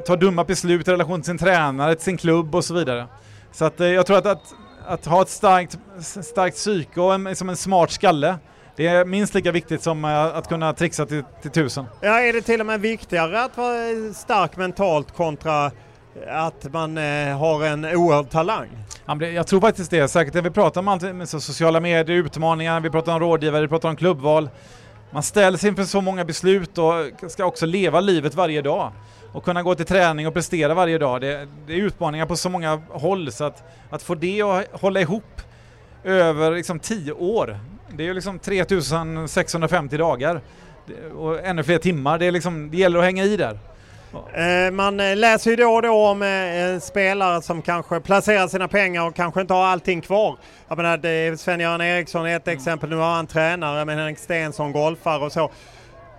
tar 0.05 0.17
dumma 0.17 0.43
beslut 0.43 0.87
i 0.87 0.91
relation 0.91 1.21
till 1.21 1.25
sin 1.25 1.37
tränare, 1.37 1.95
till 1.95 2.03
sin 2.03 2.17
klubb 2.17 2.55
och 2.55 2.65
så 2.65 2.73
vidare. 2.73 3.07
Så 3.51 3.65
att 3.65 3.79
eh, 3.79 3.87
jag 3.87 4.05
tror 4.05 4.17
att, 4.17 4.25
att, 4.25 4.53
att 4.85 5.05
ha 5.05 5.21
ett 5.21 5.29
starkt, 5.29 5.77
starkt 6.25 6.55
psyke 6.55 7.01
och 7.01 7.13
en, 7.13 7.35
som 7.35 7.49
en 7.49 7.57
smart 7.57 7.91
skalle, 7.91 8.35
det 8.75 8.87
är 8.87 9.05
minst 9.05 9.33
lika 9.33 9.51
viktigt 9.51 9.81
som 9.81 10.05
eh, 10.05 10.25
att 10.25 10.49
kunna 10.49 10.73
trixa 10.73 11.05
till, 11.05 11.23
till 11.41 11.51
tusen. 11.51 11.85
Ja, 12.01 12.19
är 12.21 12.33
det 12.33 12.41
till 12.41 12.59
och 12.59 12.65
med 12.65 12.81
viktigare 12.81 13.43
att 13.43 13.57
vara 13.57 14.13
stark 14.13 14.57
mentalt 14.57 15.15
kontra 15.15 15.71
att 16.27 16.73
man 16.73 16.97
eh, 16.97 17.37
har 17.37 17.65
en 17.65 17.85
oerhörd 17.85 18.29
talang? 18.29 18.69
Jag 19.35 19.47
tror 19.47 19.61
faktiskt 19.61 19.91
det, 19.91 20.07
säkert 20.07 20.33
när 20.33 20.41
vi 20.41 20.49
pratar 20.49 20.81
om 20.81 20.87
allt 20.87 21.01
med 21.15 21.29
sociala 21.29 21.79
medier, 21.79 22.17
utmaningar, 22.17 22.79
vi 22.79 22.89
pratar 22.89 23.13
om 23.13 23.19
rådgivare, 23.19 23.61
vi 23.61 23.67
pratar 23.67 23.89
om 23.89 23.95
klubbval. 23.95 24.49
Man 25.11 25.23
ställs 25.23 25.63
inför 25.63 25.83
så 25.83 26.01
många 26.01 26.25
beslut 26.25 26.77
och 26.77 26.93
ska 27.31 27.45
också 27.45 27.65
leva 27.65 27.99
livet 27.99 28.35
varje 28.35 28.61
dag. 28.61 28.91
Och 29.31 29.43
kunna 29.43 29.63
gå 29.63 29.75
till 29.75 29.85
träning 29.85 30.27
och 30.27 30.33
prestera 30.33 30.73
varje 30.73 30.97
dag. 30.97 31.21
Det, 31.21 31.47
det 31.67 31.73
är 31.73 31.77
utmaningar 31.77 32.25
på 32.25 32.35
så 32.35 32.49
många 32.49 32.81
håll 32.89 33.31
så 33.31 33.43
att, 33.43 33.63
att 33.89 34.03
få 34.03 34.15
det 34.15 34.41
att 34.41 34.81
hålla 34.81 35.01
ihop 35.01 35.41
över 36.03 36.51
liksom 36.51 36.79
tio 36.79 37.11
år, 37.11 37.59
det 37.91 38.03
är 38.03 38.07
ju 38.07 38.13
liksom 38.13 38.39
3650 38.39 39.97
dagar. 39.97 40.41
Och 41.17 41.45
ännu 41.45 41.63
fler 41.63 41.77
timmar, 41.77 42.19
det, 42.19 42.25
är 42.25 42.31
liksom, 42.31 42.71
det 42.71 42.77
gäller 42.77 42.99
att 42.99 43.05
hänga 43.05 43.23
i 43.23 43.37
där. 43.37 43.59
Eh, 44.33 44.71
Man 44.71 44.99
eh, 44.99 45.15
läser 45.15 45.49
ju 45.51 45.55
då 45.55 45.73
och 45.73 45.81
då 45.81 46.07
om 46.07 46.21
eh, 46.21 46.27
en 46.61 46.81
spelare 46.81 47.41
som 47.41 47.61
kanske 47.61 47.99
placerar 47.99 48.47
sina 48.47 48.67
pengar 48.67 49.07
och 49.07 49.15
kanske 49.15 49.41
inte 49.41 49.53
har 49.53 49.65
allting 49.65 50.01
kvar. 50.01 50.37
Jag 50.67 50.77
menar, 50.77 51.35
Sven-Göran 51.35 51.81
Eriksson 51.81 52.25
är 52.25 52.35
ett 52.35 52.47
exempel, 52.47 52.89
nu 52.89 52.95
har 52.95 53.15
han 53.15 53.27
tränare 53.27 53.85
med 53.85 53.97
Henrik 53.97 54.17
Stensson, 54.17 54.71
golfare 54.71 55.25
och 55.25 55.31
så. 55.31 55.51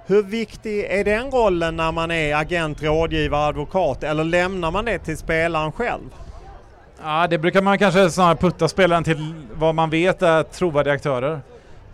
Hur 0.06 0.22
viktig 0.22 0.84
är 0.84 1.04
den 1.04 1.30
rollen 1.30 1.76
när 1.76 1.92
man 1.92 2.10
är 2.10 2.36
agent, 2.36 2.82
rådgivare, 2.82 3.46
advokat 3.46 4.02
eller 4.02 4.24
lämnar 4.24 4.70
man 4.70 4.84
det 4.84 4.98
till 4.98 5.16
spelaren 5.16 5.72
själv? 5.72 6.14
Ja, 7.02 7.26
det 7.26 7.38
brukar 7.38 7.62
man 7.62 7.78
kanske 7.78 8.10
snarare 8.10 8.36
putta 8.36 8.68
spelaren 8.68 9.04
till 9.04 9.34
vad 9.54 9.74
man 9.74 9.90
vet 9.90 10.22
är 10.22 10.42
trovärdiga 10.42 10.94
aktörer. 10.94 11.40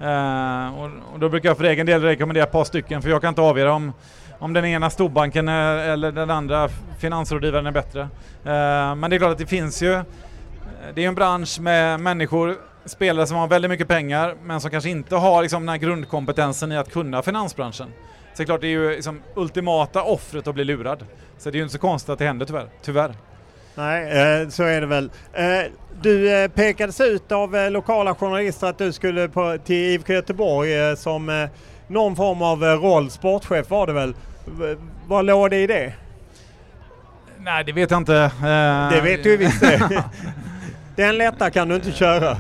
Eh, 0.00 0.78
och, 0.78 0.90
och 1.12 1.18
då 1.18 1.28
brukar 1.28 1.48
jag 1.48 1.56
för 1.56 1.64
egen 1.64 1.86
del 1.86 2.02
rekommendera 2.02 2.44
ett 2.44 2.52
par 2.52 2.64
stycken 2.64 3.02
för 3.02 3.10
jag 3.10 3.20
kan 3.20 3.28
inte 3.28 3.40
avgöra 3.40 3.72
om, 3.72 3.92
om 4.40 4.52
den 4.52 4.64
ena 4.64 4.90
storbanken 4.90 5.48
är, 5.48 5.76
eller 5.76 6.12
den 6.12 6.30
andra 6.30 6.68
finansrådgivaren 6.98 7.66
är 7.66 7.72
bättre. 7.72 8.00
Eh, 8.00 8.94
men 8.94 9.10
det 9.10 9.16
är 9.16 9.18
klart 9.18 9.32
att 9.32 9.38
det 9.38 9.46
finns 9.46 9.82
ju, 9.82 10.02
det 10.94 11.04
är 11.04 11.08
en 11.08 11.14
bransch 11.14 11.60
med 11.60 12.00
människor, 12.00 12.56
spelare 12.84 13.26
som 13.26 13.36
har 13.36 13.48
väldigt 13.48 13.70
mycket 13.70 13.88
pengar 13.88 14.34
men 14.42 14.60
som 14.60 14.70
kanske 14.70 14.90
inte 14.90 15.16
har 15.16 15.42
liksom, 15.42 15.62
den 15.62 15.68
här 15.68 15.76
grundkompetensen 15.76 16.72
i 16.72 16.76
att 16.76 16.92
kunna 16.92 17.22
finansbranschen. 17.22 17.86
Så 18.32 18.36
det 18.36 18.42
är 18.42 18.44
klart 18.44 18.60
det 18.60 18.66
är 18.66 18.70
ju 18.70 18.90
liksom 18.90 19.22
ultimata 19.34 20.02
offret 20.02 20.46
att 20.46 20.54
bli 20.54 20.64
lurad. 20.64 21.04
Så 21.38 21.50
det 21.50 21.56
är 21.56 21.58
ju 21.58 21.62
inte 21.62 21.72
så 21.72 21.78
konstigt 21.78 22.10
att 22.10 22.18
det 22.18 22.24
händer 22.24 22.46
tyvärr. 22.46 22.68
tyvärr. 22.82 23.14
Nej, 23.74 24.02
eh, 24.42 24.48
så 24.48 24.62
är 24.62 24.80
det 24.80 24.86
väl. 24.86 25.10
Eh, 25.32 25.44
du 26.02 26.42
eh, 26.42 26.48
pekades 26.48 27.00
ut 27.00 27.32
av 27.32 27.70
lokala 27.70 28.14
journalister 28.14 28.66
att 28.66 28.78
du 28.78 28.92
skulle 28.92 29.28
på, 29.28 29.58
till 29.64 29.76
IFK 29.76 30.12
Göteborg 30.12 30.96
som 30.96 31.48
någon 31.86 32.16
form 32.16 32.42
av 32.42 32.62
roll, 32.62 33.10
sportchef 33.10 33.70
var 33.70 33.86
det 33.86 33.92
väl. 33.92 34.14
Vad 35.06 35.24
låg 35.24 35.50
det 35.50 35.56
i 35.56 35.66
det? 35.66 35.92
Nej, 37.38 37.64
det 37.64 37.72
vet 37.72 37.90
jag 37.90 38.00
inte. 38.00 38.16
Eh, 38.16 38.90
Det 38.90 39.00
vet 39.04 39.22
du 39.22 39.36
visst 39.36 39.60
det. 39.60 40.04
Den 40.96 41.18
lätta 41.18 41.50
kan 41.50 41.68
du 41.68 41.74
inte 41.74 41.92
köra. 41.92 42.36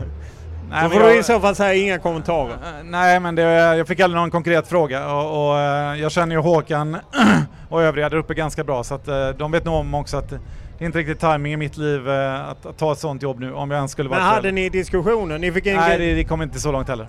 Nej, 0.70 0.84
Då 0.84 0.90
får 0.90 1.00
du 1.00 1.12
i 1.12 1.16
jag, 1.16 1.24
så 1.24 1.40
fall 1.40 1.54
säga 1.54 1.74
inga 1.74 1.98
kommentarer. 1.98 2.52
Eh, 2.52 2.84
nej, 2.84 3.20
men 3.20 3.34
det, 3.34 3.42
jag 3.42 3.88
fick 3.88 4.00
aldrig 4.00 4.20
någon 4.20 4.30
konkret 4.30 4.68
fråga 4.68 5.14
och, 5.14 5.48
och 5.50 5.58
eh, 5.58 6.00
jag 6.00 6.12
känner 6.12 6.34
ju 6.34 6.40
Håkan 6.40 6.96
och 7.68 7.82
övriga 7.82 8.08
där 8.08 8.16
uppe 8.16 8.34
ganska 8.34 8.64
bra 8.64 8.84
så 8.84 8.94
att 8.94 9.08
eh, 9.08 9.28
de 9.28 9.52
vet 9.52 9.64
nog 9.64 9.74
om 9.74 9.94
också 9.94 10.16
att 10.16 10.28
det 10.28 10.84
är 10.84 10.86
inte 10.86 10.98
riktigt 10.98 11.20
timing 11.20 11.52
i 11.52 11.56
mitt 11.56 11.76
liv 11.76 12.08
eh, 12.10 12.48
att, 12.48 12.66
att 12.66 12.78
ta 12.78 12.92
ett 12.92 12.98
sånt 12.98 13.22
jobb 13.22 13.40
nu 13.40 13.52
om 13.52 13.70
jag 13.70 13.78
ens 13.78 13.92
skulle 13.92 14.08
vara 14.08 14.20
Men 14.20 14.28
hade 14.28 14.52
ni 14.52 14.68
diskussioner? 14.68 15.38
Ni 15.38 15.52
fick 15.52 15.66
ingen... 15.66 15.78
Nej, 15.80 15.98
det, 15.98 16.14
det 16.14 16.24
kom 16.24 16.42
inte 16.42 16.60
så 16.60 16.72
långt 16.72 16.88
heller. 16.88 17.06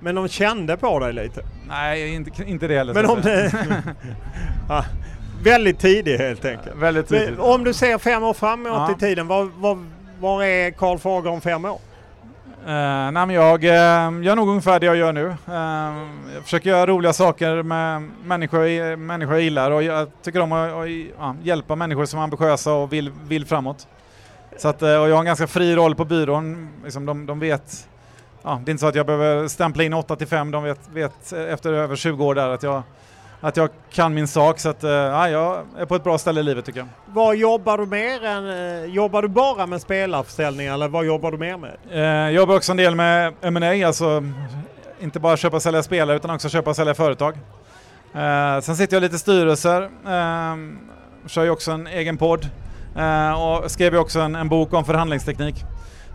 Men 0.00 0.14
de 0.14 0.28
kände 0.28 0.76
på 0.76 0.98
dig 0.98 1.12
lite? 1.12 1.42
Nej, 1.68 2.14
inte, 2.14 2.42
inte 2.46 2.68
det 2.68 2.78
heller. 2.78 2.94
Men 2.94 3.06
om 3.06 3.20
det... 3.20 3.52
ja, 4.68 4.84
väldigt 5.44 5.78
tidig 5.78 6.18
helt 6.18 6.44
enkelt. 6.44 6.76
Väldigt 6.76 7.08
tydligt. 7.08 7.30
Men 7.30 7.40
Om 7.40 7.64
du 7.64 7.74
ser 7.74 7.98
fem 7.98 8.22
år 8.24 8.34
framåt 8.34 8.72
Ja. 8.72 8.92
i 8.92 9.00
tiden, 9.00 9.26
var, 9.26 9.48
var, 9.56 9.78
var 10.20 10.44
är 10.44 10.70
Karl 10.70 10.98
Fager 10.98 11.30
om 11.30 11.40
fem 11.40 11.64
år? 11.64 11.78
nej, 12.66 13.12
men 13.12 13.30
jag 13.30 13.64
uh, 13.64 13.70
gör 14.24 14.36
nog 14.36 14.48
ungefär 14.48 14.80
det 14.80 14.86
jag 14.86 14.96
gör 14.96 15.12
nu. 15.12 15.26
Uh, 15.26 16.34
jag 16.34 16.42
försöker 16.44 16.70
göra 16.70 16.86
roliga 16.86 17.12
saker 17.12 17.62
med 17.62 18.02
människor, 18.24 18.96
människor 18.96 19.34
jag 19.34 19.42
gillar 19.42 19.70
och 19.70 19.82
jag 19.82 20.08
tycker 20.22 20.40
om 20.40 20.52
att, 20.52 20.72
att 21.18 21.36
hjälpa 21.42 21.76
människor 21.76 22.04
som 22.04 22.18
är 22.18 22.24
ambitiösa 22.24 22.72
och 22.72 22.92
vill, 22.92 23.10
vill 23.28 23.46
framåt. 23.46 23.86
Så 24.58 24.68
att, 24.68 24.82
och 24.82 24.88
jag 24.88 25.10
har 25.10 25.18
en 25.18 25.24
ganska 25.24 25.46
fri 25.46 25.76
roll 25.76 25.94
på 25.94 26.04
byrån. 26.04 26.68
Liksom 26.84 27.06
de, 27.06 27.26
de 27.26 27.40
vet, 27.40 27.88
ja, 28.46 28.60
det 28.64 28.70
är 28.70 28.72
inte 28.72 28.80
så 28.80 28.86
att 28.86 28.94
jag 28.94 29.06
behöver 29.06 29.48
stämpla 29.48 29.84
in 29.84 29.94
8 29.94 30.16
till 30.16 30.26
5, 30.26 30.50
de 30.50 30.62
vet, 30.62 30.80
vet 30.92 31.32
efter 31.32 31.72
över 31.72 31.96
20 31.96 32.24
år 32.24 32.34
där 32.34 32.48
att 32.48 32.62
jag 32.62 32.82
att 33.40 33.56
jag 33.56 33.70
kan 33.90 34.14
min 34.14 34.28
sak 34.28 34.58
så 34.58 34.68
att 34.68 34.84
uh, 34.84 34.90
jag 34.90 35.64
är 35.78 35.86
på 35.86 35.96
ett 35.96 36.04
bra 36.04 36.18
ställe 36.18 36.40
i 36.40 36.42
livet 36.42 36.64
tycker 36.64 36.78
jag. 36.78 36.88
Vad 37.06 37.36
jobbar 37.36 37.78
du 37.78 37.86
mer 37.86 38.24
än, 38.24 38.44
uh, 38.44 38.84
jobbar 38.84 39.22
du 39.22 39.28
bara 39.28 39.66
med 39.66 39.80
spelarförsäljning 39.80 40.66
eller 40.66 40.88
vad 40.88 41.06
jobbar 41.06 41.30
du 41.30 41.38
mer 41.38 41.56
med? 41.56 41.76
Jag 42.24 42.32
jobbar 42.32 42.56
också 42.56 42.72
en 42.72 42.76
del 42.76 42.94
med 42.94 43.34
M&A, 43.42 43.86
alltså 43.86 44.22
inte 45.00 45.20
bara 45.20 45.36
köpa 45.36 45.56
och 45.56 45.62
sälja 45.62 45.82
spelare 45.82 46.16
utan 46.16 46.30
också 46.30 46.48
köpa 46.48 46.70
och 46.70 46.76
sälja 46.76 46.94
företag. 46.94 47.34
Sen 48.62 48.76
sitter 48.76 48.96
jag 48.96 49.00
lite 49.00 49.16
i 49.16 49.18
styrelser, 49.18 49.82
uh, 49.82 50.76
kör 51.26 51.44
ju 51.44 51.50
också 51.50 51.70
en 51.72 51.86
egen 51.86 52.16
podd 52.16 52.48
och 53.36 53.70
skrev 53.70 53.92
ju 53.92 53.98
också 53.98 54.20
en, 54.20 54.34
en, 54.34 54.48
bok 54.48 54.72
om 54.72 54.84
förhandlingsteknik. 54.84 55.64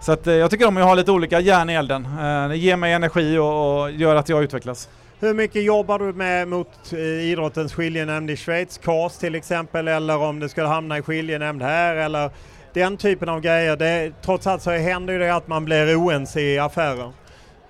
Så 0.02 0.12
att, 0.12 0.26
jag 0.26 0.52
tycker 0.52 0.68
om 0.68 0.78
att 0.78 0.84
ha 0.84 0.94
lite 0.94 1.12
olika 1.12 1.40
järn 1.40 1.70
i 1.70 1.74
elden. 1.74 2.08
det 2.50 2.58
ger 2.58 2.76
mig 2.76 2.94
energi 2.94 3.38
och, 3.38 3.82
och 3.82 3.92
gör 3.92 4.16
att 4.16 4.30
jag 4.30 4.44
utvecklas. 4.44 4.90
Hur 5.20 5.34
mycket 5.34 5.64
jobbar 5.64 6.00
du 6.00 6.14
med 6.14 6.48
mot 6.48 6.68
eh, 6.94 7.00
idrottens 7.00 7.74
skiljenämnd 7.74 8.32
i 8.32 8.38
Schweiz, 8.38 8.78
CAS 8.78 9.18
till 9.18 9.36
exempel, 9.36 9.88
eller 9.88 10.18
om 10.18 10.40
det 10.40 10.50
skulle 10.50 10.68
hamna 10.68 10.98
i 10.98 11.02
skiljenämnd 11.02 11.62
här 11.62 11.96
eller 11.96 12.30
den 12.74 12.98
typen 12.98 13.30
av 13.30 13.42
grejer. 13.42 13.76
Det, 13.76 14.12
trots 14.22 14.48
allt 14.48 14.62
så 14.62 14.72
händer 14.72 15.14
ju 15.14 15.20
det 15.20 15.36
att 15.36 15.48
man 15.48 15.66
blir 15.66 16.00
oense 16.00 16.42
i 16.42 16.60
affärer. 16.60 17.12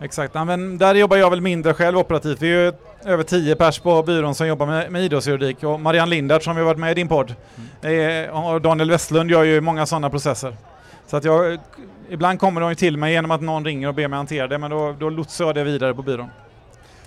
Exakt, 0.02 0.34
men 0.34 0.78
där 0.78 0.96
jobbar 0.96 1.18
jag 1.18 1.30
väl 1.30 1.42
mindre 1.42 1.74
själv 1.74 1.98
operativt. 1.98 2.42
Vi 2.42 2.54
är 2.54 2.66
ju 2.66 2.74
över 3.06 3.24
tio 3.24 3.56
pers 3.56 3.80
på 3.80 4.04
byrån 4.04 4.36
som 4.36 4.48
jobbar 4.48 4.66
med, 4.66 4.92
med 4.92 5.04
idrottsjuridik 5.04 5.64
och 5.64 5.80
Marianne 5.80 6.10
Lindart 6.10 6.44
som 6.44 6.56
vi 6.56 6.64
varit 6.64 6.80
med 6.80 6.92
i 6.92 6.94
din 6.94 7.08
podd 7.08 7.36
mm. 7.84 8.34
och 8.34 8.62
Daniel 8.62 8.92
Westlund 8.92 9.32
gör 9.32 9.44
ju 9.44 9.62
många 9.62 9.86
sådana 9.86 10.10
processer. 10.10 10.56
Så 11.08 11.18
att 11.18 11.24
jag, 11.24 11.60
ibland 12.12 12.40
kommer 12.40 12.62
de 12.62 12.70
ju 12.70 12.76
till 12.76 12.98
mig 12.98 13.14
genom 13.14 13.32
att 13.32 13.42
någon 13.42 13.66
ringer 13.66 13.88
och 13.88 13.94
ber 13.94 14.08
mig 14.08 14.18
hantera 14.18 14.48
det 14.48 14.58
men 14.58 14.72
då, 14.72 14.96
då 15.00 15.10
lotsar 15.10 15.46
jag 15.46 15.56
det 15.56 15.64
vidare 15.64 15.94
på 15.94 16.02
byrån. 16.02 16.30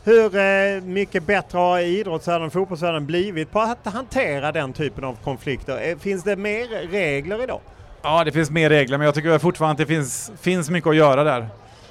Hur 0.05 0.37
eh, 0.37 0.83
mycket 0.83 1.27
bättre 1.27 1.59
har 1.59 1.79
idrottsvärlden 1.79 2.47
och 2.47 2.53
fotbollsvärlden 2.53 3.07
blivit 3.07 3.51
på 3.51 3.61
att 3.61 3.87
hantera 3.87 4.53
den 4.53 4.73
typen 4.73 5.05
av 5.05 5.19
konflikter? 5.25 5.91
Eh, 5.91 5.99
finns 5.99 6.25
det 6.25 6.37
mer 6.37 6.89
regler 6.91 7.43
idag? 7.43 7.61
Ja, 8.03 8.25
det 8.25 8.33
finns 8.33 8.51
mer 8.51 8.71
regler, 8.71 8.99
men 8.99 9.05
jag 9.05 9.15
tycker 9.15 9.39
fortfarande 9.39 9.73
att 9.73 9.89
det 9.89 9.95
finns, 9.95 10.33
finns 10.41 10.71
mycket 10.71 10.91
att 10.91 10.97
göra 10.97 11.25
där. 11.25 11.41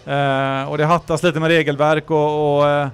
Eh, 0.06 0.70
och 0.70 0.78
det 0.78 0.86
hattas 0.86 1.24
lite 1.24 1.40
med 1.40 1.50
regelverk 1.50 2.12
och... 2.12 2.58
och 2.58 2.70
eh, 2.70 2.88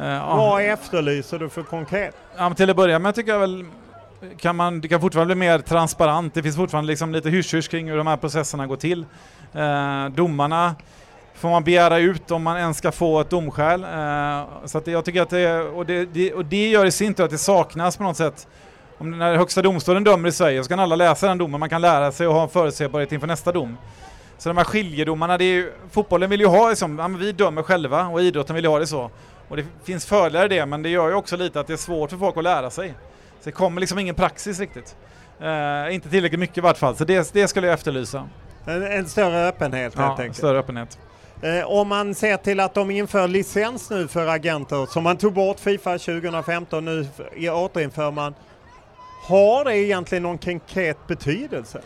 eh 0.00 0.36
Vad 0.36 0.62
efterlyser 0.62 1.38
du 1.38 1.48
för 1.48 1.62
konkret? 1.62 2.14
Ja, 2.36 2.54
till 2.54 2.70
att 2.70 2.76
börja 2.76 2.98
med 2.98 3.14
tycker 3.14 3.32
jag 3.32 3.38
väl 3.38 3.64
kan 4.38 4.56
man, 4.56 4.80
det 4.80 4.88
kan 4.88 5.00
fortfarande 5.00 5.34
bli 5.34 5.46
mer 5.46 5.58
transparent. 5.58 6.34
Det 6.34 6.42
finns 6.42 6.56
fortfarande 6.56 6.88
liksom 6.88 7.12
lite 7.12 7.30
hysch 7.30 7.70
kring 7.70 7.90
hur 7.90 7.96
de 7.96 8.06
här 8.06 8.16
processerna 8.16 8.66
går 8.66 8.76
till. 8.76 9.04
Eh, 9.54 10.08
domarna 10.08 10.74
får 11.34 11.48
man 11.48 11.64
begära 11.64 11.98
ut 11.98 12.30
om 12.30 12.42
man 12.42 12.56
ens 12.56 12.78
ska 12.78 12.92
få 12.92 13.20
ett 13.20 13.30
domskäl. 13.30 13.84
Eh, 13.84 14.44
så 14.64 14.78
att 14.78 14.86
jag 14.86 15.04
tycker 15.04 15.22
att 15.22 15.30
det, 15.30 15.60
och 15.60 15.86
det, 15.86 16.04
det, 16.04 16.32
och 16.32 16.44
det 16.44 16.68
gör 16.68 16.86
i 16.86 16.90
sin 16.90 17.14
tur 17.14 17.24
att 17.24 17.30
det 17.30 17.38
saknas 17.38 17.96
på 17.96 18.02
något 18.02 18.16
sätt. 18.16 18.48
Om 18.98 19.18
när 19.18 19.36
Högsta 19.36 19.62
domstolen 19.62 20.04
dömer 20.04 20.28
i 20.28 20.32
Sverige 20.32 20.62
så 20.62 20.68
kan 20.68 20.80
alla 20.80 20.96
läsa 20.96 21.28
den 21.28 21.38
domen, 21.38 21.60
man 21.60 21.68
kan 21.68 21.80
lära 21.80 22.12
sig 22.12 22.26
och 22.26 22.34
ha 22.34 22.42
en 22.42 22.48
förutsägbarhet 22.48 23.12
inför 23.12 23.26
nästa 23.26 23.52
dom. 23.52 23.76
Så 24.38 24.48
de 24.48 24.56
här 24.56 24.64
skiljedomarna, 24.64 25.38
det 25.38 25.44
är 25.44 25.54
ju, 25.54 25.72
fotbollen 25.90 26.30
vill 26.30 26.40
ju 26.40 26.46
ha 26.46 26.68
det 26.68 26.80
ja, 26.80 27.08
vi 27.08 27.32
dömer 27.32 27.62
själva 27.62 28.06
och 28.06 28.22
idrotten 28.22 28.56
vill 28.56 28.64
ju 28.64 28.70
ha 28.70 28.78
det 28.78 28.86
så. 28.86 29.10
Och 29.48 29.56
det 29.56 29.64
finns 29.84 30.06
fördelar 30.06 30.44
i 30.44 30.48
det, 30.48 30.66
men 30.66 30.82
det 30.82 30.88
gör 30.88 31.08
ju 31.08 31.14
också 31.14 31.36
lite 31.36 31.60
att 31.60 31.66
det 31.66 31.72
är 31.72 31.76
svårt 31.76 32.10
för 32.10 32.16
folk 32.16 32.36
att 32.36 32.44
lära 32.44 32.70
sig. 32.70 32.94
Så 33.40 33.44
det 33.44 33.52
kommer 33.52 33.80
liksom 33.80 33.98
ingen 33.98 34.14
praxis 34.14 34.60
riktigt. 34.60 34.96
Uh, 35.42 35.94
inte 35.94 36.08
tillräckligt 36.08 36.40
mycket 36.40 36.58
i 36.58 36.60
vart 36.60 36.78
fall, 36.78 36.96
så 36.96 37.04
det, 37.04 37.32
det 37.32 37.48
skulle 37.48 37.66
jag 37.66 37.74
efterlysa. 37.74 38.28
En, 38.66 38.82
en 38.86 39.08
större 39.08 39.48
öppenhet 39.48 39.92
ja, 39.96 40.02
helt 40.02 40.20
enkelt? 40.20 40.36
större 40.36 40.58
öppenhet. 40.58 40.98
Eh, 41.42 41.70
om 41.70 41.88
man 41.88 42.14
ser 42.14 42.36
till 42.36 42.60
att 42.60 42.74
de 42.74 42.90
inför 42.90 43.28
licens 43.28 43.90
nu 43.90 44.08
för 44.08 44.26
agenter, 44.26 44.86
som 44.86 45.02
man 45.04 45.16
tog 45.16 45.32
bort 45.32 45.60
Fifa 45.60 45.98
2015, 45.98 46.84
nu 46.84 47.08
återinför 47.50 48.10
man. 48.10 48.34
Har 49.28 49.64
det 49.64 49.76
egentligen 49.78 50.22
någon 50.22 50.38
konkret 50.38 51.06
betydelse? 51.06 51.80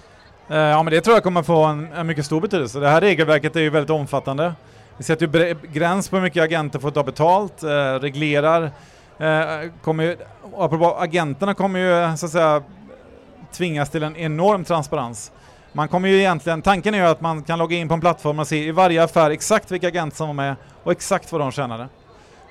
Eh, 0.49 0.57
ja 0.57 0.83
men 0.83 0.93
det 0.93 1.01
tror 1.01 1.17
jag 1.17 1.23
kommer 1.23 1.43
få 1.43 1.65
en, 1.65 1.93
en, 1.93 2.07
mycket 2.07 2.27
stor 2.27 2.41
betydelse. 2.41 2.81
Det 2.81 2.89
här 2.89 3.01
regelverket 3.01 3.57
är 3.57 3.61
ju 3.61 3.71
väldigt 3.71 3.91
omfattande. 3.91 4.55
Vi 4.97 5.05
sätter 5.05 5.27
ju 5.27 5.57
gräns 5.73 6.09
på 6.09 6.17
hur 6.17 6.23
mycket 6.23 6.43
agenter 6.43 6.79
får 6.79 6.91
ta 6.91 7.03
betalt, 7.03 7.63
eh, 7.63 7.69
reglerar, 7.95 8.63
eh, 9.19 9.71
kommer 9.83 10.05
ju, 10.05 10.17
apropå 10.57 10.97
agenterna 10.99 11.55
kommer 11.55 11.81
ju 11.81 12.17
så 12.17 12.27
att 12.27 12.33
säga 12.33 12.63
tvingas 13.53 13.91
till 13.91 14.03
en 14.03 14.17
enorm 14.17 14.65
transparens. 14.65 15.33
Man 15.73 15.89
kommer 15.89 16.09
ju 16.09 16.19
egentligen, 16.19 16.63
tanken 16.63 16.95
är 16.95 16.99
ju 16.99 17.07
att 17.07 17.21
man 17.21 17.43
kan 17.43 17.59
logga 17.59 17.77
in 17.77 17.89
på 17.89 17.95
en 17.95 18.01
plattform 18.01 18.39
och 18.39 18.47
se 18.47 18.65
i 18.65 18.71
varje 18.71 19.05
affär 19.05 19.31
exakt 19.31 19.71
vilka 19.71 19.89
agenter 19.89 20.17
som 20.17 20.27
var 20.27 20.35
med 20.35 20.57
och 20.83 20.93
exakt 20.93 21.33
vad 21.33 21.41
de 21.41 21.53
tjänade. 21.53 21.83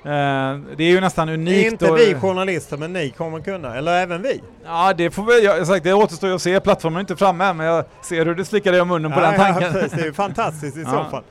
Eh, 0.04 0.58
det 0.76 0.84
är 0.84 0.90
ju 0.90 1.00
nästan 1.00 1.28
unikt. 1.28 1.72
Inte 1.72 1.92
vi 1.92 2.14
journalister, 2.14 2.76
men 2.76 2.92
ni 2.92 3.10
kommer 3.10 3.40
kunna, 3.40 3.76
eller 3.76 4.02
även 4.02 4.22
vi? 4.22 4.42
Ja, 4.64 4.92
det 4.92 5.10
får 5.10 5.22
vi, 5.22 5.44
jag 5.44 5.66
sagt, 5.66 5.84
det 5.84 5.92
återstår 5.92 6.34
att 6.34 6.42
se. 6.42 6.60
Plattformen 6.60 6.96
är 6.96 7.00
inte 7.00 7.16
framme 7.16 7.52
men 7.52 7.66
jag 7.66 7.84
ser 8.02 8.26
hur 8.26 8.34
du 8.34 8.44
slickar 8.44 8.72
dig 8.72 8.80
om 8.80 8.88
munnen 8.88 9.12
på 9.12 9.20
ja, 9.20 9.30
den 9.30 9.40
tanken. 9.40 9.72
Ja, 9.74 9.88
det 9.96 10.02
är 10.02 10.04
ju 10.04 10.12
fantastiskt 10.12 10.76
i 10.76 10.84
så 10.84 11.04
fall. 11.10 11.22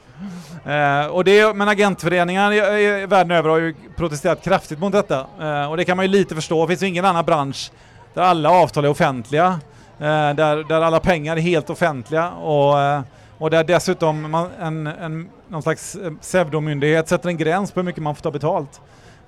Eh, 0.65 1.07
och 1.07 1.23
det, 1.23 1.55
men 1.55 1.67
agentföreningar 1.67 2.53
i, 2.53 3.05
världen 3.05 3.31
över 3.31 3.49
har 3.49 3.57
ju 3.57 3.75
protesterat 3.97 4.43
kraftigt 4.43 4.79
mot 4.79 4.91
detta. 4.91 5.25
Eh, 5.41 5.71
och 5.71 5.77
det 5.77 5.85
kan 5.85 5.97
man 5.97 6.05
ju 6.05 6.11
lite 6.11 6.35
förstå, 6.35 6.61
det 6.61 6.67
finns 6.67 6.83
ju 6.83 6.87
ingen 6.87 7.05
annan 7.05 7.25
bransch 7.25 7.71
där 8.13 8.21
alla 8.21 8.49
avtal 8.49 8.85
är 8.85 8.89
offentliga. 8.89 9.59
Eh, 9.99 10.35
där, 10.35 10.63
där 10.63 10.81
alla 10.81 10.99
pengar 10.99 11.37
är 11.37 11.41
helt 11.41 11.69
offentliga 11.69 12.29
och, 12.31 12.79
eh, 12.79 13.01
och 13.37 13.49
där 13.49 13.63
dessutom 13.63 14.31
man, 14.31 14.49
en, 14.59 14.87
en, 14.87 15.29
någon 15.47 15.61
slags 15.61 15.95
eh, 15.95 16.11
pseudomyndighet 16.21 17.09
sätter 17.09 17.29
en 17.29 17.37
gräns 17.37 17.71
på 17.71 17.79
hur 17.79 17.85
mycket 17.85 18.03
man 18.03 18.15
får 18.15 18.21
ta 18.21 18.31
betalt. 18.31 18.81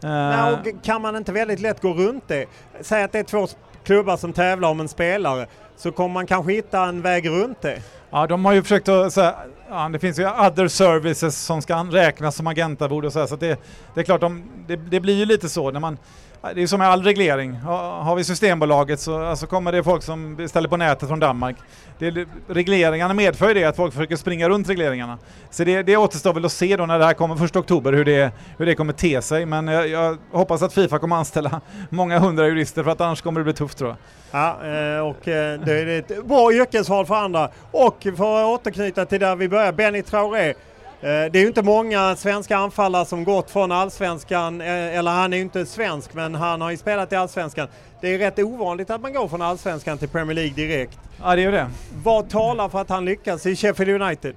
Nej, 0.04 0.54
och 0.54 0.84
kan 0.84 1.02
man 1.02 1.16
inte 1.16 1.32
väldigt 1.32 1.60
lätt 1.60 1.82
gå 1.82 1.94
runt 1.94 2.24
det? 2.28 2.46
Säg 2.82 3.04
att 3.04 3.12
det 3.12 3.20
är 3.20 3.24
två 3.24 3.48
klubbar 3.84 4.18
som 4.18 4.34
tävlar 4.34 4.70
om 4.70 4.80
en 4.80 4.88
spelare 4.88 5.48
så 5.78 5.92
kommer 5.92 6.14
man 6.14 6.28
kanske 6.28 6.54
hitta 6.54 6.86
en 6.86 7.02
väg 7.02 7.30
runt 7.30 7.62
det. 7.62 7.82
Ja, 8.10 8.28
de 8.28 8.46
har 8.46 8.54
ju 8.54 8.62
försökt 8.62 8.90
att 8.90 9.14
säga, 9.14 9.36
ja, 9.70 9.90
det 9.90 10.00
finns 10.00 10.20
ju 10.20 10.28
other 10.28 10.68
services 10.68 11.46
som 11.46 11.62
ska 11.62 11.76
räknas 11.76 12.36
som 12.36 12.48
agentarvode 12.48 13.08
och 13.08 13.14
så, 13.14 13.20
här, 13.20 13.28
så 13.28 13.36
det, 13.36 13.60
det 13.94 14.00
är 14.00 14.04
klart, 14.04 14.22
de, 14.22 14.44
det, 14.68 14.76
det, 14.76 15.00
blir 15.00 15.16
ju 15.16 15.26
lite 15.26 15.50
så 15.50 15.72
när 15.72 15.80
man 15.80 15.98
det 16.42 16.62
är 16.62 16.68
som 16.68 16.80
med 16.80 16.88
all 16.88 17.04
reglering. 17.04 17.54
Har 17.54 18.16
vi 18.16 18.24
Systembolaget 18.24 19.00
så 19.00 19.24
alltså 19.24 19.48
kommer 19.48 19.72
det 19.72 19.84
folk 19.84 20.04
som 20.04 20.36
beställer 20.36 20.70
på 20.70 20.78
nätet 20.78 21.10
från 21.10 21.20
Danmark. 21.20 21.56
Det, 22.00 22.28
regleringarna 22.48 23.14
medför 23.14 23.48
ju 23.48 23.54
det 23.54 23.64
att 23.64 23.76
folk 23.76 23.94
försöker 23.94 24.16
springa 24.16 24.50
runt 24.50 24.70
regleringarna. 24.70 25.18
Så 25.50 25.64
det, 25.64 25.84
det 25.84 25.98
återstår 25.98 26.34
väl 26.34 26.46
att 26.46 26.52
se 26.52 26.78
då 26.78 26.86
när 26.86 27.00
det 27.00 27.06
här 27.06 27.14
kommer 27.14 27.36
första 27.36 27.60
oktober 27.60 27.94
hur 27.94 28.06
det, 28.06 28.32
hur 28.58 28.66
det 28.66 28.76
kommer 28.76 28.94
te 28.94 29.22
sig. 29.22 29.46
Men 29.46 29.68
jag, 29.68 29.88
jag 29.88 30.18
hoppas 30.32 30.62
att 30.62 30.74
Fifa 30.74 31.00
kommer 31.00 31.16
anställa 31.16 31.62
många 31.90 32.20
hundra 32.20 32.48
jurister 32.48 32.84
för 32.84 32.92
att 32.92 33.02
annars 33.02 33.22
kommer 33.22 33.40
det 33.40 33.44
bli 33.44 33.54
tufft 33.54 33.78
tror 33.78 33.90
jag. 33.90 33.98
Ja, 34.32 34.50
eh, 34.50 35.00
och 35.00 35.28
eh, 35.28 35.60
det 35.60 35.80
är 35.80 35.88
ett 35.88 36.26
bra 36.26 36.54
yrkesval 36.54 37.06
för 37.06 37.16
andra. 37.16 37.50
Och 37.72 38.08
för 38.18 38.42
att 38.42 38.60
återknyta 38.60 39.06
till 39.06 39.20
där 39.20 39.36
vi 39.36 39.50
började, 39.50 39.74
Benny 39.74 40.02
Traoré 40.02 40.54
det 41.02 41.36
är 41.36 41.42
ju 41.42 41.48
inte 41.48 41.64
många 41.64 42.16
svenska 42.16 42.58
anfallare 42.58 43.06
som 43.06 43.24
gått 43.24 43.52
från 43.52 43.72
allsvenskan, 43.72 44.62
eh, 44.62 44.68
eller 44.68 45.12
han 45.12 45.34
är 45.34 45.38
ju 45.38 45.44
inte 45.44 45.66
svensk 45.66 46.14
men 46.14 46.36
han 46.36 46.62
har 46.62 46.72
ju 46.72 46.78
spelat 46.78 47.14
i 47.14 47.16
allsvenskan. 47.16 47.68
Det 48.02 48.14
är 48.14 48.18
rätt 48.18 48.40
ovanligt 48.40 48.90
att 48.90 49.02
man 49.02 49.14
går 49.14 49.28
från 49.28 49.42
allsvenskan 49.42 49.98
till 49.98 50.10
Premier 50.10 50.36
League 50.36 50.54
direkt. 50.54 51.00
Ja 51.24 51.36
det 51.36 51.42
är 51.42 51.46
ju 51.46 51.52
det. 51.52 51.70
Vad 52.04 52.30
talar 52.30 52.70
för 52.70 52.82
att 52.82 52.90
han 52.90 53.06
lyckas 53.06 53.46
i 53.46 53.56
Sheffield 53.56 54.02
United? 54.02 54.36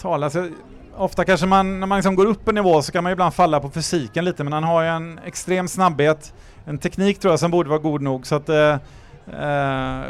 Talar, 0.00 0.28
så, 0.28 0.48
ofta 0.96 1.24
kanske 1.24 1.46
man, 1.46 1.80
när 1.80 1.86
man 1.86 1.98
liksom 1.98 2.14
går 2.14 2.26
upp 2.26 2.48
en 2.48 2.54
nivå 2.54 2.82
så 2.82 2.92
kan 2.92 3.04
man 3.04 3.12
ibland 3.12 3.34
falla 3.34 3.60
på 3.60 3.70
fysiken 3.70 4.24
lite 4.24 4.44
men 4.44 4.52
han 4.52 4.64
har 4.64 4.82
ju 4.82 4.88
en 4.88 5.20
extrem 5.24 5.68
snabbhet, 5.68 6.34
en 6.64 6.78
teknik 6.78 7.18
tror 7.18 7.32
jag 7.32 7.40
som 7.40 7.50
borde 7.50 7.68
vara 7.68 7.80
god 7.80 8.02
nog 8.02 8.26
så 8.26 8.34
att 8.34 8.48
eh, 8.48 8.56
eh 8.56 8.78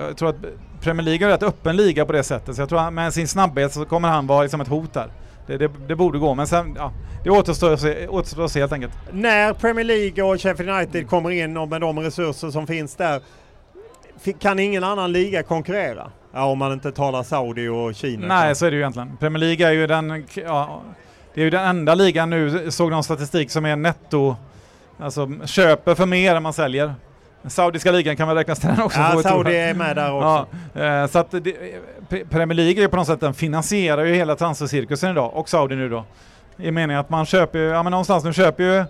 jag 0.07 0.17
tror 0.17 0.29
att 0.29 0.37
Premier 0.81 1.05
League 1.05 1.27
är 1.27 1.31
en 1.31 1.33
rätt 1.33 1.43
öppen 1.43 1.77
liga 1.77 2.07
på 2.07 2.13
det 2.13 2.23
sättet 2.23 2.57
så 2.57 2.63
jag 2.63 2.69
tror 2.69 2.81
att 2.81 2.93
med 2.93 3.15
sin 3.15 3.29
snabbhet 3.29 3.73
så 3.73 3.85
kommer 3.85 4.09
han 4.09 4.27
vara 4.27 4.43
liksom 4.43 4.61
ett 4.61 4.69
hot 4.69 4.93
där. 4.93 5.11
Det, 5.47 5.57
det, 5.57 5.71
det, 5.89 5.97
borde 5.97 6.19
gå, 6.19 6.35
men 6.35 6.47
sen, 6.47 6.75
ja, 6.79 6.93
det 7.25 7.31
återstår 7.31 7.73
att, 7.73 7.81
se, 7.81 8.09
återstår 8.09 8.45
att 8.45 8.53
se 8.53 8.61
helt 8.61 8.73
enkelt. 8.73 8.93
När 9.13 9.53
Premier 9.53 9.85
League 9.85 10.25
och 10.25 10.41
Sheffield 10.41 10.71
United 10.71 11.09
kommer 11.09 11.31
in 11.31 11.57
och 11.57 11.69
med 11.69 11.81
de 11.81 11.99
resurser 11.99 12.51
som 12.51 12.67
finns 12.67 12.97
där, 12.97 13.21
kan 14.39 14.59
ingen 14.59 14.85
annan 14.85 15.13
liga 15.13 15.43
konkurrera? 15.43 16.11
Ja, 16.33 16.45
om 16.45 16.59
man 16.59 16.73
inte 16.73 16.93
talar 16.93 17.23
Saudi 17.23 17.69
och 17.69 17.95
Kina. 17.95 18.27
Nej, 18.27 18.49
kan. 18.49 18.57
så 18.57 18.67
är 18.67 18.71
det 18.71 18.77
ju 18.77 18.81
egentligen. 18.81 19.17
Premier 19.17 19.39
League 19.39 19.67
är 19.67 19.73
ju 19.73 19.87
den, 19.87 20.27
ja, 20.35 20.83
det 21.35 21.41
är 21.41 21.45
ju 21.45 21.51
den 21.51 21.65
enda 21.65 21.95
ligan 21.95 22.31
nu, 22.31 22.71
såg 22.71 22.91
någon 22.91 23.05
statistik 23.05 23.51
som 23.51 23.65
är 23.65 23.77
netto, 23.77 24.37
alltså 24.99 25.31
köper 25.45 25.95
för 25.95 26.07
mer 26.07 26.35
än 26.35 26.43
man 26.43 26.53
säljer. 26.53 26.95
Saudiska 27.47 27.93
ligan 27.93 28.17
kan 28.17 28.29
väl 28.29 28.37
räknas 28.37 28.59
till 28.59 28.69
den 28.69 28.83
också? 28.83 29.01
Ja. 29.01 29.23
Saudi 29.23 29.57
är 29.57 29.75
med 29.75 29.97
där 29.97 30.13
också. 30.13 30.47
Ja, 30.73 31.03
eh, 31.03 31.07
så 31.07 31.19
att 31.19 31.31
det, 31.31 31.55
Premier 32.31 32.57
League 32.57 32.85
är 32.85 32.89
på 32.89 32.97
något 32.97 33.07
sätt, 33.07 33.21
den 33.21 33.35
finansierar 33.35 34.05
ju 34.05 34.15
hela 34.15 34.37
transfercirkusen 34.37 35.11
idag 35.11 35.31
och 35.35 35.49
Saudi 35.49 35.77
nu 35.77 35.89
då. 35.89 36.05
I 36.57 36.71
meningen 36.71 37.01
att 37.01 37.11
man 37.11 37.27
köper 37.27 37.59
ju, 37.59 37.65
ja 37.65 37.83
men 37.83 37.91
någonstans 37.91 38.25
nu 38.25 38.33
köper 38.33 38.63
ju 38.63 38.85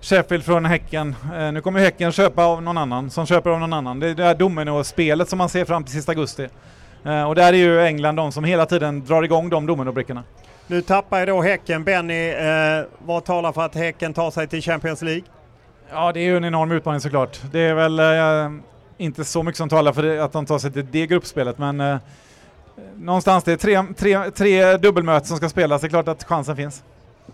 Sheffield 0.00 0.44
från 0.44 0.64
Häcken. 0.64 1.16
Eh, 1.38 1.52
nu 1.52 1.60
kommer 1.60 1.80
Häcken 1.80 2.12
köpa 2.12 2.44
av 2.44 2.62
någon 2.62 2.78
annan 2.78 3.10
som 3.10 3.26
köper 3.26 3.50
av 3.50 3.60
någon 3.60 3.72
annan. 3.72 4.00
Det 4.00 4.08
är 4.08 4.14
det 4.14 4.24
här 4.24 4.34
domino-spelet 4.34 5.28
som 5.28 5.38
man 5.38 5.48
ser 5.48 5.64
fram 5.64 5.84
till 5.84 5.92
sista 5.92 6.12
augusti. 6.12 6.48
Eh, 7.04 7.22
och 7.22 7.34
där 7.34 7.52
är 7.52 7.56
ju 7.56 7.80
England 7.80 8.16
de 8.16 8.32
som 8.32 8.44
hela 8.44 8.66
tiden 8.66 9.04
drar 9.04 9.22
igång 9.22 9.50
de 9.50 9.66
dominobrickorna. 9.66 10.22
Nu 10.66 10.82
tappar 10.82 11.20
ju 11.20 11.26
då 11.26 11.42
Häcken. 11.42 11.84
Benny, 11.84 12.28
eh, 12.28 12.84
vad 12.98 13.24
talar 13.24 13.52
för 13.52 13.62
att 13.62 13.74
Häcken 13.74 14.14
tar 14.14 14.30
sig 14.30 14.46
till 14.48 14.62
Champions 14.62 15.02
League? 15.02 15.22
Ja, 15.92 16.12
det 16.12 16.20
är 16.20 16.24
ju 16.24 16.36
en 16.36 16.44
enorm 16.44 16.72
utmaning 16.72 17.00
såklart. 17.00 17.40
Det 17.52 17.60
är 17.60 17.74
väl 17.74 17.98
eh, 18.00 18.60
inte 18.98 19.24
så 19.24 19.42
mycket 19.42 19.56
som 19.58 19.68
talar 19.68 19.92
för 19.92 20.02
det, 20.02 20.24
att 20.24 20.32
de 20.32 20.46
tar 20.46 20.58
sig 20.58 20.72
till 20.72 20.86
det 20.90 21.06
gruppspelet, 21.06 21.58
men 21.58 21.80
eh, 21.80 21.96
någonstans 22.96 23.44
det 23.44 23.52
är 23.52 23.56
tre, 23.56 23.82
tre, 23.96 24.30
tre 24.30 24.76
dubbelmöten 24.76 25.26
som 25.26 25.36
ska 25.36 25.48
spelas. 25.48 25.80
Det 25.80 25.86
är 25.86 25.88
klart 25.88 26.08
att 26.08 26.24
chansen 26.24 26.56
finns. 26.56 26.82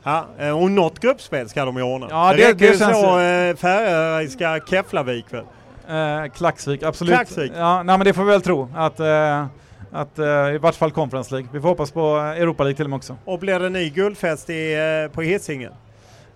Ja, 0.02 0.26
eh, 0.38 0.59
och 0.62 0.70
något 0.70 0.98
gruppspel 1.00 1.48
ska 1.48 1.64
de 1.64 1.76
ju 1.76 1.82
ordna. 1.82 2.07
Ja, 2.11 2.32
det, 2.32 2.36
det- 2.46 2.52
det 2.52 2.66
ju 2.66 2.78
känns 2.78 3.00
så 3.00 3.18
eh, 3.20 3.57
färöiska 3.57 4.61
Keflavik 4.70 5.24
väl? 5.30 5.44
Eh, 5.88 6.32
Klaxvik, 6.32 6.82
absolut. 6.82 7.14
Klaxvik. 7.14 7.52
Ja, 7.57 7.82
nej, 7.82 7.98
men 7.98 8.04
det 8.04 8.12
får 8.12 8.24
vi 8.24 8.30
väl 8.30 8.42
tro. 8.42 8.68
Att, 8.76 9.00
eh, 9.00 9.46
att 9.92 10.18
eh, 10.18 10.24
I 10.54 10.59
vart 10.59 10.74
fall 10.74 10.90
Conference 10.90 11.34
League. 11.34 11.48
Vi 11.52 11.61
får 11.61 11.68
hoppas 11.68 11.90
på 11.90 12.16
Europa 12.16 12.62
League 12.62 12.76
till 12.76 12.84
och 12.86 12.90
med 12.90 12.96
också. 12.96 13.16
Och 13.24 13.38
blir 13.38 13.59
det 13.61 13.68
ny 13.68 13.90
guldfest 13.90 14.50
i, 14.50 14.74
eh, 15.04 15.12
på 15.14 15.22
Hisingen? 15.22 15.72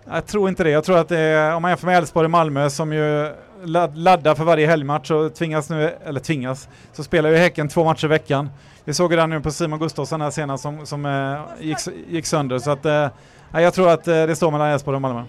Jag 0.09 0.25
tror 0.25 0.49
inte 0.49 0.63
det. 0.63 0.69
Jag 0.69 0.83
tror 0.83 0.97
att 0.97 1.09
det 1.09 1.53
om 1.53 1.61
man 1.61 1.71
jämför 1.71 1.85
med 1.85 1.97
Elfsborg 1.97 2.25
och 2.25 2.31
Malmö 2.31 2.69
som 2.69 2.93
ju 2.93 3.31
ladd- 3.63 3.95
laddar 3.97 4.35
för 4.35 4.43
varje 4.43 4.67
helgmatch 4.67 5.11
och 5.11 5.35
tvingas 5.35 5.69
nu, 5.69 5.95
eller 6.05 6.19
tvingas, 6.19 6.69
så 6.93 7.03
spelar 7.03 7.29
ju 7.29 7.35
Häcken 7.35 7.67
två 7.67 7.83
matcher 7.83 8.05
i 8.05 8.07
veckan. 8.07 8.49
Vi 8.85 8.93
såg 8.93 9.11
ju 9.11 9.17
det 9.17 9.27
nu 9.27 9.41
på 9.41 9.51
Simon 9.51 9.79
Gustafsson 9.79 10.21
här 10.21 10.31
senast 10.31 10.63
som, 10.63 10.85
som 10.85 11.05
eh, 11.05 11.65
gick, 11.65 11.77
gick 12.09 12.25
sönder. 12.25 12.59
Så 12.59 12.71
att, 12.71 12.85
eh, 12.85 13.07
jag 13.53 13.73
tror 13.73 13.89
att 13.89 14.07
eh, 14.07 14.13
det 14.13 14.35
står 14.35 14.51
mellan 14.51 14.67
Elfsborg 14.67 14.95
och 14.95 15.01
Malmö. 15.01 15.23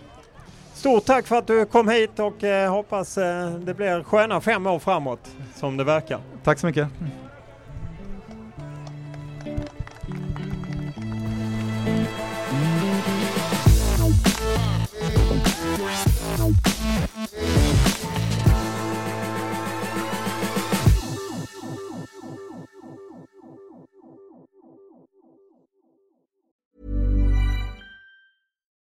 Stort 0.75 1.05
tack 1.05 1.27
för 1.27 1.37
att 1.37 1.47
du 1.47 1.65
kom 1.67 1.89
hit 1.89 2.19
och 2.19 2.45
eh, 2.45 2.71
hoppas 2.71 3.19
eh, 3.19 3.51
det 3.51 3.75
blir 3.75 4.03
sköna 4.03 4.41
fem 4.41 4.67
år 4.67 4.79
framåt 4.79 5.31
som 5.55 5.77
det 5.77 5.85
verkar. 5.85 6.19
Tack 6.45 6.59
så 6.59 6.67
mycket. 6.67 6.89